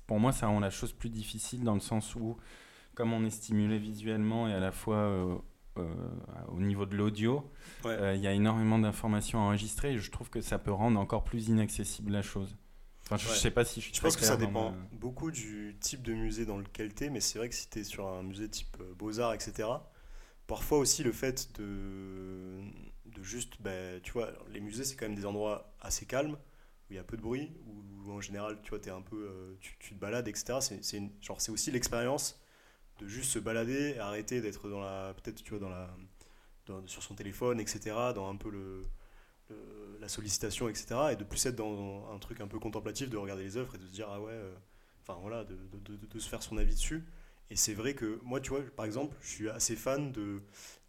pour 0.06 0.20
moi, 0.20 0.32
ça 0.32 0.46
rend 0.48 0.60
la 0.60 0.70
chose 0.70 0.92
plus 0.92 1.10
difficile 1.10 1.64
dans 1.64 1.74
le 1.74 1.80
sens 1.80 2.14
où, 2.16 2.36
comme 2.94 3.12
on 3.12 3.24
est 3.24 3.30
stimulé 3.30 3.78
visuellement 3.78 4.48
et 4.48 4.54
à 4.54 4.60
la 4.60 4.72
fois 4.72 4.96
euh, 4.98 5.36
euh, 5.36 5.38
au 5.76 6.60
niveau 6.60 6.86
de 6.86 6.96
l'audio, 6.96 7.50
Ouais. 7.84 7.90
euh, 7.98 8.14
il 8.14 8.20
y 8.20 8.26
a 8.26 8.32
énormément 8.32 8.78
d'informations 8.78 9.38
enregistrées 9.40 9.92
et 9.94 9.98
je 9.98 10.10
trouve 10.10 10.30
que 10.30 10.40
ça 10.40 10.58
peut 10.58 10.72
rendre 10.72 10.98
encore 11.00 11.24
plus 11.24 11.48
inaccessible 11.48 12.12
la 12.12 12.22
chose. 12.22 12.56
Enfin, 13.06 13.16
je 13.16 13.28
Ouais. 13.28 13.34
sais 13.34 13.50
pas 13.50 13.64
si 13.64 13.80
je 13.80 13.86
suis 13.86 13.94
Je 13.94 14.00
pense 14.00 14.16
que 14.16 14.22
ça 14.24 14.36
dépend 14.36 14.70
ma- 14.70 14.76
beaucoup 14.92 15.30
du 15.30 15.76
type 15.80 16.02
de 16.02 16.14
musée 16.14 16.46
dans 16.46 16.58
lequel 16.58 16.94
tu 16.94 17.04
es, 17.04 17.10
mais 17.10 17.20
c'est 17.20 17.38
vrai 17.38 17.48
que 17.48 17.54
si 17.54 17.68
tu 17.68 17.80
es 17.80 17.84
sur 17.84 18.06
un 18.08 18.22
musée 18.22 18.48
type 18.48 18.76
euh, 18.80 18.94
Beaux-Arts, 18.94 19.34
etc., 19.34 19.68
parfois 20.46 20.78
aussi 20.78 21.02
le 21.02 21.12
fait 21.12 21.48
de, 21.58 22.60
de 23.06 23.22
juste, 23.22 23.54
bah, 23.60 24.00
tu 24.02 24.12
vois, 24.12 24.32
les 24.50 24.60
musées, 24.60 24.84
c'est 24.84 24.96
quand 24.96 25.06
même 25.06 25.14
des 25.16 25.26
endroits 25.26 25.74
assez 25.80 26.06
calmes, 26.06 26.34
où 26.34 26.92
il 26.92 26.96
y 26.96 26.98
a 26.98 27.04
peu 27.04 27.16
de 27.16 27.22
bruit, 27.22 27.52
où 27.66 28.10
en 28.12 28.20
général, 28.20 28.58
tu 28.62 28.70
vois, 28.70 28.78
es 28.84 28.90
un 28.90 29.02
peu, 29.02 29.28
euh, 29.28 29.54
tu, 29.60 29.76
tu 29.78 29.94
te 29.94 30.00
balades, 30.00 30.28
etc. 30.28 30.60
C'est 30.60 31.50
aussi 31.50 31.70
l'expérience 31.70 32.40
de 33.00 33.06
juste 33.08 33.30
se 33.32 33.38
balader, 33.38 33.98
arrêter 33.98 34.40
d'être 34.40 34.68
dans 34.68 34.80
la, 34.80 35.14
peut-être, 35.14 35.42
tu 35.42 35.50
vois, 35.50 35.60
dans 35.60 35.68
la, 35.70 35.90
sur 36.86 37.02
son 37.02 37.14
téléphone, 37.14 37.60
etc., 37.60 38.12
dans 38.14 38.28
un 38.30 38.36
peu 38.36 38.50
le, 38.50 38.86
la 40.00 40.08
sollicitation, 40.08 40.68
etc., 40.68 41.12
et 41.12 41.16
de 41.16 41.24
plus 41.24 41.44
être 41.46 41.56
dans 41.56 42.10
un 42.12 42.18
truc 42.18 42.40
un 42.40 42.46
peu 42.46 42.58
contemplatif, 42.58 43.10
de 43.10 43.16
regarder 43.16 43.44
les 43.44 43.56
œuvres 43.56 43.74
et 43.74 43.78
de 43.78 43.86
se 43.86 43.92
dire, 43.92 44.08
ah 44.10 44.20
ouais, 44.20 44.32
euh, 44.32 44.54
enfin 45.02 45.18
voilà, 45.20 45.44
de, 45.44 45.56
de- 45.72 45.96
de- 45.96 46.18
se 46.18 46.28
faire 46.28 46.42
son 46.42 46.56
avis 46.58 46.74
dessus. 46.74 47.04
Et 47.50 47.56
c'est 47.56 47.74
vrai 47.74 47.94
que 47.94 48.18
moi, 48.22 48.40
tu 48.40 48.50
vois, 48.50 48.62
par 48.76 48.86
exemple, 48.86 49.16
je 49.20 49.28
suis 49.28 49.48
assez 49.50 49.76
fan 49.76 50.12
de, 50.12 50.40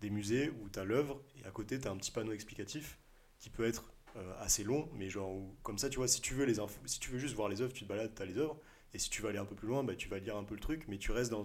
des 0.02 0.10
musées 0.10 0.50
où 0.62 0.70
tu 0.70 0.80
as 0.80 0.86
l'œuvre 0.86 1.22
et 1.42 1.46
à 1.46 1.52
côté, 1.52 1.80
tu 1.80 1.88
as 1.88 1.92
un 1.92 1.98
petit 1.98 2.12
panneau 2.12 2.32
explicatif 2.32 2.98
qui 3.40 3.50
peut 3.50 3.66
être 3.66 3.84
euh, 4.16 4.34
assez 4.40 4.64
long, 4.64 4.90
mais 4.94 5.10
genre, 5.10 5.36
comme 5.64 5.78
ça, 5.78 5.90
tu 5.90 5.98
vois, 5.98 6.08
si 6.08 6.22
tu 6.22 6.34
veux 6.34 6.46
les 6.46 6.60
infos, 6.60 6.80
si 6.86 7.00
tu 7.00 7.12
veux 7.12 7.20
juste 7.20 7.36
voir 7.36 7.50
les 7.50 7.62
œuvres, 7.62 7.74
tu 7.74 7.84
te 7.84 7.90
balades, 7.90 8.14
tu 8.16 8.22
as 8.22 8.26
les 8.26 8.38
œuvres, 8.38 8.58
et 8.94 9.00
si 9.00 9.10
tu 9.10 9.22
veux 9.22 9.30
aller 9.30 9.38
un 9.38 9.46
peu 9.46 9.56
plus 9.56 9.68
loin, 9.68 9.84
bah, 9.84 9.96
tu 9.96 10.08
vas 10.08 10.20
lire 10.20 10.38
un 10.38 10.44
peu 10.46 10.56
le 10.56 10.62
truc, 10.62 10.86
mais 10.88 10.98
tu 10.98 11.12
restes 11.12 11.32
dans. 11.32 11.44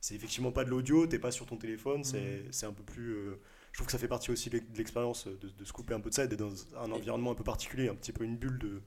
C'est 0.00 0.14
effectivement 0.14 0.52
pas 0.52 0.64
de 0.64 0.70
l'audio, 0.70 1.06
t'es 1.06 1.18
pas 1.18 1.30
sur 1.32 1.46
ton 1.46 1.56
téléphone, 1.56 2.04
c'est 2.04 2.44
c'est 2.52 2.66
un 2.66 2.72
peu 2.72 2.84
plus. 2.84 3.14
euh, 3.14 3.40
je 3.72 3.78
trouve 3.78 3.86
que 3.86 3.92
ça 3.92 3.98
fait 3.98 4.08
partie 4.08 4.30
aussi 4.30 4.50
de 4.50 4.60
l'expérience 4.76 5.26
euh, 5.26 5.36
de, 5.40 5.48
de 5.50 5.64
se 5.64 5.72
couper 5.72 5.94
un 5.94 6.00
peu 6.00 6.10
de 6.10 6.14
ça 6.14 6.24
et 6.24 6.28
d'être 6.28 6.38
dans 6.40 6.52
un 6.78 6.90
environnement 6.92 7.32
un 7.32 7.34
peu 7.34 7.44
particulier, 7.44 7.88
un 7.88 7.94
petit 7.96 8.12
peu 8.12 8.24
une 8.24 8.36
bulle 8.36 8.58
de. 8.58 8.82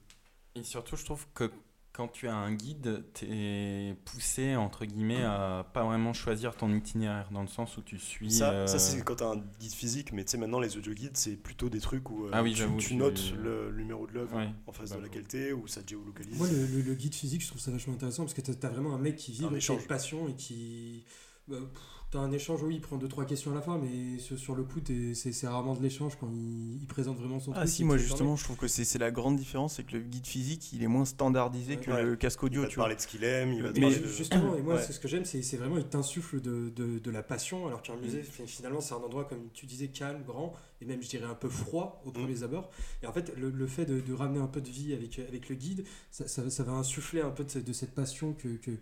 Et 0.54 0.64
surtout, 0.64 0.96
je 0.96 1.04
trouve 1.04 1.26
que 1.34 1.50
quand 1.92 2.08
tu 2.08 2.26
as 2.26 2.34
un 2.34 2.52
guide, 2.54 3.04
tu 3.12 3.26
es 3.28 3.94
poussé, 4.06 4.56
entre 4.56 4.86
guillemets, 4.86 5.22
à 5.22 5.66
pas 5.74 5.84
vraiment 5.84 6.14
choisir 6.14 6.56
ton 6.56 6.72
itinéraire, 6.72 7.28
dans 7.30 7.42
le 7.42 7.48
sens 7.48 7.76
où 7.76 7.82
tu 7.82 7.98
suis... 7.98 8.30
Ça, 8.30 8.50
euh, 8.50 8.66
ça 8.66 8.78
c'est 8.78 9.02
quand 9.04 9.16
t'as 9.16 9.30
un 9.32 9.42
guide 9.60 9.72
physique, 9.72 10.12
mais 10.12 10.24
tu 10.24 10.30
sais, 10.30 10.38
maintenant 10.38 10.58
les 10.60 10.76
audio 10.78 10.94
guides, 10.94 11.16
c'est 11.18 11.36
plutôt 11.36 11.68
des 11.68 11.80
trucs 11.80 12.08
où 12.10 12.24
euh, 12.24 12.30
Ah 12.32 12.42
oui, 12.42 12.54
tu, 12.54 12.62
tu 12.78 12.86
tu- 12.88 12.94
notes 12.96 13.34
le, 13.36 13.70
le 13.70 13.76
numéro 13.82 14.06
de 14.06 14.12
l'œuvre 14.12 14.36
ouais. 14.36 14.48
en 14.66 14.72
face 14.72 14.90
Bah, 14.90 14.96
de 14.96 15.02
laquelle 15.02 15.24
t'es, 15.24 15.52
ou 15.52 15.66
ça 15.66 15.82
te 15.82 15.90
géolocalise. 15.90 16.38
Moi, 16.38 16.48
le, 16.48 16.66
le- 16.66 16.80
le 16.80 16.94
guide 16.94 17.14
physique, 17.14 17.42
je 17.42 17.48
trouve 17.48 17.60
ça 17.60 17.70
vachement 17.70 17.92
intéressant 17.92 18.22
parce 18.24 18.32
que 18.34 18.40
t'as 18.40 18.66
as 18.68 18.70
vraiment 18.70 18.94
un 18.94 18.98
mec 18.98 19.16
qui 19.16 19.32
vit 19.32 19.44
Un 19.44 19.48
avec 19.48 19.58
échange. 19.58 19.86
passion 19.86 20.28
et 20.28 20.34
qui. 20.34 21.04
bah, 21.48 21.56
pff, 21.60 21.82
T'as 22.12 22.18
un 22.18 22.30
échange, 22.30 22.62
oui, 22.62 22.74
il 22.74 22.80
prend 22.82 22.98
deux 22.98 23.08
trois 23.08 23.24
questions 23.24 23.52
à 23.52 23.54
la 23.54 23.62
fin, 23.62 23.78
mais 23.78 24.18
sur, 24.18 24.38
sur 24.38 24.54
le 24.54 24.64
coup, 24.64 24.80
t'es- 24.80 25.14
c'est 25.14 25.32
c'est 25.32 25.48
rarement 25.48 25.74
de 25.74 25.82
l'échange 25.82 26.16
quand 26.20 26.28
il, 26.30 26.76
il 26.82 26.86
présente 26.86 27.16
vraiment 27.16 27.40
son 27.40 27.52
Ah 27.54 27.60
truc. 27.60 27.70
si, 27.70 27.80
il 27.80 27.84
moi 27.86 27.96
te 27.96 28.02
justement, 28.02 28.36
je 28.36 28.44
trouve 28.44 28.58
que 28.58 28.68
c'est 28.68 28.84
c'est 28.84 28.98
la 28.98 29.10
grande 29.10 29.36
différence, 29.36 29.76
c'est 29.76 29.82
que 29.84 29.96
le 29.96 30.02
guide 30.02 30.26
physique, 30.26 30.74
il 30.74 30.82
est 30.82 30.88
moins 30.88 31.06
standardisé 31.06 31.78
que 31.78 31.90
Ouais. 31.90 32.02
le 32.02 32.16
casque 32.16 32.40
il 32.42 32.46
audio, 32.48 32.60
va 32.60 32.66
te 32.66 32.72
tu 32.72 32.76
vois. 32.76 32.82
parler 32.84 32.96
de 32.96 33.00
ce 33.00 33.06
qu'il 33.06 33.24
aime, 33.24 33.54
il 33.54 33.62
va 33.62 33.72
te 33.72 33.80
Mais 33.80 33.88
de... 33.98 34.06
justement, 34.06 34.54
et 34.54 34.60
moi, 34.60 34.74
Ouais. 34.74 34.82
c'est 34.82 34.92
ce 34.92 35.00
que 35.00 35.08
j'aime, 35.08 35.24
c'est 35.24 35.40
c'est 35.40 35.56
vraiment, 35.56 35.78
il 35.78 35.86
t'insuffle 35.86 36.42
de, 36.42 36.68
de, 36.76 36.98
de 36.98 37.10
la 37.10 37.22
passion, 37.22 37.66
alors 37.66 37.80
qu'un 37.80 37.96
musée, 37.96 38.22
fi- 38.22 38.46
finalement, 38.46 38.82
c'est 38.82 38.92
un 38.92 38.98
endroit, 38.98 39.24
comme 39.24 39.48
tu 39.54 39.64
disais, 39.64 39.88
calme, 39.88 40.22
grand, 40.22 40.52
et 40.82 40.84
même, 40.84 41.02
je 41.02 41.08
dirais, 41.08 41.24
un 41.24 41.34
peu 41.34 41.48
froid 41.48 42.02
au 42.04 42.10
Mm. 42.10 42.12
premier 42.12 42.42
abord. 42.42 42.70
Et 43.02 43.06
en 43.06 43.12
fait, 43.14 43.32
le, 43.38 43.48
le 43.48 43.66
fait 43.66 43.86
de, 43.86 44.00
de 44.02 44.12
ramener 44.12 44.40
un 44.40 44.48
peu 44.48 44.60
de 44.60 44.68
vie 44.68 44.92
avec, 44.92 45.18
avec 45.18 45.48
le 45.48 45.54
guide, 45.54 45.86
ça, 46.10 46.28
ça, 46.28 46.50
ça 46.50 46.62
va 46.62 46.72
insuffler 46.72 47.22
un 47.22 47.30
peu 47.30 47.42
de, 47.44 47.50
cette- 47.50 47.64
de 47.66 47.72
cette 47.72 47.94
passion 47.94 48.34
que, 48.34 48.48
que, 48.56 48.72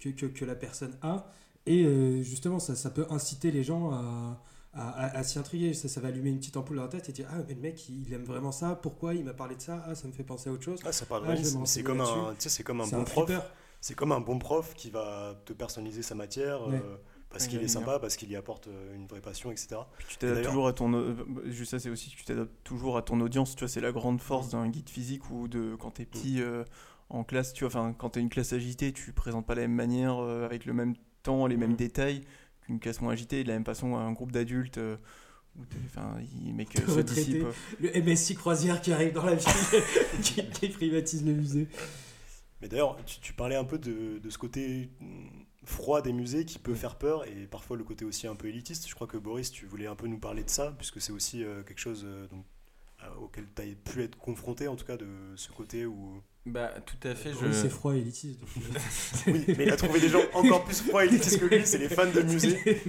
que, 0.00 0.08
que, 0.08 0.24
que 0.24 0.44
la 0.46 0.54
personne 0.54 0.96
a. 1.02 1.30
Et 1.68 1.84
euh, 1.84 2.22
justement, 2.22 2.58
ça, 2.58 2.74
ça 2.76 2.90
peut 2.90 3.06
inciter 3.10 3.50
les 3.50 3.62
gens 3.62 3.90
à, 3.92 4.42
à, 4.72 4.88
à- 4.90 5.18
à 5.18 5.22
s'y 5.22 5.38
intriguer. 5.38 5.74
Ça, 5.74 5.88
ça 5.88 6.00
va 6.00 6.08
allumer 6.08 6.30
une 6.30 6.38
petite 6.38 6.56
ampoule 6.56 6.76
dans 6.76 6.82
la 6.82 6.88
tête 6.88 7.08
et 7.08 7.12
dire 7.12 7.28
Ah, 7.30 7.38
mais 7.48 7.54
le 7.54 7.60
mec, 7.60 7.88
il 7.88 8.12
aime 8.12 8.24
vraiment 8.24 8.52
ça, 8.52 8.74
pourquoi 8.76 9.14
il 9.14 9.24
m'a 9.24 9.34
parlé 9.34 9.56
de 9.56 9.60
ça? 9.60 9.82
Ah, 9.86 9.94
ça 9.94 10.08
me 10.08 10.12
fait 10.12 10.24
penser 10.24 10.50
à 10.50 10.52
autre 10.52 10.64
chose. 10.64 10.80
Ah, 10.84 10.92
ça 10.92 11.06
parle 11.06 11.24
Ah, 11.28 11.36
c'est 11.64 11.82
comme 11.82 12.00
un, 12.00 12.04
là-dessus. 12.04 12.36
tu 12.38 12.42
sais, 12.44 12.48
c'est 12.48 12.62
comme 12.62 12.80
un 12.80 12.86
bon 12.86 13.04
prof. 13.04 13.26
flipper. 13.26 13.40
C'est 13.80 13.94
comme 13.94 14.12
un 14.12 14.20
bon 14.20 14.38
prof 14.38 14.74
qui 14.74 14.90
va 14.90 15.40
te 15.44 15.52
personnaliser 15.52 16.02
sa 16.02 16.14
matière 16.16 16.66
Ouais. 16.66 16.80
euh, 16.82 16.96
parce 17.30 17.44
Ouais, 17.44 17.50
qu'il 17.50 17.62
est 17.62 17.68
sympa, 17.68 17.98
parce 17.98 18.16
qu'il 18.16 18.30
y 18.30 18.36
apporte 18.36 18.68
euh, 18.68 18.96
une 18.96 19.06
vraie 19.06 19.20
passion, 19.20 19.52
etc. 19.52 19.82
Puis 19.98 20.06
tu 20.08 20.16
t'adaptes 20.16 20.46
toujours 20.46 20.66
à 20.66 20.72
ton 20.72 21.14
juste 21.46 21.72
ça 21.72 21.78
c'est 21.78 21.90
aussi 21.90 22.08
tu 22.10 22.24
t'adaptes 22.24 22.50
toujours 22.64 22.96
à 22.96 23.02
ton 23.02 23.20
audience 23.20 23.54
tu 23.54 23.60
vois 23.60 23.68
c'est 23.68 23.80
la 23.82 23.92
grande 23.92 24.20
force 24.20 24.48
d'un 24.48 24.66
guide 24.68 24.88
physique 24.88 25.30
ou 25.30 25.46
de 25.46 25.76
quand 25.78 25.90
t'es 25.92 26.06
petit 26.06 26.40
euh, 26.42 26.64
en 27.10 27.24
classe, 27.24 27.52
tu 27.54 27.64
vois, 27.64 27.68
enfin, 27.68 27.94
quand 27.96 28.10
tu 28.10 28.18
as 28.18 28.22
une 28.22 28.28
classe 28.28 28.52
agitée, 28.52 28.92
tu 28.92 29.12
présentes 29.12 29.46
pas 29.46 29.54
de 29.54 29.60
la 29.60 29.66
même 29.68 29.76
manière, 29.76 30.18
euh, 30.18 30.44
avec 30.44 30.66
le 30.66 30.74
même 30.74 30.94
temps, 31.22 31.46
les 31.46 31.56
mêmes 31.56 31.70
Mhm. 31.70 31.76
détails 31.76 32.22
qu'une 32.62 32.78
classe 32.80 33.00
moins 33.00 33.12
agitée. 33.12 33.42
De 33.44 33.48
la 33.48 33.54
même 33.54 33.64
façon, 33.64 33.96
un 33.96 34.12
groupe 34.12 34.32
d'adultes, 34.32 34.78
euh, 34.78 34.96
enfin, 35.86 36.16
les 36.44 36.52
mecs 36.52 36.78
euh, 36.78 36.86
se 36.86 36.90
Retraités. 36.92 37.24
dissipent. 37.24 37.46
Le 37.80 37.90
MSI 38.02 38.34
Croisière 38.34 38.80
qui 38.80 38.92
arrive 38.92 39.12
dans 39.12 39.24
la 39.24 39.34
ville, 39.34 39.48
qui, 40.22 40.48
qui 40.50 40.68
privatise 40.68 41.24
le 41.24 41.32
musée. 41.32 41.66
Mais 42.60 42.68
d'ailleurs, 42.68 42.96
tu, 43.06 43.20
tu 43.20 43.32
parlais 43.32 43.56
un 43.56 43.64
peu 43.64 43.78
de, 43.78 44.18
de 44.18 44.30
ce 44.30 44.38
côté 44.38 44.90
mm, 45.00 45.28
froid 45.64 46.02
des 46.02 46.12
musées 46.12 46.44
qui 46.44 46.58
peut 46.58 46.74
faire 46.74 46.96
peur 46.96 47.24
et 47.26 47.46
parfois 47.46 47.76
le 47.76 47.84
côté 47.84 48.04
aussi 48.04 48.26
un 48.26 48.34
peu 48.34 48.48
élitiste. 48.48 48.88
Je 48.88 48.94
crois 48.94 49.06
que 49.06 49.16
Boris, 49.16 49.50
tu 49.50 49.66
voulais 49.66 49.86
un 49.86 49.94
peu 49.96 50.06
nous 50.08 50.18
parler 50.18 50.42
de 50.44 50.50
ça, 50.50 50.74
puisque 50.76 51.00
c'est 51.00 51.12
aussi 51.12 51.44
euh, 51.44 51.62
quelque 51.62 51.78
chose 51.80 52.02
euh, 52.04 52.26
donc, 52.28 52.44
euh, 53.04 53.14
auquel 53.20 53.46
tu 53.54 53.62
as 53.62 53.66
pu 53.92 54.02
être 54.02 54.16
confronté, 54.18 54.66
en 54.68 54.74
tout 54.76 54.84
cas, 54.84 54.96
de 54.96 55.06
ce 55.36 55.50
côté 55.52 55.86
où. 55.86 56.20
Bah, 56.48 56.70
tout 56.84 57.08
à 57.08 57.14
fait. 57.14 57.30
Oui, 57.30 57.48
c'est 57.52 57.64
Je... 57.64 57.68
froid 57.68 57.94
et 57.94 57.98
élitiste. 57.98 58.40
donc, 58.40 58.48
euh, 58.66 58.78
Oui, 59.32 59.44
mais 59.56 59.64
il 59.66 59.70
a 59.72 59.76
trouvé 59.76 60.00
des 60.00 60.08
gens 60.08 60.22
encore 60.34 60.64
plus 60.64 60.80
froids 60.82 61.04
et 61.04 61.08
élitistes 61.08 61.38
que 61.40 61.46
lui, 61.54 61.66
c'est 61.66 61.78
les 61.78 61.88
fans 61.88 62.10
de 62.10 62.22
musées. 62.22 62.58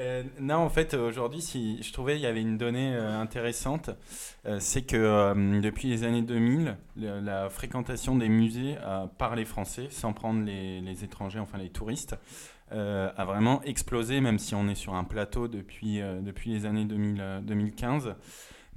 Euh, 0.00 0.22
non, 0.38 0.58
en 0.58 0.68
fait, 0.70 0.94
aujourd'hui, 0.94 1.42
si 1.42 1.82
je 1.82 1.92
trouvais 1.92 2.14
il 2.14 2.20
y 2.20 2.26
avait 2.26 2.40
une 2.40 2.56
donnée 2.56 2.94
euh, 2.94 3.20
intéressante, 3.20 3.90
euh, 4.46 4.58
c'est 4.60 4.82
que 4.82 4.96
euh, 4.96 5.60
depuis 5.60 5.88
les 5.88 6.04
années 6.04 6.22
2000, 6.22 6.76
le- 6.96 7.18
la 7.18 7.50
fréquentation 7.50 8.14
des 8.14 8.28
musées 8.28 8.76
euh, 8.84 9.06
par 9.18 9.34
les 9.34 9.44
Français, 9.44 9.88
sans 9.90 10.12
prendre 10.12 10.44
les, 10.44 10.80
les 10.82 11.02
étrangers, 11.02 11.40
enfin 11.40 11.58
les 11.58 11.70
touristes, 11.70 12.14
euh, 12.70 13.10
a 13.16 13.24
vraiment 13.24 13.60
explosé, 13.64 14.20
même 14.20 14.38
si 14.38 14.54
on 14.54 14.68
est 14.68 14.76
sur 14.76 14.94
un 14.94 15.02
plateau 15.02 15.48
depuis, 15.48 16.00
euh, 16.00 16.20
depuis 16.20 16.50
les 16.52 16.64
années 16.64 16.84
2000, 16.84 17.16
euh, 17.20 17.40
2015. 17.40 18.14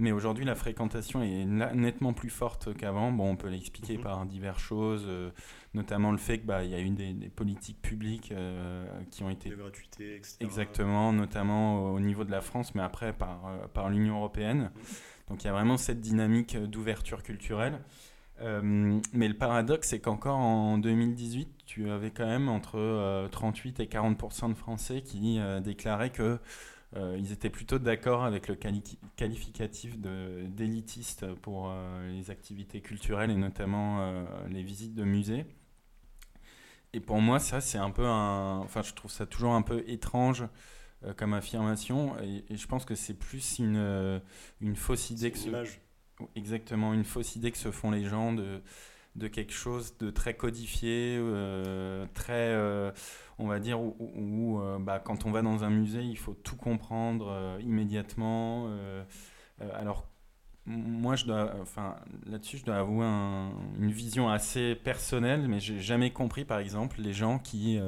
Mais 0.02 0.12
aujourd'hui, 0.12 0.46
la 0.46 0.56
fréquentation 0.56 1.22
est 1.22 1.46
nettement 1.46 2.12
plus 2.12 2.32
forte 2.32 2.76
qu'avant. 2.76 3.12
Bon, 3.12 3.30
on 3.30 3.36
peut 3.36 3.50
l'expliquer 3.50 3.98
Mhm. 3.98 4.04
par 4.04 4.26
diverses 4.26 4.60
choses, 4.62 5.06
euh, 5.08 5.30
notamment 5.76 6.12
le 6.12 6.18
fait 6.18 6.40
qu'il 6.40 6.48
bah, 6.48 6.64
y 6.64 6.74
a 6.74 6.80
eu 6.80 6.90
des, 6.90 7.14
des 7.14 7.30
politiques 7.30 7.80
publiques 7.84 8.32
euh, 8.32 8.84
qui 9.12 9.22
ont 9.22 9.30
été 9.30 9.50
De 9.50 9.56
gratuité, 9.56 10.16
etc. 10.16 10.38
Exactement, 10.40 11.14
notamment 11.14 11.92
au 11.94 12.00
niveau 12.00 12.24
de 12.24 12.32
la 12.32 12.42
France, 12.42 12.74
mais 12.74 12.82
après 12.82 13.14
par, 13.14 13.46
euh, 13.46 13.68
par 13.68 13.92
l'Union 13.92 14.16
européenne. 14.18 14.72
Donc 15.30 15.44
il 15.44 15.46
y 15.46 15.50
a 15.52 15.54
vraiment 15.54 15.78
cette 15.78 16.02
dynamique 16.02 16.58
d'ouverture 16.58 17.22
culturelle. 17.22 17.80
Euh, 18.42 19.00
mais 19.14 19.28
le 19.28 19.36
paradoxe, 19.36 19.90
c'est 19.90 20.00
qu'encore 20.00 20.40
en 20.40 20.80
2018, 20.80 21.48
tu 21.68 21.92
avais 21.92 22.10
quand 22.10 22.26
même 22.26 22.50
entre 22.50 22.80
euh, 22.80 23.28
38 23.28 23.80
et 23.82 23.86
40% 23.86 24.50
de 24.50 24.56
Français 24.56 25.04
qui 25.04 25.40
déclaraient 25.64 26.10
que 26.10 26.40
euh, 26.96 27.16
ils 27.18 27.32
étaient 27.32 27.50
plutôt 27.50 27.80
d'accord 27.80 28.24
avec 28.24 28.48
le 28.48 28.56
quali- 28.56 29.00
qualificatif 29.16 29.98
d'élitiste 29.98 31.26
pour 31.36 31.70
euh, 31.70 32.12
les 32.12 32.30
activités 32.32 32.82
culturelles 32.82 33.32
et 33.32 33.36
notamment 33.36 34.02
euh, 34.02 34.26
les 34.50 34.64
visites 34.64 34.96
de 34.96 35.04
musées. 35.04 35.46
Et 36.94 37.00
pour 37.00 37.22
moi, 37.22 37.40
ça, 37.40 37.62
c'est 37.62 37.78
un 37.78 37.92
peu 37.92 38.06
un. 38.06 38.60
Enfin, 38.60 38.82
je 38.82 38.94
trouve 38.94 39.12
ça 39.12 39.26
toujours 39.26 39.54
un 39.54 39.62
peu 39.62 39.84
étrange 39.88 40.44
comme 41.16 41.34
affirmation. 41.34 42.20
Et, 42.22 42.44
et 42.50 42.58
je 42.58 42.68
pense 42.68 42.84
que 42.84 42.96
c'est 42.96 43.14
plus 43.14 43.60
une, 43.60 44.22
une 44.60 44.76
fausse 44.76 45.10
idée 45.10 45.32
que 45.32 45.40
une 45.40 45.48
image. 45.48 45.80
Exactement, 46.36 46.94
une 46.94 47.06
fausse 47.06 47.36
idée 47.36 47.52
que 47.52 47.58
se 47.58 47.72
font 47.72 47.90
les 47.90 48.04
gens 48.04 48.34
de, 48.34 48.62
de 49.16 49.28
quelque 49.28 49.54
chose 49.54 49.98
de 50.00 50.10
très 50.10 50.36
codifié, 50.36 51.18
euh, 51.20 52.06
très, 52.14 52.34
euh, 52.52 52.92
on 53.40 53.48
va 53.48 53.60
dire, 53.60 53.80
où, 53.82 54.60
euh, 54.62 54.80
bah, 54.80 55.00
quand 55.00 55.26
on 55.26 55.32
va 55.32 55.42
dans 55.42 55.64
un 55.64 55.70
musée, 55.70 56.02
il 56.04 56.18
faut 56.18 56.34
tout 56.34 56.56
comprendre 56.56 57.58
immédiatement. 57.62 58.68
alors, 59.76 60.08
moi, 60.66 61.16
je 61.16 61.26
dois, 61.26 61.56
enfin, 61.62 61.96
là-dessus, 62.28 62.60
je 62.60 62.66
dois 62.66 62.78
avouer 62.78 63.06
un- 63.06 63.52
une 63.80 63.92
vision 63.92 64.30
assez 64.30 64.76
personnelle, 64.76 65.48
mais 65.48 65.60
j'ai 65.60 65.80
jamais 65.82 66.12
compris, 66.12 66.46
par 66.46 66.60
exemple, 66.60 67.02
les 67.02 67.14
gens 67.14 67.40
qui 67.40 67.80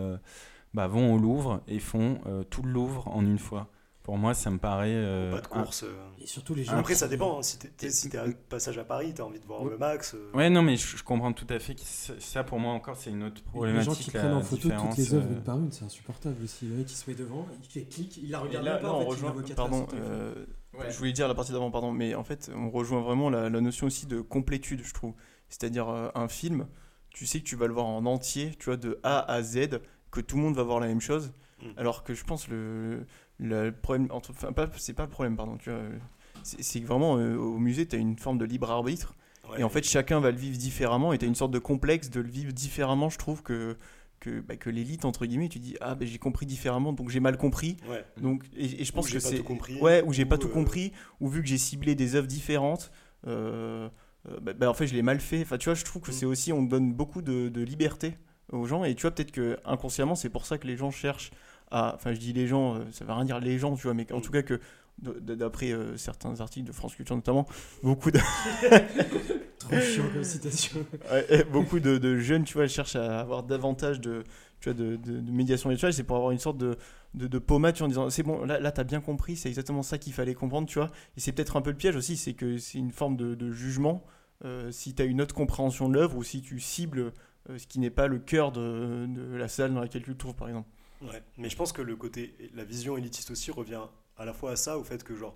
bah, 0.73 0.87
vont 0.87 1.13
au 1.15 1.19
Louvre 1.19 1.63
et 1.67 1.79
font 1.79 2.19
tout 2.51 2.63
le 2.63 2.71
Louvre 2.71 3.07
en 3.09 3.25
une 3.25 3.39
fois. 3.39 3.72
Pour 4.03 4.17
moi, 4.17 4.33
ça 4.33 4.49
me 4.49 4.57
paraît. 4.57 4.89
euh, 4.93 5.31
Pas 5.31 5.39
de 5.39 5.47
course. 5.47 5.83
euh. 5.83 5.95
Et 6.21 6.27
surtout 6.27 6.53
les 6.53 6.65
gens. 6.65 6.75
Après, 6.77 6.93
ça 6.93 7.07
dépend. 7.07 7.39
hein. 7.39 7.41
Si 7.41 7.57
t'es 7.57 7.89
si 7.89 8.09
t'es 8.09 8.17
à 8.17 8.25
passage 8.49 8.77
à 8.77 8.83
Paris, 8.83 9.13
t'as 9.15 9.23
envie 9.23 9.39
de 9.39 9.45
voir 9.45 9.61
Ouais. 9.63 9.69
le 9.71 9.77
max. 9.77 10.13
euh, 10.13 10.29
Ouais, 10.33 10.49
non, 10.49 10.61
mais 10.61 10.75
je, 10.75 10.97
je 10.97 11.03
comprends 11.03 11.31
tout 11.31 11.47
à 11.49 11.57
fait 11.59 11.73
que 11.75 11.81
ça, 12.19 12.43
pour 12.43 12.59
moi 12.59 12.73
encore, 12.73 12.97
c'est 12.97 13.11
une 13.11 13.23
autre 13.23 13.37
Les 13.45 13.49
problématique. 13.51 13.91
gens 13.91 13.97
qui 13.97 14.11
prennent 14.11 14.33
en 14.33 14.41
photo 14.41 14.69
toutes 14.69 14.97
les 14.97 15.13
œuvres 15.13 15.25
euh, 15.31 15.33
une 15.35 15.41
par 15.43 15.57
une, 15.57 15.71
c'est 15.71 15.85
insupportable 15.85 16.35
aussi. 16.43 16.65
Le 16.67 16.75
mec 16.75 16.85
qui 16.87 16.95
se 16.95 17.09
met 17.09 17.15
devant, 17.15 17.47
il 17.75 17.85
clique, 17.87 18.17
il 18.17 18.29
la 18.29 18.39
regarde 18.39 18.65
là, 18.65 18.73
même 18.73 18.81
pas. 18.81 18.87
là, 18.89 18.93
en 18.93 18.97
on 18.97 18.99
fait, 18.99 19.05
il 19.05 19.09
rejoint, 19.11 19.55
pardon, 19.55 19.87
euh, 19.93 20.33
Ouais. 20.77 20.89
je 20.91 20.97
voulais 20.97 21.13
dire 21.13 21.27
la 21.29 21.35
partie 21.35 21.51
d'avant, 21.53 21.71
pardon, 21.71 21.91
mais 21.93 22.13
en 22.15 22.23
fait, 22.25 22.51
on 22.53 22.69
rejoint 22.71 22.99
vraiment 23.01 23.29
la, 23.29 23.49
la 23.49 23.61
notion 23.61 23.87
aussi 23.87 24.05
de 24.07 24.19
complétude, 24.21 24.81
je 24.83 24.93
trouve. 24.93 25.13
C'est-à-dire 25.47 25.87
euh, 25.87 26.09
un 26.15 26.27
film, 26.27 26.67
tu 27.11 27.25
sais 27.25 27.39
que 27.39 27.45
tu 27.45 27.55
vas 27.55 27.67
le 27.67 27.73
voir 27.73 27.85
en 27.85 28.05
entier, 28.05 28.51
tu 28.59 28.65
vois, 28.65 28.75
de 28.77 28.99
A 29.03 29.19
à 29.31 29.41
Z, 29.43 29.79
que 30.11 30.19
tout 30.19 30.35
le 30.35 30.41
monde 30.41 30.55
va 30.55 30.63
voir 30.63 30.81
la 30.81 30.87
même 30.87 30.99
chose, 31.01 31.31
Mm. 31.61 31.65
alors 31.77 32.03
que 32.03 32.13
je 32.15 32.23
pense 32.25 32.47
le, 32.49 33.05
le 33.43 33.71
problème, 33.71 34.07
enfin, 34.11 34.49
c'est 34.77 34.93
pas 34.93 35.03
le 35.03 35.09
problème, 35.09 35.35
pardon, 35.35 35.57
tu 35.57 35.69
vois, 35.69 35.79
euh, 35.79 35.97
c'est 36.43 36.81
que 36.81 36.85
vraiment 36.87 37.17
euh, 37.17 37.35
au 37.37 37.57
musée, 37.57 37.85
tu 37.85 37.95
as 37.95 37.99
une 37.99 38.17
forme 38.17 38.37
de 38.37 38.45
libre 38.45 38.71
arbitre, 38.71 39.15
ouais. 39.51 39.59
et 39.59 39.63
en 39.63 39.69
fait, 39.69 39.83
chacun 39.83 40.19
va 40.19 40.31
le 40.31 40.37
vivre 40.37 40.57
différemment, 40.57 41.13
et 41.13 41.17
tu 41.17 41.25
as 41.25 41.27
une 41.27 41.35
sorte 41.35 41.51
de 41.51 41.59
complexe 41.59 42.09
de 42.09 42.21
le 42.21 42.29
vivre 42.29 42.53
différemment, 42.53 43.09
je 43.09 43.17
trouve, 43.17 43.43
que, 43.43 43.77
que, 44.19 44.39
bah, 44.39 44.55
que 44.55 44.69
l'élite, 44.69 45.03
entre 45.05 45.25
guillemets, 45.25 45.49
tu 45.49 45.59
dis, 45.59 45.75
ah, 45.81 45.95
ben 45.95 46.07
j'ai 46.07 46.17
compris 46.19 46.45
différemment, 46.45 46.93
donc 46.93 47.09
j'ai 47.09 47.19
mal 47.19 47.37
compris. 47.37 47.75
Ouais. 47.89 48.03
Donc, 48.21 48.43
et, 48.55 48.81
et 48.81 48.85
je 48.85 48.91
Ou 48.91 48.95
pense 48.95 49.07
j'ai 49.09 49.17
que 49.17 49.23
pas 49.23 49.29
c'est. 49.29 49.37
tout 49.37 49.43
compris, 49.43 49.77
Ouais, 49.81 50.01
ou 50.05 50.13
j'ai 50.13 50.25
pas 50.25 50.35
ou, 50.35 50.39
tout 50.39 50.47
euh, 50.47 50.51
compris, 50.53 50.93
ou 51.19 51.27
vu 51.27 51.41
que 51.41 51.47
j'ai 51.47 51.57
ciblé 51.57 51.95
des 51.95 52.15
œuvres 52.15 52.27
différentes, 52.27 52.91
euh, 53.27 53.89
euh, 54.29 54.39
bah, 54.41 54.53
bah, 54.53 54.69
en 54.69 54.73
fait, 54.73 54.87
je 54.87 54.93
l'ai 54.95 55.01
mal 55.01 55.19
fait. 55.19 55.41
Enfin, 55.41 55.57
tu 55.57 55.65
vois, 55.65 55.73
je 55.75 55.83
trouve 55.83 56.01
que 56.01 56.11
Mm. 56.11 56.13
c'est 56.13 56.25
aussi, 56.25 56.53
on 56.53 56.63
donne 56.63 56.93
beaucoup 56.93 57.21
de, 57.21 57.49
de 57.49 57.61
liberté 57.61 58.17
aux 58.51 58.65
gens, 58.65 58.83
et 58.85 58.95
tu 58.95 59.01
vois, 59.01 59.11
peut-être 59.11 59.31
que 59.31 59.57
inconsciemment, 59.65 60.15
c'est 60.15 60.29
pour 60.29 60.45
ça 60.45 60.57
que 60.57 60.67
les 60.67 60.77
gens 60.77 60.91
cherchent 60.91 61.31
à. 61.73 61.93
Enfin, 61.95 62.13
je 62.13 62.19
dis 62.19 62.33
les 62.33 62.47
gens, 62.47 62.75
euh, 62.75 62.79
ça 62.91 63.05
va 63.05 63.15
rien 63.15 63.25
dire 63.25 63.39
les 63.39 63.59
gens, 63.59 63.75
tu 63.75 63.83
vois, 63.83 63.93
mais 63.93 64.11
en 64.13 64.21
tout 64.21 64.31
cas 64.31 64.43
que. 64.43 64.59
D'après 65.01 65.71
euh, 65.71 65.97
certains 65.97 66.39
articles 66.39 66.67
de 66.67 66.71
France 66.71 66.95
Culture 66.95 67.15
notamment, 67.15 67.47
beaucoup 67.81 68.11
de, 68.11 68.19
Trop 69.59 69.79
chiant 69.79 70.09
comme 70.13 70.23
citation. 70.23 70.85
Ouais, 71.11 71.25
et 71.29 71.43
beaucoup 71.43 71.79
de, 71.79 71.97
de 71.97 72.17
jeunes, 72.17 72.43
tu 72.43 72.53
vois, 72.53 72.67
cherchent 72.67 72.95
à 72.95 73.19
avoir 73.21 73.43
davantage 73.43 73.99
de, 74.01 74.23
tu 74.59 74.69
vois, 74.69 74.73
de, 74.73 74.95
de- 74.97 75.19
de 75.21 75.31
médiation 75.31 75.69
virtuelle. 75.69 75.93
C'est 75.93 76.03
pour 76.03 76.17
avoir 76.17 76.31
une 76.31 76.39
sorte 76.39 76.57
de, 76.57 76.77
de, 77.13 77.27
de 77.27 77.39
pommade, 77.39 77.73
tu 77.75 77.79
vois, 77.79 77.85
en 77.85 77.89
disant 77.89 78.09
c'est 78.09 78.23
bon, 78.23 78.43
là, 78.45 78.59
là 78.59 78.71
t'as 78.71 78.83
bien 78.83 79.01
compris, 79.01 79.35
c'est 79.35 79.49
exactement 79.49 79.81
ça 79.83 79.97
qu'il 79.97 80.13
fallait 80.13 80.33
comprendre, 80.35 80.67
tu 80.67 80.79
vois. 80.79 80.91
Et 81.17 81.21
c'est 81.21 81.31
peut-être 81.31 81.55
un 81.55 81.61
peu 81.61 81.71
le 81.71 81.77
piège 81.77 81.95
aussi, 81.95 82.17
c'est 82.17 82.33
que 82.33 82.57
c'est 82.57 82.77
une 82.77 82.91
forme 82.91 83.15
de, 83.17 83.35
de 83.35 83.51
jugement. 83.51 84.03
euh, 84.45 84.71
si 84.71 84.93
t'as 84.93 85.05
une 85.05 85.21
autre 85.21 85.33
compréhension 85.35 85.87
de 85.89 85.93
l'œuvre 85.95 86.17
ou 86.17 86.23
si 86.23 86.41
tu 86.41 86.59
cibles 86.59 87.13
euh, 87.49 87.57
ce 87.57 87.67
qui 87.67 87.79
n'est 87.79 87.89
pas 87.89 88.07
le 88.07 88.19
cœur 88.19 88.51
de, 88.51 89.05
de 89.07 89.35
la 89.35 89.47
salle 89.47 89.73
dans 89.73 89.81
laquelle 89.81 90.03
tu 90.03 90.13
te 90.13 90.17
trouves, 90.17 90.35
par 90.35 90.47
exemple. 90.49 90.67
Ouais, 91.01 91.21
mais 91.37 91.49
je 91.49 91.55
pense 91.55 91.71
que 91.71 91.81
le 91.81 91.95
côté, 91.95 92.35
la 92.53 92.63
vision 92.63 92.97
élitiste 92.97 93.31
aussi 93.31 93.51
revient 93.51 93.81
à 94.17 94.25
la 94.25 94.33
fois 94.33 94.51
à 94.51 94.55
ça, 94.55 94.77
au 94.77 94.83
fait 94.83 95.03
que 95.03 95.15
genre 95.15 95.35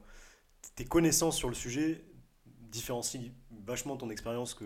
tes 0.75 0.85
connaissances 0.85 1.37
sur 1.37 1.49
le 1.49 1.55
sujet 1.55 2.03
différencient 2.71 3.21
vachement 3.65 3.97
ton 3.97 4.09
expérience 4.09 4.53
que, 4.53 4.65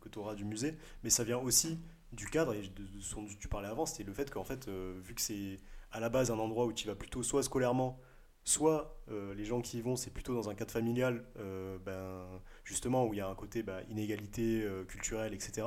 que 0.00 0.08
tu 0.08 0.18
auras 0.18 0.34
du 0.34 0.44
musée, 0.44 0.76
mais 1.02 1.10
ça 1.10 1.24
vient 1.24 1.38
aussi 1.38 1.78
du 2.12 2.26
cadre 2.26 2.54
et 2.54 2.62
de, 2.62 2.84
de 2.84 3.00
ce 3.00 3.14
dont 3.14 3.26
tu 3.38 3.48
parlais 3.48 3.68
avant, 3.68 3.86
c'était 3.86 4.04
le 4.04 4.12
fait 4.12 4.30
qu'en 4.30 4.44
fait, 4.44 4.68
euh, 4.68 4.98
vu 5.04 5.14
que 5.14 5.20
c'est 5.20 5.58
à 5.90 6.00
la 6.00 6.08
base 6.08 6.30
un 6.30 6.38
endroit 6.38 6.66
où 6.66 6.72
tu 6.72 6.86
vas 6.86 6.94
plutôt 6.94 7.22
soit 7.22 7.42
scolairement, 7.42 7.98
soit 8.44 9.02
euh, 9.10 9.34
les 9.34 9.44
gens 9.44 9.60
qui 9.60 9.78
y 9.78 9.80
vont, 9.82 9.96
c'est 9.96 10.10
plutôt 10.10 10.34
dans 10.34 10.48
un 10.48 10.54
cadre 10.54 10.70
familial, 10.70 11.24
euh, 11.38 11.78
ben, 11.78 12.26
justement 12.64 13.06
où 13.06 13.12
il 13.12 13.18
y 13.18 13.20
a 13.20 13.28
un 13.28 13.34
côté 13.34 13.62
bah, 13.62 13.82
inégalité 13.90 14.66
culturelle, 14.88 15.34
etc. 15.34 15.66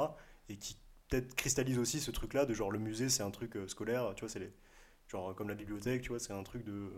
Et 0.49 0.57
qui 0.57 0.77
peut-être 1.09 1.35
cristallise 1.35 1.77
aussi 1.77 1.99
ce 1.99 2.09
truc-là 2.11 2.45
de 2.45 2.53
genre 2.53 2.71
le 2.71 2.79
musée 2.79 3.09
c'est 3.09 3.23
un 3.23 3.31
truc 3.31 3.57
scolaire, 3.67 4.13
tu 4.15 4.21
vois, 4.21 4.29
c'est 4.29 4.39
les 4.39 4.53
genre 5.11 5.35
comme 5.35 5.49
la 5.49 5.55
bibliothèque, 5.55 6.01
tu 6.01 6.09
vois, 6.09 6.19
c'est 6.19 6.33
un 6.33 6.43
truc 6.43 6.63
de 6.65 6.89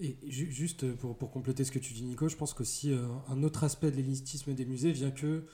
Et 0.00 0.16
ju- 0.28 0.50
juste 0.52 0.92
pour, 0.96 1.16
pour 1.16 1.30
compléter 1.30 1.64
ce 1.64 1.70
que 1.72 1.78
tu 1.78 1.92
dis, 1.94 2.02
Nico, 2.02 2.28
je 2.28 2.36
pense 2.36 2.52
qu'aussi 2.54 2.92
euh, 2.92 3.06
un 3.28 3.42
autre 3.42 3.64
aspect 3.64 3.90
de 3.90 3.96
l'élitisme 3.96 4.52
des 4.54 4.64
musées 4.66 4.92
vient 4.92 5.10
que 5.10 5.44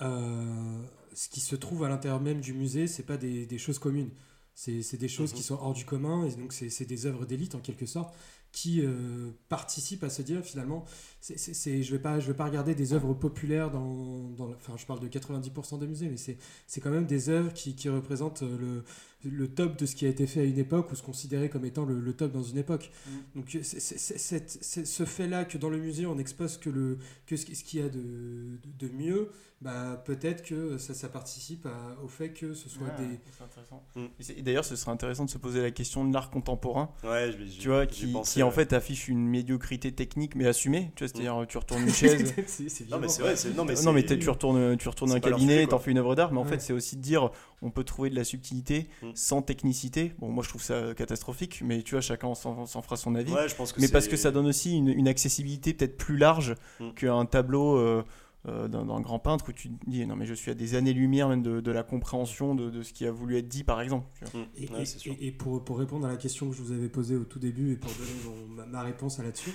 euh, 0.00 0.82
ce 1.14 1.28
qui 1.28 1.40
se 1.40 1.54
trouve 1.56 1.84
à 1.84 1.88
l'intérieur 1.88 2.20
même 2.20 2.40
du 2.40 2.52
musée, 2.54 2.86
c'est 2.86 3.04
pas 3.04 3.16
des, 3.16 3.46
des 3.46 3.58
choses 3.58 3.78
communes. 3.78 4.10
C'est 4.54 4.96
des 4.98 5.08
choses 5.08 5.30
Mhm. 5.32 5.36
qui 5.38 5.42
sont 5.42 5.54
hors 5.54 5.72
du 5.72 5.84
commun, 5.86 6.26
et 6.26 6.34
donc 6.36 6.52
c'est 6.52 6.84
des 6.84 7.06
œuvres 7.06 7.24
d'élite 7.24 7.54
en 7.54 7.60
quelque 7.60 7.86
sorte 7.86 8.14
qui 8.52 8.82
euh, 8.84 9.30
participent 9.48 10.04
à 10.04 10.10
se 10.10 10.20
dire 10.20 10.42
finalement, 10.44 10.84
c'est- 11.22 11.38
c'est- 11.38 11.82
je 11.82 11.90
vais 11.90 11.98
pas 12.02 12.20
je 12.20 12.26
vais 12.26 12.34
pas 12.36 12.44
regarder 12.44 12.74
des 12.74 12.92
œuvres 12.92 13.14
populaires 13.14 13.70
dans, 13.70 14.28
dans 14.36 14.50
enfin 14.50 14.74
je 14.76 14.84
parle 14.84 15.00
de 15.00 15.08
90% 15.08 15.78
des 15.78 15.86
musées, 15.86 16.10
mais 16.10 16.18
c'est 16.18 16.80
quand 16.82 16.90
même 16.90 17.06
des 17.06 17.30
œuvres 17.30 17.54
qui, 17.54 17.74
qui 17.74 17.88
représentent 17.88 18.42
euh, 18.42 18.58
le 18.58 18.84
le 19.24 19.48
top 19.48 19.78
de 19.78 19.86
ce 19.86 19.94
qui 19.94 20.04
a 20.06 20.08
été 20.08 20.26
fait 20.26 20.40
à 20.40 20.44
une 20.44 20.58
époque 20.58 20.90
ou 20.92 20.94
se 20.96 21.02
considérer 21.02 21.48
comme 21.48 21.64
étant 21.64 21.84
le, 21.84 22.00
le 22.00 22.12
top 22.12 22.32
dans 22.32 22.42
une 22.42 22.58
époque. 22.58 22.90
Mm. 23.06 23.10
Donc 23.40 23.58
c'est- 23.62 24.84
ce 24.84 25.04
fait-là 25.04 25.44
que 25.44 25.58
dans 25.58 25.70
le 25.70 25.78
musée 25.78 26.06
on 26.06 26.18
expose 26.18 26.56
que, 26.58 26.70
le, 26.70 26.98
que 27.26 27.36
ce, 27.36 27.46
qui- 27.46 27.54
ce 27.56 27.64
qu'il 27.64 27.80
y 27.80 27.82
a 27.82 27.88
de, 27.88 27.98
de, 28.00 28.86
de 28.88 28.92
mieux, 28.94 29.30
bah, 29.60 30.02
peut-être 30.04 30.42
que 30.42 30.76
ça, 30.76 30.92
ça 30.92 31.08
participe 31.08 31.66
à- 31.66 31.96
au 32.02 32.08
fait 32.08 32.30
que 32.30 32.52
ce 32.52 32.68
soit 32.68 32.88
Ouais, 32.88 33.06
des... 33.08 33.20
c'est 33.38 33.44
intéressant. 33.44 33.82
Mm. 33.94 34.00
Et 34.18 34.22
c'est- 34.22 34.38
et 34.38 34.42
D'ailleurs, 34.42 34.64
ce 34.64 34.74
serait 34.74 34.90
intéressant 34.90 35.24
de 35.24 35.30
se 35.30 35.38
poser 35.38 35.62
la 35.62 35.70
question 35.70 36.04
de 36.04 36.12
l'art 36.12 36.30
contemporain, 36.30 36.90
Ouais, 37.04 37.30
je 37.32 37.60
tu 37.60 37.68
vois, 37.68 37.86
qui, 37.86 38.12
qui 38.24 38.42
en 38.42 38.48
ouais. 38.48 38.52
fait 38.52 38.72
affiche 38.72 39.06
une 39.06 39.24
médiocrité 39.28 39.92
technique 39.92 40.34
mais 40.34 40.46
assumée. 40.46 40.90
Tu 40.96 41.04
vois, 41.04 41.12
c'est-à-dire 41.12 41.46
tu 41.48 41.58
retournes 41.58 41.82
une 41.82 41.90
chaise. 41.92 42.34
Non, 42.90 42.98
mais 42.98 43.08
c'est 43.08 43.22
vrai, 43.22 43.36
c'est- 43.36 43.54
non, 43.54 43.64
mais 43.64 43.74
non 43.84 43.92
mais 43.92 44.04
tu 44.04 44.28
retournes, 44.28 44.76
tu 44.76 44.88
retournes 44.88 45.12
un 45.12 45.20
cabinet, 45.20 45.58
quoi. 45.66 45.70
t'en 45.70 45.78
fais 45.78 45.92
une 45.92 45.98
œuvre 45.98 46.16
d'art, 46.16 46.32
mais 46.32 46.38
en 46.40 46.44
fait 46.44 46.60
c'est 46.60 46.72
aussi 46.72 46.96
de 46.96 47.02
dire 47.02 47.30
on 47.62 47.70
peut 47.70 47.84
trouver 47.84 48.10
de 48.10 48.16
la 48.16 48.24
subtilité 48.24 48.88
Mm. 49.02 49.10
sans 49.14 49.42
technicité. 49.42 50.12
Bon 50.18 50.28
moi 50.30 50.42
je 50.44 50.48
trouve 50.48 50.62
ça 50.62 50.94
catastrophique, 50.94 51.62
mais 51.64 51.82
tu 51.82 51.94
vois 51.94 52.00
chacun 52.00 52.34
s'en 52.34 52.66
fera 52.82 52.96
son 52.96 53.14
avis. 53.14 53.32
Ouais, 53.32 53.48
je 53.48 53.54
pense 53.54 53.72
que 53.72 53.80
mais 53.80 53.88
parce 53.88 54.08
que 54.08 54.16
ça 54.16 54.30
donne 54.30 54.46
aussi 54.46 54.76
une, 54.76 54.88
une 54.88 55.08
accessibilité 55.08 55.72
peut-être 55.74 55.96
plus 55.96 56.16
large 56.16 56.54
Mm. 56.80 56.90
qu'un 56.94 57.24
tableau 57.26 57.76
euh, 57.76 58.02
euh, 58.48 58.66
d'un 58.66 58.84
d'un 58.86 59.00
grand 59.00 59.20
peintre 59.20 59.44
où 59.50 59.52
tu 59.52 59.70
te 59.70 59.88
dis 59.88 60.04
non 60.04 60.16
mais 60.16 60.26
je 60.26 60.34
suis 60.34 60.50
à 60.50 60.54
des 60.54 60.74
années-lumière 60.74 61.28
même 61.28 61.42
de, 61.42 61.60
de 61.60 61.70
la 61.70 61.84
compréhension 61.84 62.56
de, 62.56 62.70
de 62.70 62.82
ce 62.82 62.92
qui 62.92 63.06
a 63.06 63.12
voulu 63.12 63.36
être 63.38 63.46
dit 63.46 63.62
par 63.62 63.80
exemple. 63.80 64.06
Mm. 64.34 64.38
Et, 64.56 64.68
Ouais, 64.68 65.30
pour, 65.30 65.62
pour 65.64 65.78
répondre 65.78 66.06
à 66.06 66.10
la 66.10 66.16
question 66.16 66.50
que 66.50 66.56
je 66.56 66.62
vous 66.62 66.72
avais 66.72 66.88
posée 66.88 67.14
au 67.16 67.22
tout 67.24 67.38
début 67.38 67.72
et 67.72 67.76
pour 67.76 67.92
donner 67.92 68.10
mon- 68.48 68.54
ma, 68.56 68.66
ma 68.66 68.82
réponse 68.82 69.20
à 69.20 69.22
là-dessus, 69.22 69.52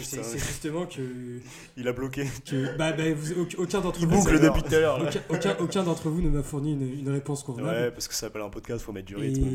c'est 0.00 0.38
justement 0.38 0.86
que, 0.86 1.00
Il 1.76 1.88
a 1.88 1.92
bloqué. 1.92 2.26
que 2.46 2.76
bah, 2.76 2.92
bah, 2.92 3.12
vous- 3.14 3.46
aucun- 3.58 3.80
d'entre 3.80 4.00
vous, 4.00 4.06
boucle 4.06 4.38
depuis 4.40 4.62
tout 4.62 4.74
à 4.74 4.80
l'heure. 4.80 5.00
aucun, 5.02 5.20
aucun, 5.28 5.56
aucun 5.58 5.82
d'entre 5.82 6.08
vous 6.10 6.20
ne 6.22 6.28
m'a 6.28 6.42
fourni 6.42 6.72
une, 6.72 6.98
une 7.00 7.08
réponse 7.08 7.42
convenable. 7.42 7.76
Ouais, 7.78 7.90
parce 7.90 8.06
que 8.08 8.14
ça 8.14 8.20
s'appelle 8.20 8.42
un 8.42 8.50
podcast, 8.50 8.84
faut 8.84 8.92
mettre 8.92 9.06
du 9.08 9.16
rythme. 9.16 9.46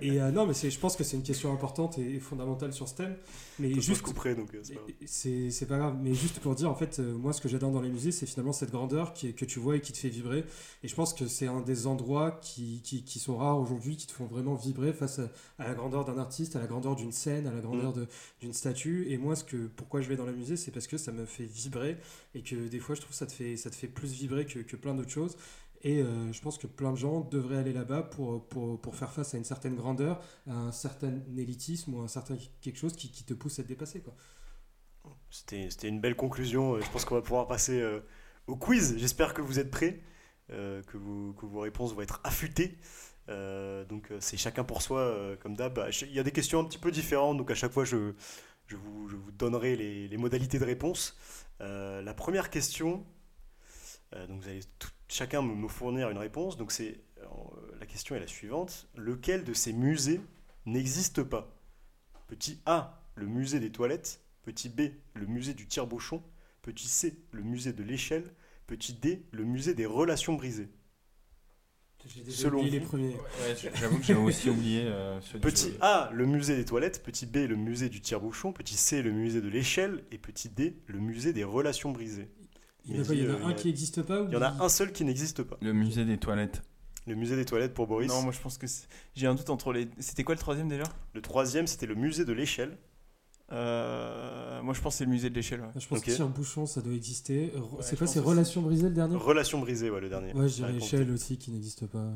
et, 0.00 0.20
euh, 0.20 0.30
non, 0.30 0.46
mais 0.46 0.54
je 0.54 0.78
pense 0.78 0.96
que 0.96 1.04
c'est 1.04 1.16
une 1.16 1.22
question 1.22 1.52
importante 1.52 1.98
et, 1.98 2.14
et 2.16 2.20
fondamentale 2.20 2.72
sur 2.72 2.88
ce 2.88 2.94
thème. 2.94 3.16
Mais 3.58 3.72
Juste 3.80 4.02
couperai, 4.02 4.34
donc 4.34 4.52
euh, 4.54 4.62
c'est 5.06 5.66
pas 5.66 5.74
pas 5.74 5.78
grave, 5.78 5.96
mais 6.02 6.14
juste 6.14 6.40
pour 6.40 6.54
dire, 6.54 6.70
en 6.70 6.74
fait, 6.74 6.98
euh, 6.98 7.14
moi, 7.16 7.32
ce 7.32 7.40
que 7.40 7.48
j'adore 7.48 7.70
dans 7.70 7.80
les 7.80 7.88
musées, 7.88 8.10
c'est 8.12 8.26
finalement 8.26 8.52
cette 8.52 8.70
grandeur 8.70 9.12
qui 9.12 9.32
que 9.34 9.44
tu 9.44 9.58
vois 9.60 9.76
et 9.76 9.80
qui 9.80 9.92
te 9.92 9.98
fait 9.98 10.08
vibrer. 10.08 10.44
Et 10.82 10.88
je 10.88 10.94
pense 10.94 11.14
que 11.14 11.26
c'est 11.26 11.46
un 11.46 11.60
des 11.60 11.86
endroits 11.86 12.38
qui, 12.42 12.80
qui, 12.82 13.04
qui 13.04 13.18
sont 13.18 13.36
rares 13.36 13.58
aujourd'hui, 13.60 13.96
qui 13.96 14.06
te 14.06 14.12
font 14.12 14.26
vraiment 14.26 14.54
vibrer 14.54 14.92
face 14.92 15.18
à, 15.20 15.28
à 15.58 15.68
la 15.68 15.74
grandeur 15.74 16.04
d'un 16.04 16.18
artiste, 16.18 16.56
à 16.56 16.60
la 16.60 16.66
grandeur 16.66 16.96
d'une 16.96 17.12
scène, 17.12 17.46
à 17.46 17.52
la 17.52 17.60
grandeur 17.60 17.92
de- 17.92 18.06
d'une 18.40 18.52
statue. 18.52 19.06
Et 19.10 19.18
moi, 19.18 19.33
que, 19.42 19.66
pourquoi 19.66 20.00
je 20.00 20.08
vais 20.08 20.16
dans 20.16 20.26
les 20.26 20.32
musées, 20.32 20.56
c'est 20.56 20.70
parce 20.70 20.86
que 20.86 20.96
ça 20.98 21.12
me 21.12 21.24
fait 21.26 21.44
vibrer 21.46 21.96
et 22.34 22.42
que 22.42 22.54
des 22.68 22.78
fois, 22.78 22.94
je 22.94 23.00
trouve 23.00 23.10
que 23.12 23.16
ça 23.18 23.26
te 23.26 23.32
fait, 23.32 23.56
ça 23.56 23.70
te 23.70 23.74
fait 23.76 23.88
plus 23.88 24.12
vibrer 24.12 24.46
que, 24.46 24.60
que 24.60 24.76
plein 24.76 24.94
d'autres 24.94 25.10
choses. 25.10 25.36
Et 25.82 26.00
euh, 26.00 26.32
je 26.32 26.40
pense 26.40 26.56
que 26.56 26.66
plein 26.66 26.92
de 26.92 26.96
gens 26.96 27.20
devraient 27.20 27.58
aller 27.58 27.74
là-bas 27.74 28.04
pour, 28.04 28.46
pour, 28.48 28.80
pour 28.80 28.96
faire 28.96 29.12
face 29.12 29.34
à 29.34 29.36
une 29.38 29.44
certaine 29.44 29.74
grandeur, 29.76 30.22
à 30.48 30.54
un 30.54 30.72
certain 30.72 31.12
élitisme 31.36 31.92
ou 31.94 32.00
à 32.00 32.04
un 32.04 32.08
certain 32.08 32.38
quelque 32.62 32.78
chose 32.78 32.94
qui, 32.96 33.10
qui 33.10 33.24
te 33.24 33.34
pousse 33.34 33.58
à 33.58 33.62
te 33.64 33.68
dépasser. 33.68 34.02
C'était 35.30 35.88
une 35.88 36.00
belle 36.00 36.16
conclusion. 36.16 36.76
Euh, 36.76 36.80
Je 36.80 36.90
pense 36.90 37.04
qu'on 37.04 37.16
va 37.16 37.22
pouvoir 37.22 37.46
passer 37.46 37.80
euh, 37.80 38.00
au 38.46 38.56
quiz. 38.56 38.96
J'espère 38.96 39.34
que 39.34 39.42
vous 39.42 39.58
êtes 39.58 39.70
prêts, 39.70 40.00
que, 40.48 40.96
vous- 40.96 41.34
que 41.34 41.44
vos 41.46 41.60
réponses 41.60 41.94
vont 41.94 42.00
être 42.02 42.20
affûtées. 42.24 42.78
Donc 43.28 44.10
c'est 44.20 44.36
chacun 44.36 44.64
pour 44.64 44.82
soi, 44.82 45.36
comme 45.40 45.54
d'hab. 45.56 45.90
Chaque- 45.90 46.08
Il 46.10 46.14
y 46.14 46.18
a 46.18 46.22
des 46.22 46.30
questions 46.32 46.60
un 46.60 46.64
petit 46.64 46.78
peu 46.78 46.90
différentes, 46.90 47.38
donc 47.38 47.50
à 47.50 47.54
chaque 47.54 47.72
fois 47.72 47.84
je, 47.84 48.12
je, 48.66 48.76
vous, 48.76 49.32
donnerai 49.32 49.76
les, 49.76 50.16
modalités 50.16 50.58
de 50.58 50.64
réponse. 50.64 51.16
Euh, 51.60 52.02
la 52.02 52.14
première 52.14 52.50
question, 52.50 53.06
euh, 54.14 54.26
donc 54.26 54.42
vous 54.42 54.48
allez 54.48 54.60
chacun 55.08 55.42
me, 55.42 55.54
me 55.54 55.68
fournir 55.68 56.10
une 56.10 56.18
réponse. 56.18 56.56
Donc 56.56 56.72
c'est 56.72 57.00
euh, 57.22 57.26
la 57.78 57.86
question 57.86 58.14
est 58.14 58.20
la 58.20 58.26
suivante 58.26 58.88
lequel 58.96 59.44
de 59.44 59.54
ces 59.54 59.72
musées 59.72 60.20
n'existe 60.66 61.22
pas? 61.22 61.56
Petit 62.26 62.60
A, 62.66 63.02
le 63.14 63.26
musée 63.26 63.60
des 63.60 63.70
toilettes. 63.70 64.20
Petit 64.42 64.68
B, 64.68 64.90
le 65.14 65.26
musée 65.26 65.54
du 65.54 65.66
tire-bouchon. 65.66 66.22
Petit 66.62 66.88
C, 66.88 67.18
le 67.32 67.42
musée 67.42 67.72
de 67.72 67.82
l'échelle. 67.82 68.34
Petit 68.66 68.94
D, 68.94 69.26
le 69.30 69.44
musée 69.44 69.74
des 69.74 69.86
relations 69.86 70.34
brisées. 70.34 70.68
J'ai 72.06 72.20
déjà 72.22 72.36
Selon 72.36 72.58
oublié 72.58 72.72
les 72.72 72.78
vous 72.80 72.86
premiers. 72.88 73.14
Ouais, 73.14 73.56
j'avoue 73.74 73.98
que 73.98 74.04
j'ai 74.04 74.14
aussi 74.14 74.50
oublié 74.50 74.82
euh, 74.84 75.20
ceux 75.22 75.38
du- 75.38 75.40
Petit 75.40 75.72
A, 75.80 76.10
le 76.12 76.26
musée 76.26 76.56
des 76.56 76.64
toilettes. 76.64 77.02
Petit 77.02 77.26
B, 77.26 77.36
le 77.48 77.56
musée 77.56 77.88
du 77.88 78.00
tire-bouchon. 78.00 78.52
Petit 78.52 78.76
C, 78.76 79.02
le 79.02 79.10
musée 79.10 79.40
de 79.40 79.48
l'échelle. 79.48 80.04
Et 80.12 80.18
petit 80.18 80.48
D, 80.48 80.76
le 80.86 80.98
musée 80.98 81.32
des 81.32 81.44
relations 81.44 81.90
brisées. 81.92 82.28
Il 82.86 82.96
y 82.96 82.98
en 82.98 83.02
a, 83.02 83.06
pas- 83.06 83.14
il 83.14 83.22
y 83.24 83.26
en 83.26 83.30
a 83.30 83.36
euh, 83.38 83.44
un 83.46 83.50
a- 83.50 83.54
qui 83.54 83.68
n'existe 83.68 84.02
pas 84.02 84.22
ou 84.22 84.26
Il 84.28 84.34
y 84.34 84.36
en 84.36 84.42
a 84.42 84.54
un 84.62 84.68
seul 84.68 84.92
qui 84.92 85.04
n'existe 85.04 85.42
pas. 85.42 85.56
Le 85.62 85.72
musée 85.72 86.04
des 86.04 86.18
toilettes. 86.18 86.62
Le 87.06 87.14
musée 87.14 87.36
des 87.36 87.44
toilettes 87.44 87.74
pour 87.74 87.86
Boris. 87.86 88.08
Non 88.08 88.22
moi 88.22 88.32
je 88.32 88.40
pense 88.40 88.56
que 88.58 88.66
c'est- 88.66 88.86
j'ai 89.14 89.26
un 89.26 89.34
doute 89.34 89.50
entre 89.50 89.72
les. 89.72 89.88
C'était 89.98 90.24
quoi 90.24 90.34
le 90.34 90.38
troisième 90.40 90.68
déjà? 90.68 90.84
Le 91.14 91.20
troisième, 91.22 91.66
c'était 91.66 91.86
le 91.86 91.94
musée 91.94 92.24
de 92.24 92.32
l'échelle. 92.32 92.76
Euh, 93.54 94.60
Moi 94.62 94.74
je 94.74 94.80
pense 94.80 94.94
que 94.94 94.98
c'est 94.98 95.04
le 95.04 95.10
musée 95.10 95.30
de 95.30 95.34
l'échelle. 95.34 95.60
ouais. 95.60 95.66
Je 95.78 95.86
pense 95.86 95.98
Ok. 95.98 96.04
que 96.06 96.10
tire-bouchon, 96.10 96.66
ça 96.66 96.80
doit 96.80 96.94
exister. 96.94 97.52
Re- 97.54 97.60
Ouais, 97.76 97.82
c'est 97.82 97.96
quoi, 97.96 98.06
c'est. 98.06 98.18
Relations 98.20 98.62
brisées 98.62 98.88
le 98.88 98.94
dernier? 98.94 99.16
Relations 99.16 99.58
brisées, 99.60 99.90
ouais, 99.90 100.00
le 100.00 100.08
dernier. 100.08 100.32
Ouais, 100.32 100.48
je 100.48 100.54
dirais 100.56 100.72
réponse 100.72 100.86
échelle 100.92 101.10
aussi 101.10 101.36
qui 101.38 101.50
n'existe 101.50 101.86
pas. 101.86 102.06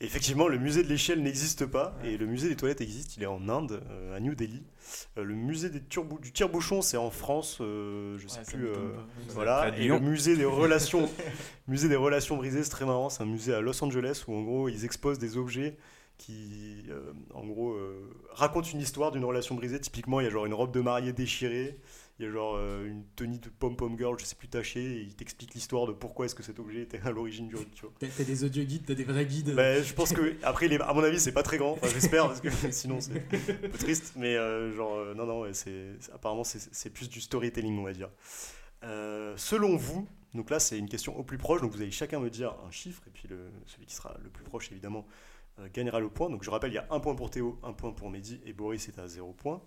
Et 0.00 0.06
Effectivement, 0.06 0.48
le 0.48 0.58
musée 0.58 0.82
de 0.82 0.88
l'échelle 0.88 1.22
n'existe 1.22 1.66
pas 1.66 1.96
et 2.04 2.16
le 2.16 2.26
musée 2.26 2.48
des 2.48 2.56
toilettes 2.56 2.80
existe. 2.80 3.16
Il 3.16 3.22
est 3.22 3.26
en 3.26 3.48
Inde, 3.48 3.82
euh, 3.90 4.16
à 4.16 4.20
New 4.20 4.34
Delhi. 4.34 4.62
Euh, 5.18 5.24
le 5.24 5.34
musée 5.34 5.70
des 5.70 5.80
du 5.80 6.32
tire-bouchon, 6.32 6.82
c'est 6.82 6.96
en 6.96 7.10
France, 7.10 7.58
euh, 7.60 8.16
je 8.18 8.26
sais 8.28 8.42
plus. 8.46 8.66
euh, 8.66 8.74
voilà. 9.30 9.76
Et 9.78 9.86
le 9.88 10.00
musée 10.00 10.36
des 10.36 10.44
relations, 10.46 11.08
musée 11.68 11.88
des 11.88 11.96
relations 11.96 12.36
brisées, 12.36 12.62
c'est 12.64 12.70
très 12.70 12.86
marrant. 12.86 13.10
C'est 13.10 13.22
un 13.22 13.26
musée 13.26 13.54
à 13.54 13.60
Los 13.60 13.82
Angeles 13.84 14.24
où 14.26 14.34
en 14.34 14.42
gros 14.42 14.68
ils 14.68 14.84
exposent 14.84 15.18
des 15.18 15.36
objets 15.36 15.76
qui, 16.20 16.84
euh, 16.90 17.14
en 17.32 17.46
gros, 17.46 17.72
euh, 17.72 18.12
racontent 18.32 18.68
une 18.68 18.80
histoire 18.80 19.10
d'une 19.10 19.24
relation 19.24 19.54
brisée. 19.54 19.80
Typiquement, 19.80 20.20
il 20.20 20.24
y 20.24 20.26
a 20.26 20.30
genre 20.30 20.44
une 20.44 20.52
robe 20.52 20.70
de 20.70 20.80
mariée 20.80 21.14
déchirée. 21.14 21.78
Il 22.18 22.26
y 22.26 22.28
a 22.28 22.30
genre 22.30 22.56
euh, 22.56 22.86
une 22.86 23.04
tenue 23.16 23.38
de 23.38 23.48
pom-pom 23.48 23.96
girl, 23.96 24.18
je 24.18 24.26
sais 24.26 24.34
plus 24.34 24.48
tachée, 24.48 24.98
et 24.98 25.00
il 25.00 25.14
t'explique 25.14 25.54
l'histoire 25.54 25.86
de 25.86 25.92
pourquoi 25.92 26.26
est-ce 26.26 26.34
que 26.34 26.42
cet 26.42 26.58
objet 26.58 26.82
était 26.82 27.00
à 27.04 27.10
l'origine 27.10 27.48
du 27.48 27.54
tu 27.74 27.86
vois. 27.86 27.92
T'as 27.98 28.24
des 28.24 28.44
audio 28.44 28.62
guides, 28.62 28.84
t'as 28.86 28.94
des 28.94 29.04
vrais 29.04 29.24
guides. 29.24 29.54
Bah, 29.54 29.80
je 29.80 29.94
pense 29.94 30.12
que, 30.12 30.36
après, 30.42 30.70
à 30.78 30.92
mon 30.92 31.02
avis, 31.02 31.18
c'est 31.18 31.32
pas 31.32 31.42
très 31.42 31.56
grand. 31.56 31.72
Enfin, 31.72 31.88
j'espère, 31.88 32.26
parce 32.26 32.42
que 32.42 32.50
sinon, 32.70 33.00
c'est 33.00 33.16
un 33.16 33.68
peu 33.68 33.78
triste. 33.78 34.12
Mais, 34.16 34.34
genre, 34.74 35.14
non, 35.16 35.24
non, 35.24 35.40
ouais, 35.40 35.54
c'est, 35.54 35.96
apparemment, 36.12 36.44
c'est, 36.44 36.60
c'est 36.70 36.90
plus 36.90 37.08
du 37.08 37.22
storytelling, 37.22 37.78
on 37.78 37.84
va 37.84 37.94
dire. 37.94 38.10
Selon 39.36 39.76
vous, 39.76 40.06
donc 40.34 40.50
là, 40.50 40.60
c'est 40.60 40.78
une 40.78 40.90
question 40.90 41.18
au 41.18 41.22
plus 41.22 41.38
proche. 41.38 41.62
Donc, 41.62 41.72
vous 41.72 41.80
allez 41.80 41.90
chacun 41.90 42.20
me 42.20 42.28
dire 42.28 42.54
un 42.66 42.70
chiffre. 42.70 43.02
Et 43.06 43.10
puis, 43.10 43.26
le, 43.28 43.50
celui 43.64 43.86
qui 43.86 43.94
sera 43.94 44.14
le 44.22 44.28
plus 44.28 44.44
proche, 44.44 44.70
évidemment, 44.70 45.06
gagnera 45.72 46.00
le 46.00 46.08
point. 46.08 46.30
Donc, 46.30 46.42
je 46.42 46.50
rappelle, 46.50 46.70
il 46.72 46.76
y 46.76 46.78
a 46.78 46.86
un 46.90 47.00
point 47.00 47.14
pour 47.14 47.30
Théo, 47.30 47.58
un 47.62 47.72
point 47.72 47.92
pour 47.92 48.10
Mehdi. 48.10 48.40
Et 48.46 48.52
Boris 48.52 48.88
est 48.88 48.98
à 48.98 49.08
zéro 49.08 49.32
point. 49.32 49.60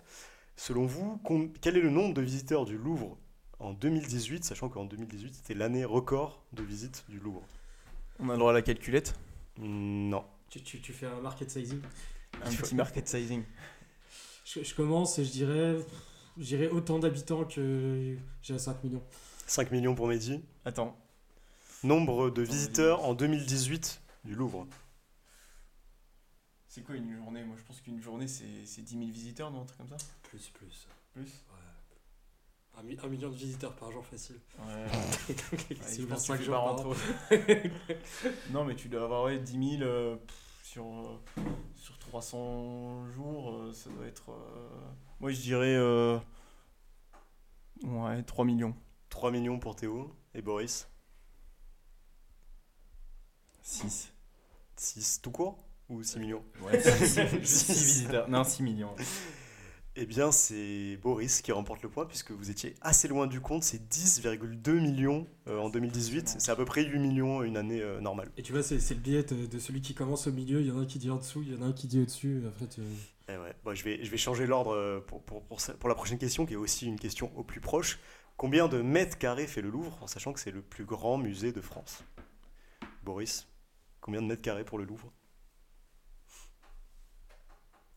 Selon 0.56 0.86
vous, 0.86 1.20
quel 1.60 1.76
est 1.76 1.80
le 1.80 1.90
nombre 1.90 2.14
de 2.14 2.22
visiteurs 2.22 2.64
du 2.64 2.76
Louvre 2.78 3.16
en 3.58 3.72
2018, 3.72 4.44
sachant 4.44 4.68
qu'en 4.68 4.84
2018, 4.84 5.34
c'était 5.34 5.54
l'année 5.54 5.84
record 5.84 6.42
de 6.52 6.62
visite 6.62 7.04
du 7.08 7.18
Louvre? 7.18 7.42
On 8.20 8.28
a 8.28 8.32
le 8.32 8.38
droit 8.38 8.50
à 8.50 8.54
la 8.54 8.62
calculette? 8.62 9.14
Non. 9.58 10.24
Tu, 10.50 10.62
tu- 10.62 10.80
tu 10.80 10.92
fais 10.92 11.06
un 11.06 11.20
market 11.20 11.50
sizing? 11.50 11.80
Un 12.44 12.50
petit 12.50 12.74
market 12.76 13.08
sizing. 13.08 13.42
Je, 14.44 14.62
je 14.62 14.74
commence 14.74 15.18
et 15.18 15.24
je 15.24 15.30
dirais, 15.32 15.76
je 16.38 16.44
dirais 16.44 16.68
autant 16.68 16.98
d'habitants 16.98 17.44
que 17.44 18.16
j'ai 18.42 18.54
à 18.54 18.58
5 18.58 18.84
millions. 18.84 19.02
5 19.46 19.70
millions 19.72 19.94
pour 19.94 20.06
Mehdi. 20.08 20.40
Attends. 20.64 20.96
Nombre 21.82 22.30
de 22.30 22.42
visiteurs 22.42 23.04
en 23.04 23.14
2018 23.14 24.00
du 24.24 24.34
Louvre. 24.34 24.66
C'est 26.74 26.82
quoi 26.82 26.96
une 26.96 27.14
journée? 27.14 27.44
Moi 27.44 27.54
je 27.56 27.62
pense 27.62 27.80
qu'une 27.80 28.00
journée 28.00 28.26
c'est 28.26 28.66
c'est 28.66 28.82
10 28.82 28.98
000 28.98 29.04
visiteurs, 29.12 29.48
non 29.52 29.60
Un 29.62 29.64
truc 29.64 29.78
comme 29.78 29.88
ça? 29.96 29.96
Plus, 30.24 30.50
plus. 30.50 30.88
Plus? 31.12 31.44
Un, 32.76 32.82
mi- 32.82 32.98
un 33.00 33.06
million 33.06 33.28
de 33.30 33.36
visiteurs 33.36 33.76
par 33.76 33.92
jour 33.92 34.04
facile. 34.04 34.40
Ouais. 34.58 34.86
C'est 35.82 36.04
que 36.04 36.16
5 36.16 36.36
tu 36.38 36.42
jours 36.46 36.54
par 36.56 36.64
an. 36.64 36.76
rentrer. 36.78 37.70
non, 38.50 38.64
mais 38.64 38.74
tu 38.74 38.88
dois 38.88 39.04
avoir 39.04 39.22
ouais, 39.22 39.38
10 39.38 39.76
000 39.78 39.82
euh, 39.88 40.16
pff, 40.16 40.60
sur, 40.64 40.84
euh, 40.84 41.20
sur 41.76 41.96
300 42.00 43.06
jours. 43.12 43.52
euh, 43.52 43.72
ça 43.72 43.90
doit 43.90 44.06
être. 44.06 44.32
euh, 44.32 44.68
Moi, 45.20 45.30
je 45.30 45.40
dirais. 45.40 45.76
euh, 45.76 46.18
Ouais, 47.84 48.20
3 48.24 48.44
millions. 48.44 48.74
3 49.10 49.30
millions 49.30 49.60
pour 49.60 49.76
Théo 49.76 50.12
et 50.34 50.42
Boris. 50.42 50.88
6. 53.62 54.12
6 54.74 55.20
tout 55.22 55.30
court? 55.30 55.63
Ou 55.88 56.02
6 56.02 56.18
millions 56.18 56.44
Ouais, 56.62 56.80
6 56.80 57.20
visiteurs. 57.68 58.28
Non, 58.28 58.44
6 58.44 58.62
millions. 58.62 58.94
Eh 59.96 60.06
bien, 60.06 60.32
c'est 60.32 60.98
Boris 61.02 61.40
qui 61.40 61.52
remporte 61.52 61.82
le 61.82 61.88
point 61.88 62.04
puisque 62.04 62.32
vous 62.32 62.50
étiez 62.50 62.74
assez 62.80 63.06
loin 63.06 63.28
du 63.28 63.40
compte. 63.40 63.62
C'est 63.62 63.80
10,2 63.88 64.80
millions 64.80 65.26
euh, 65.46 65.58
en 65.58 65.68
2018. 65.68 66.36
C'est 66.38 66.50
à 66.50 66.56
peu 66.56 66.64
près 66.64 66.84
8 66.84 66.98
millions 66.98 67.42
une 67.44 67.56
année 67.56 67.80
euh, 67.80 68.00
normale. 68.00 68.28
Et 68.36 68.42
tu 68.42 68.52
vois, 68.52 68.64
c'est 68.64 68.80
c'est 68.80 68.94
le 68.94 69.00
biais 69.00 69.22
de, 69.22 69.58
celui 69.60 69.82
qui 69.82 69.94
commence 69.94 70.26
au 70.26 70.32
milieu. 70.32 70.60
Il 70.60 70.66
y 70.66 70.70
en 70.72 70.78
a 70.78 70.82
un 70.82 70.86
qui 70.86 70.98
dit 70.98 71.10
en 71.10 71.16
dessous, 71.16 71.42
il 71.42 71.54
y 71.54 71.56
en 71.56 71.62
a 71.62 71.66
un 71.66 71.72
qui 71.72 71.86
dit 71.86 72.00
au-dessus. 72.00 72.42
Après, 72.48 72.66
tu... 72.66 72.80
Eh 73.28 73.36
ouais. 73.36 73.54
Bon, 73.64 73.72
je, 73.72 73.84
vais, 73.84 74.04
je 74.04 74.10
vais 74.10 74.16
changer 74.16 74.46
l'ordre 74.46 74.74
euh, 74.74 74.98
pour, 75.00 75.22
pour, 75.22 75.44
pour, 75.44 75.60
ça- 75.60 75.74
pour 75.74 75.88
la 75.88 75.94
prochaine 75.94 76.18
question 76.18 76.44
qui 76.44 76.54
est 76.54 76.56
aussi 76.56 76.86
une 76.86 76.98
question 76.98 77.30
au 77.36 77.44
plus 77.44 77.60
proche. 77.60 78.00
Combien 78.36 78.66
de 78.66 78.82
mètres 78.82 79.16
carrés 79.16 79.46
fait 79.46 79.62
le 79.62 79.70
Louvre 79.70 79.96
en 80.02 80.08
sachant 80.08 80.32
que 80.32 80.40
c'est 80.40 80.50
le 80.50 80.60
plus 80.60 80.84
grand 80.84 81.18
musée 81.18 81.52
de 81.52 81.60
France? 81.60 82.02
Boris, 83.04 83.46
combien 84.00 84.20
de 84.22 84.26
mètres 84.26 84.42
carrés 84.42 84.64
pour 84.64 84.76
le 84.78 84.84
Louvre? 84.84 85.12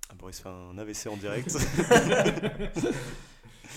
Ah, 0.09 0.13
Boris 0.17 0.39
fait 0.39 0.49
un 0.49 0.77
AVC 0.77 1.07
en 1.07 1.17
direct. 1.17 1.55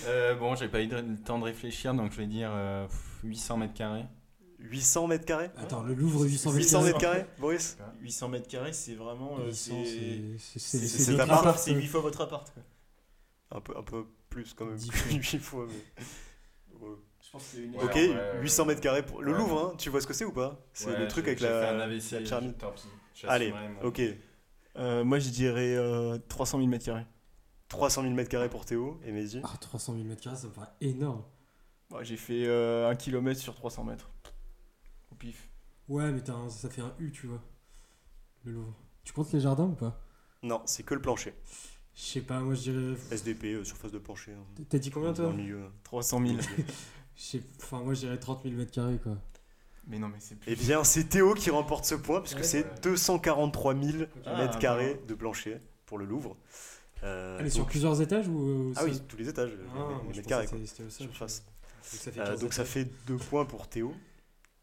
Euh, 0.06 0.34
bon, 0.34 0.54
j'ai 0.54 0.68
pas 0.68 0.80
eu 0.80 0.86
le 0.86 1.16
temps 1.18 1.38
de 1.38 1.44
réfléchir, 1.44 1.92
donc 1.92 2.12
je 2.12 2.16
vais 2.18 2.26
dire 2.26 2.50
euh, 2.54 2.86
800 3.22 3.56
mètres 3.58 3.74
carrés. 3.74 4.04
800 4.60 5.08
mètres 5.08 5.26
carrés? 5.26 5.50
Attends, 5.58 5.82
le 5.82 5.92
Louvre 5.94 6.24
800 6.24 6.50
mètres 6.52 6.62
800 6.64 6.78
carrés. 6.78 6.86
mètres 6.92 6.98
carrés, 7.00 7.26
Boris? 7.38 7.76
800 8.00 8.28
mètres 8.28 8.48
carrés, 8.48 8.72
c'est 8.72 8.94
vraiment. 8.94 9.36
euh, 9.40 9.46
800, 9.48 9.74
c'est- 9.84 9.90
c'est- 9.90 9.98
c'est- 10.38 10.38
c'est- 10.38 10.58
c'est- 10.78 10.86
c'est 10.86 10.98
c'est 11.04 11.10
des 11.10 11.16
ta 11.18 11.24
votre 11.24 11.28
part, 11.34 11.40
appart, 11.40 11.58
c'est 11.58 11.72
euh, 11.72 11.78
8 11.78 11.86
fois 11.88 12.00
votre 12.00 12.20
appart. 12.22 12.50
quoi. 12.54 12.62
un 13.58 13.60
peu, 13.60 13.76
un 13.76 13.82
peu 13.82 14.06
plus 14.30 14.54
quand 14.54 14.64
même. 14.64 14.76
Dix 14.76 14.90
fois. 14.90 15.12
8 15.12 15.38
fois, 15.38 15.66
mais. 15.68 16.04
Ouais. 16.86 16.94
Je 17.22 17.30
pense 17.32 17.42
que 17.42 17.48
c'est 17.56 17.62
une. 17.62 17.74
Ok, 17.76 17.94
ouais, 17.94 18.14
800 18.40 18.62
ouais. 18.62 18.68
mètres 18.68 18.80
carrés 18.80 19.04
pour 19.04 19.22
le 19.22 19.32
Ouais. 19.32 19.38
Louvre, 19.38 19.72
hein, 19.72 19.74
tu 19.76 19.90
vois 19.90 20.00
ce 20.00 20.06
que 20.06 20.14
c'est 20.14 20.24
ou 20.24 20.32
pas? 20.32 20.58
C'est 20.72 20.86
Ouais, 20.86 20.98
le 20.98 21.08
truc 21.08 21.26
avec 21.26 21.40
la, 21.40 21.82
AVC, 21.82 22.12
la 22.12 22.20
pyramide. 22.22 22.54
Allez, 23.28 23.52
ok. 23.82 24.00
Euh, 24.76 25.04
moi, 25.04 25.18
je 25.18 25.30
dirais 25.30 25.74
euh, 25.76 26.18
300 26.28 26.58
000 26.58 26.68
mètres 26.68 26.84
carrés. 26.84 27.06
300 27.68 28.02
000 28.02 28.14
mètres 28.14 28.30
carrés 28.30 28.48
pour 28.48 28.64
Théo 28.64 29.00
et 29.04 29.12
Mehdi. 29.12 29.40
Ah, 29.44 29.56
300 29.60 29.94
000 29.94 30.04
mètres 30.06 30.22
carrés, 30.22 30.36
ça 30.36 30.46
me 30.48 30.52
paraît 30.52 30.70
énorme. 30.80 31.22
Ouais, 31.92 32.04
J'ai 32.04 32.16
fait 32.16 32.46
1 32.48 32.94
km 32.96 33.38
sur 33.40 33.54
300 33.54 33.84
mètres. 33.84 34.10
Au 35.12 35.14
pif. 35.14 35.48
Ouais, 35.88 36.10
mais 36.12 36.28
un- 36.30 36.48
ça 36.48 36.68
fait 36.68 36.82
un 36.82 36.92
U, 36.98 37.10
tu 37.10 37.26
vois. 37.26 37.42
Le 38.44 38.52
Louvre. 38.52 38.74
Tu 39.04 39.12
comptes 39.12 39.32
les 39.32 39.40
jardins 39.40 39.64
ou 39.64 39.74
pas? 39.74 40.00
Non, 40.42 40.62
c'est 40.66 40.82
que 40.84 40.94
le 40.94 41.00
plancher. 41.02 41.34
Je 41.94 42.00
sais 42.02 42.20
pas, 42.20 42.40
moi 42.40 42.54
je 42.54 42.70
dirais. 42.70 42.96
SDP, 43.10 43.54
euh, 43.54 43.64
surface 43.64 43.90
de 43.92 43.98
plancher. 43.98 44.32
hein, 44.32 44.44
T'as 44.68 44.78
dit 44.78 44.90
combien 44.90 45.10
dans 45.10 45.16
toi? 45.24 45.30
le 45.30 45.36
milieu. 45.36 45.64
300 45.82 46.24
000. 46.24 46.38
Je 47.16 47.22
sais- 47.22 47.42
Enfin, 47.60 47.80
moi 47.82 47.92
je 47.92 48.00
dirais 48.00 48.18
30 48.18 48.42
000 48.44 48.54
mètres 48.54 48.70
carrés 48.70 48.98
quoi. 48.98 49.18
Mais 49.86 49.98
non, 49.98 50.08
mais 50.08 50.18
c'est 50.20 50.34
plus. 50.36 50.50
Eh 50.52 50.56
bien, 50.56 50.84
c'est 50.84 51.04
Théo 51.04 51.34
qui 51.34 51.50
remporte 51.50 51.84
ce 51.84 51.94
point, 51.94 52.20
puisque 52.20 52.38
Ouais, 52.38 52.42
c'est 52.44 52.64
ouais. 52.64 52.74
243 52.82 53.74
000 53.74 54.04
Ah, 54.26 54.38
mètres 54.38 54.58
carrés 54.58 54.94
bon. 54.94 55.06
de 55.06 55.14
plancher 55.14 55.60
pour 55.86 55.98
le 55.98 56.04
Louvre. 56.04 56.36
Euh, 57.02 57.38
Elle 57.40 57.46
est 57.46 57.50
sur 57.50 57.66
plusieurs 57.66 58.00
étages 58.02 58.28
ou. 58.28 58.40
euh, 58.48 58.72
Ah 58.76 58.84
oui, 58.84 59.00
tous 59.08 59.16
les 59.16 59.28
étages, 59.28 59.52
Ah, 59.74 59.88
les- 60.10 60.16
mètres 60.16 60.28
carrés. 60.28 60.46
surface. 60.88 61.42
Donc 61.42 62.00
ça 62.02 62.12
fait 62.12 62.20
Euh, 62.20 62.24
15 62.26 62.40
donc 62.40 62.52
ça 62.52 62.62
étages. 62.62 62.72
fait 62.74 62.88
2 63.06 63.16
points 63.16 63.46
pour 63.46 63.66
Théo 63.68 63.94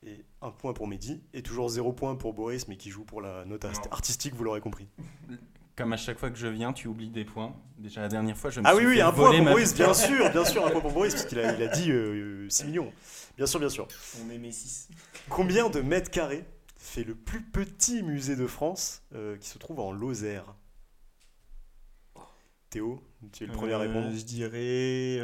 et 0.06 0.24
1 0.44 0.52
point 0.52 0.74
pour 0.74 0.88
Mehdi 0.88 1.22
et 1.34 1.42
toujours 1.42 1.68
0 1.70 1.92
point 1.94 2.16
pour 2.16 2.34
Boris 2.34 2.68
mais 2.68 2.78
qui 2.78 2.92
joue 2.92 3.04
pour 3.04 3.22
la 3.22 3.44
note 3.46 3.64
Non. 3.66 3.72
artistique 3.92 4.36
vous 4.36 4.44
l'aurez 4.44 4.62
compris. 4.62 4.88
Comme 5.78 5.94
à 5.94 5.98
chaque 5.98 6.18
fois 6.18 6.32
que 6.32 6.38
je 6.38 6.48
viens, 6.48 6.74
tu 6.74 6.88
oublies 6.88 7.12
des 7.12 7.24
points. 7.24 7.56
Déjà 7.78 8.02
la 8.02 8.08
dernière 8.08 8.36
fois, 8.36 8.50
je 8.50 8.60
me 8.60 8.66
Ah 8.66 8.74
suis 8.76 8.84
oui 8.84 8.94
oui 8.96 9.02
un 9.02 9.12
point 9.12 9.32
pour 9.32 9.44
ma 9.44 9.52
Boris 9.52 9.76
bien 9.76 9.94
sûr 9.94 10.32
bien 10.32 10.44
sûr 10.44 10.66
un 10.66 10.72
point 10.72 10.82
pour 10.82 10.92
Boris 10.92 11.14
parce 11.14 11.26
qu'il 11.28 11.38
a, 11.38 11.54
il 11.54 11.62
a 11.62 11.68
dit 11.68 11.92
euh, 11.92 12.50
6 12.50 12.66
millions. 12.66 12.92
Bien 13.38 13.46
sûr 13.46 13.60
bien 13.60 13.70
sûr. 13.70 13.88
On 14.20 14.26
mes 14.26 14.52
6. 14.52 14.90
Combien 15.30 15.70
de 15.70 15.82
mètres 15.82 16.10
carrés 16.10 16.44
fait 16.78 17.04
le 17.04 17.14
plus 17.14 17.44
petit 17.44 18.02
musée 18.02 18.36
de 18.36 18.48
France 18.48 19.04
euh, 19.14 19.38
qui 19.38 19.48
se 19.48 19.60
trouve 19.60 19.80
en 19.80 19.92
Lozère? 19.92 20.56
Théo, 22.72 23.00
tu 23.32 23.44
es 23.44 23.48
le 23.48 23.54
premier 23.54 23.74
à 23.74 23.78
répondre. 23.78 24.10
Je 24.12 24.24
dirais 24.24 25.22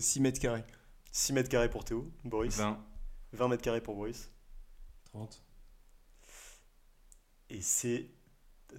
6 0.00 0.20
mètres 0.20 0.40
carrés. 0.40 0.64
6 1.12 1.34
mètres 1.34 1.50
carrés 1.50 1.68
pour 1.68 1.84
Théo, 1.84 2.10
Boris. 2.24 2.56
20. 2.56 2.82
20 3.34 3.48
mètres 3.48 3.62
carrés 3.62 3.82
pour 3.82 3.94
Boris. 3.94 4.30
30. 5.12 5.42
Et 7.50 7.60
c'est... 7.60 8.08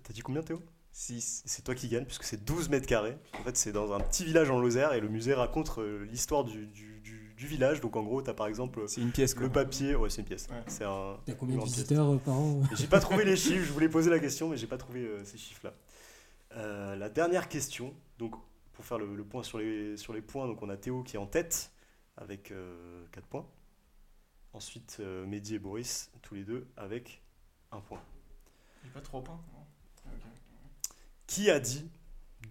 T'as 0.03 0.11
dit 0.11 0.21
combien 0.21 0.41
Théo? 0.41 0.61
6. 0.97 1.43
Et 1.45 1.47
c'est 1.49 1.61
toi 1.61 1.75
qui 1.75 1.87
gagne 1.89 2.05
puisque 2.05 2.23
c'est 2.23 2.43
12 2.43 2.69
mètres 2.69 2.87
carrés. 2.87 3.17
En 3.39 3.43
fait, 3.43 3.55
c'est 3.55 3.71
dans 3.71 3.93
un 3.93 3.99
petit 3.99 4.25
village 4.25 4.49
en 4.49 4.59
Lozère 4.59 4.93
et 4.93 4.99
le 4.99 5.09
musée 5.09 5.33
raconte 5.33 5.71
euh, 5.77 6.05
l'histoire 6.05 6.43
du, 6.43 6.65
du- 6.67 6.99
du- 7.01 7.33
du 7.37 7.45
village. 7.47 7.81
Donc 7.81 7.95
en 7.95 8.03
gros, 8.03 8.21
t'as 8.23 8.33
par 8.33 8.47
exemple 8.47 8.83
une 8.97 9.11
pièce 9.11 9.35
le 9.35 9.51
papier. 9.51 9.95
Ouais, 9.95 10.09
c'est 10.09 10.21
une 10.21 10.27
pièce. 10.27 10.47
Ouais. 10.49 10.63
C'est 10.67 10.85
un. 10.85 11.17
T'as 11.25 11.33
combien 11.33 11.55
de 11.57 11.61
pièce. 11.61 11.73
visiteurs 11.75 12.09
euh, 12.13 12.17
par 12.17 12.33
an 12.35 12.61
J'ai 12.73 12.87
pas 12.87 12.99
trouvé 12.99 13.25
les 13.25 13.35
chiffres. 13.35 13.63
Je 13.65 13.71
voulais 13.71 13.89
poser 13.89 14.09
la 14.09 14.19
question, 14.19 14.49
mais 14.49 14.57
j'ai 14.57 14.65
pas 14.67 14.77
trouvé 14.77 15.01
euh, 15.05 15.23
ces 15.23 15.37
chiffres-là. 15.37 15.73
Euh, 16.55 16.95
la 16.95 17.09
dernière 17.09 17.47
question. 17.47 17.93
Donc 18.17 18.33
pour 18.73 18.83
faire 18.85 18.97
le, 18.97 19.15
le 19.15 19.23
point 19.23 19.43
sur 19.43 19.59
les 19.59 19.97
sur 19.97 20.13
les 20.13 20.21
points, 20.21 20.47
donc 20.47 20.61
on 20.63 20.69
a 20.69 20.77
Théo 20.77 21.03
qui 21.03 21.15
est 21.15 21.19
en 21.19 21.27
tête 21.27 21.71
avec 22.17 22.51
4 23.11 23.25
points. 23.27 23.45
Ensuite, 24.53 24.97
euh, 24.99 25.27
Mehdi 25.27 25.53
et 25.55 25.59
Boris 25.59 26.09
tous 26.23 26.33
les 26.33 26.43
deux 26.43 26.65
avec 26.75 27.21
un 27.71 27.79
point. 27.81 28.01
J'ai 28.83 28.89
pas 28.89 29.01
3 29.01 29.23
points. 29.23 29.39
non 29.53 30.11
Ok. 30.11 30.21
Qui 31.27 31.49
a 31.49 31.59
dit 31.59 31.89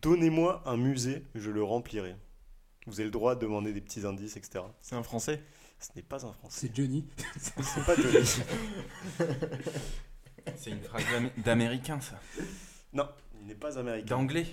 Donnez-moi 0.03 0.63
un 0.67 0.77
musée, 0.77 1.25
je 1.35 1.51
le 1.51 1.63
remplirai 1.65 2.15
Vous 2.87 2.95
avez 3.01 3.05
le 3.07 3.11
droit 3.11 3.35
de 3.35 3.41
demander 3.41 3.73
des 3.73 3.81
petits 3.81 4.05
indices, 4.07 4.37
etc. 4.37 4.65
C'est 4.83 4.95
un 4.95 5.03
français? 5.03 5.43
Ce 5.81 5.89
n'est 5.97 6.03
pas 6.03 6.25
un 6.27 6.33
français. 6.33 6.69
C'est 6.69 6.77
Johnny. 6.77 7.07
C'est 7.39 7.85
pas 7.85 7.97
Johnny. 7.97 8.27
C'est 10.57 10.71
une 10.71 10.81
phrase 10.81 11.03
d'am- 11.11 11.31
d'américain, 11.45 12.01
ça. 12.01 12.21
non, 12.93 13.09
il 13.41 13.47
n'est 13.49 13.55
pas 13.57 13.79
américain. 13.79 14.17
D'anglais. 14.17 14.47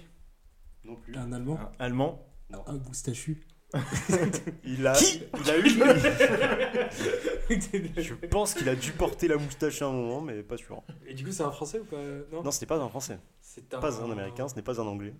Non 0.83 0.95
plus. 0.95 1.15
Un 1.15 1.31
Allemand? 1.31 1.59
Allemand? 1.79 2.25
Non. 2.49 2.63
Un 2.67 2.77
moustachu. 2.79 3.41
Il 4.65 4.85
a, 4.85 4.93
il 5.01 5.49
a 5.49 5.57
eu. 5.57 5.63
Je 7.49 8.13
pense 8.27 8.53
qu'il 8.53 8.69
a 8.69 8.75
dû 8.75 8.91
porter 8.91 9.27
la 9.27 9.37
moustache 9.37 9.81
à 9.81 9.87
un 9.87 9.91
moment, 9.91 10.21
mais 10.21 10.43
pas 10.43 10.57
sûr. 10.57 10.81
Et 11.07 11.13
du 11.13 11.25
coup, 11.25 11.31
c'est 11.31 11.43
un 11.43 11.51
français 11.51 11.79
ou 11.79 11.85
pas 11.85 11.97
Non. 12.31 12.43
Non, 12.43 12.51
ce 12.51 12.61
n'est 12.61 12.67
pas 12.67 12.77
un 12.79 12.89
français. 12.89 13.19
C'est 13.41 13.67
Pas 13.67 14.01
un 14.01 14.11
américain, 14.11 14.47
ce 14.47 14.55
n'est 14.55 14.61
pas 14.61 14.79
un 14.81 14.85
anglais. 14.85 15.13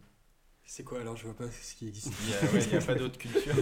C'est 0.66 0.84
quoi 0.84 1.02
alors 1.02 1.18
Je 1.18 1.26
vois 1.26 1.36
pas 1.36 1.44
ce 1.52 1.76
qui 1.76 1.88
existe. 1.88 2.12
Il 2.24 2.30
y 2.30 2.34
a, 2.34 2.78
ouais, 2.80 2.86
pas 2.86 2.96
d'autre 2.96 3.18
culture. 3.18 3.54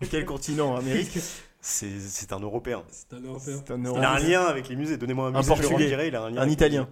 Quel 0.10 0.24
continent 0.24 0.74
Amérique? 0.74 1.18
C'est 1.60 2.00
c'est 2.00 2.32
un 2.32 2.40
européen. 2.40 2.82
C'est 2.90 3.12
un 3.14 3.20
européen. 3.20 3.62
Un 3.68 3.78
Il 3.78 4.04
a 4.04 4.12
un 4.12 4.18
lien 4.18 4.42
avec 4.42 4.68
les 4.68 4.76
musées. 4.76 4.96
Donnez-moi 4.96 5.28
un 5.28 5.34
Un 5.34 5.38
musée, 5.38 5.54
je 5.54 5.62
le 5.62 5.68
Portugais. 5.68 6.08
Il 6.08 6.16
a 6.16 6.22
un 6.24 6.30
lien. 6.30 6.40
Un 6.40 6.48
Italien. 6.48 6.88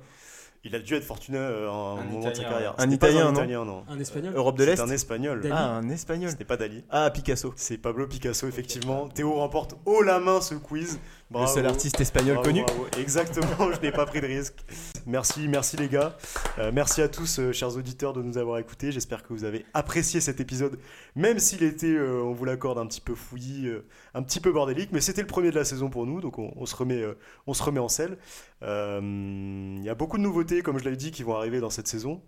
Il 0.62 0.74
a 0.74 0.78
dû 0.78 0.94
être 0.94 1.04
fortuné 1.04 1.38
euh, 1.38 1.70
à 1.70 1.72
un, 1.72 1.98
Un 1.98 2.04
moment 2.04 2.28
de 2.28 2.34
sa 2.34 2.44
carrière. 2.44 2.74
Un 2.76 2.90
Italien, 2.90 3.28
un 3.28 3.32
non 3.32 3.38
italien, 3.38 3.64
non. 3.64 3.84
Un 3.88 3.98
espagnol 3.98 4.34
Europe 4.34 4.58
de 4.58 4.64
C'est 4.64 4.70
l'Est 4.72 4.80
un 4.80 4.90
espagnol. 4.90 5.40
Dali. 5.40 5.54
Ah, 5.56 5.76
un 5.76 5.88
espagnol. 5.88 6.30
Ce 6.30 6.36
n'est 6.36 6.44
pas 6.44 6.58
Dali. 6.58 6.84
Ah, 6.90 7.10
Picasso. 7.10 7.54
C'est 7.56 7.78
Pablo 7.78 8.06
Picasso, 8.06 8.46
effectivement. 8.46 9.08
Théo 9.08 9.32
remporte 9.34 9.76
haut 9.86 10.02
la 10.02 10.20
main 10.20 10.42
ce 10.42 10.54
quiz. 10.54 11.00
Bravo. 11.30 11.46
Le 11.46 11.54
seul 11.54 11.66
artiste 11.66 12.00
espagnol 12.00 12.34
Bravo, 12.34 12.48
connu. 12.50 12.62
bravo. 12.64 12.86
Exactement, 12.98 13.70
je 13.72 13.80
n'ai 13.80 13.92
pas 13.92 14.04
pris 14.04 14.20
de 14.20 14.26
risque. 14.26 14.56
Merci, 15.06 15.46
merci 15.46 15.76
les 15.76 15.88
gars. 15.88 16.16
Euh, 16.58 16.72
merci 16.74 17.02
à 17.02 17.08
tous, 17.08 17.38
euh, 17.38 17.52
chers 17.52 17.76
auditeurs, 17.76 18.12
de 18.12 18.20
nous 18.20 18.36
avoir 18.36 18.58
écoutés. 18.58 18.90
J'espère 18.90 19.22
que 19.22 19.32
vous 19.32 19.44
avez 19.44 19.64
apprécié 19.72 20.20
cet 20.20 20.40
épisode, 20.40 20.80
même 21.14 21.38
s'il 21.38 21.62
était, 21.62 21.86
euh, 21.86 22.20
on 22.24 22.32
vous 22.32 22.44
l'accorde, 22.44 22.78
un 22.78 22.86
petit 22.86 23.00
peu 23.00 23.14
fouillis, 23.14 23.70
un 24.14 24.22
petit 24.24 24.40
peu 24.40 24.50
bordélique, 24.50 24.90
mais 24.90 25.00
c'était 25.00 25.20
le 25.20 25.28
premier 25.28 25.50
de 25.52 25.56
la 25.56 25.64
saison 25.64 25.88
pour 25.88 26.04
nous, 26.04 26.20
donc 26.20 26.36
on, 26.40 26.52
on 26.56 26.66
se, 26.66 26.74
remet, 26.74 27.04
on 27.46 27.54
se 27.54 27.62
remet 27.62 27.80
en 27.80 27.88
selle. 27.88 28.18
Il 28.62 29.82
y 29.84 29.88
a 29.88 29.94
beaucoup 29.94 30.18
de 30.18 30.22
nouveautés, 30.22 30.62
comme 30.62 30.80
je 30.80 30.84
l'avais 30.84 30.96
dit, 30.96 31.12
qui 31.12 31.22
vont 31.22 31.36
arriver 31.36 31.60
dans 31.60 31.70
cette 31.70 31.86
saison. 31.86 32.20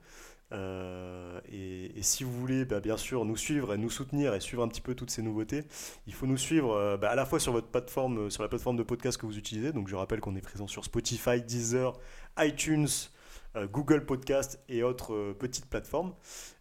Euh, 0.53 1.41
et, 1.51 2.03
si 2.03 2.25
vous 2.25 2.33
voulez, 2.33 2.65
bah, 2.65 2.81
bien 2.81 2.97
sûr, 2.97 3.25
nous 3.25 3.37
suivre 3.37 3.75
et 3.75 3.79
nous 3.79 3.91
soutenir 3.91 4.35
et 4.35 4.41
suivre 4.41 4.63
un 4.63 4.69
petit 4.69 4.81
peu 4.81 4.95
toutes 4.95 5.11
ces 5.11 5.23
nouveautés, 5.23 5.65
il 6.07 6.15
faut 6.15 6.27
nous 6.27 6.37
suivre 6.37 6.73
euh, 6.75 6.97
bah, 6.97 7.11
à 7.11 7.15
la 7.15 7.25
fois 7.25 7.39
sur 7.41 7.53
votre 7.53 7.69
plateforme, 7.69 8.27
euh, 8.27 8.31
sur 8.31 8.43
la 8.43 8.49
plateforme 8.49 8.77
de 8.77 8.83
podcast 8.83 9.19
que 9.19 9.27
vous 9.27 9.39
utilisez. 9.39 9.73
Donc 9.73 9.89
je 9.89 9.97
rappelle 9.97 10.21
qu'on 10.21 10.37
est 10.37 10.43
présent 10.43 10.67
sur 10.67 10.85
Spotify, 10.85 11.41
Deezer, 11.41 11.99
iTunes, 12.39 12.89
Google 13.71 14.07
Podcast 14.07 14.59
et 14.71 14.83
autres 14.83 15.35
petites 15.39 15.67
plateformes. 15.67 16.15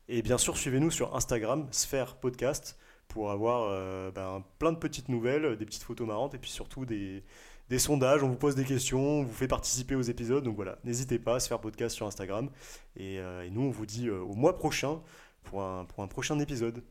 Et 0.09 0.21
bien 0.21 0.37
sûr, 0.37 0.57
suivez-nous 0.57 0.91
sur 0.91 1.15
Instagram, 1.15 1.65
Sphère 1.71 2.17
Podcast, 2.17 2.77
pour 3.07 3.31
avoir 3.31 4.11
bah, 4.11 4.45
plein 4.59 4.73
de 4.73 4.77
petites 4.77 5.07
nouvelles, 5.07 5.55
des 5.55 5.65
petites 5.65 5.83
photos 5.83 6.05
marrantes 6.05 6.33
et 6.33 6.37
puis 6.37 6.51
surtout 6.51 6.85
des, 6.85 7.23
des 7.72 7.80
sondages, 7.80 8.22
on 8.22 8.28
vous 8.28 8.36
pose 8.36 8.53
des 8.53 8.65
questions, 8.65 8.99
on 8.99 9.24
vous 9.24 9.34
fait 9.34 9.47
participer 9.47 9.95
aux 9.95 10.01
épisodes. 10.01 10.43
Donc 10.43 10.57
voilà, 10.57 10.78
n'hésitez 10.84 11.17
pas 11.17 11.36
à 11.36 11.39
se 11.39 11.47
faire 11.47 11.61
podcast 11.61 11.95
sur 11.95 12.05
Instagram. 12.05 12.49
Et, 12.97 13.17
euh, 13.17 13.47
nous, 13.49 13.61
on 13.61 13.69
vous 13.69 13.86
dit 13.86 14.09
euh, 14.09 14.19
au 14.19 14.36
mois 14.36 14.57
prochain 14.57 14.99
pour 15.45 15.63
un 15.63 16.07
prochain 16.07 16.38
épisode. 16.39 16.84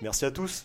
Merci 0.00 0.24
à 0.24 0.30
tous. 0.30 0.62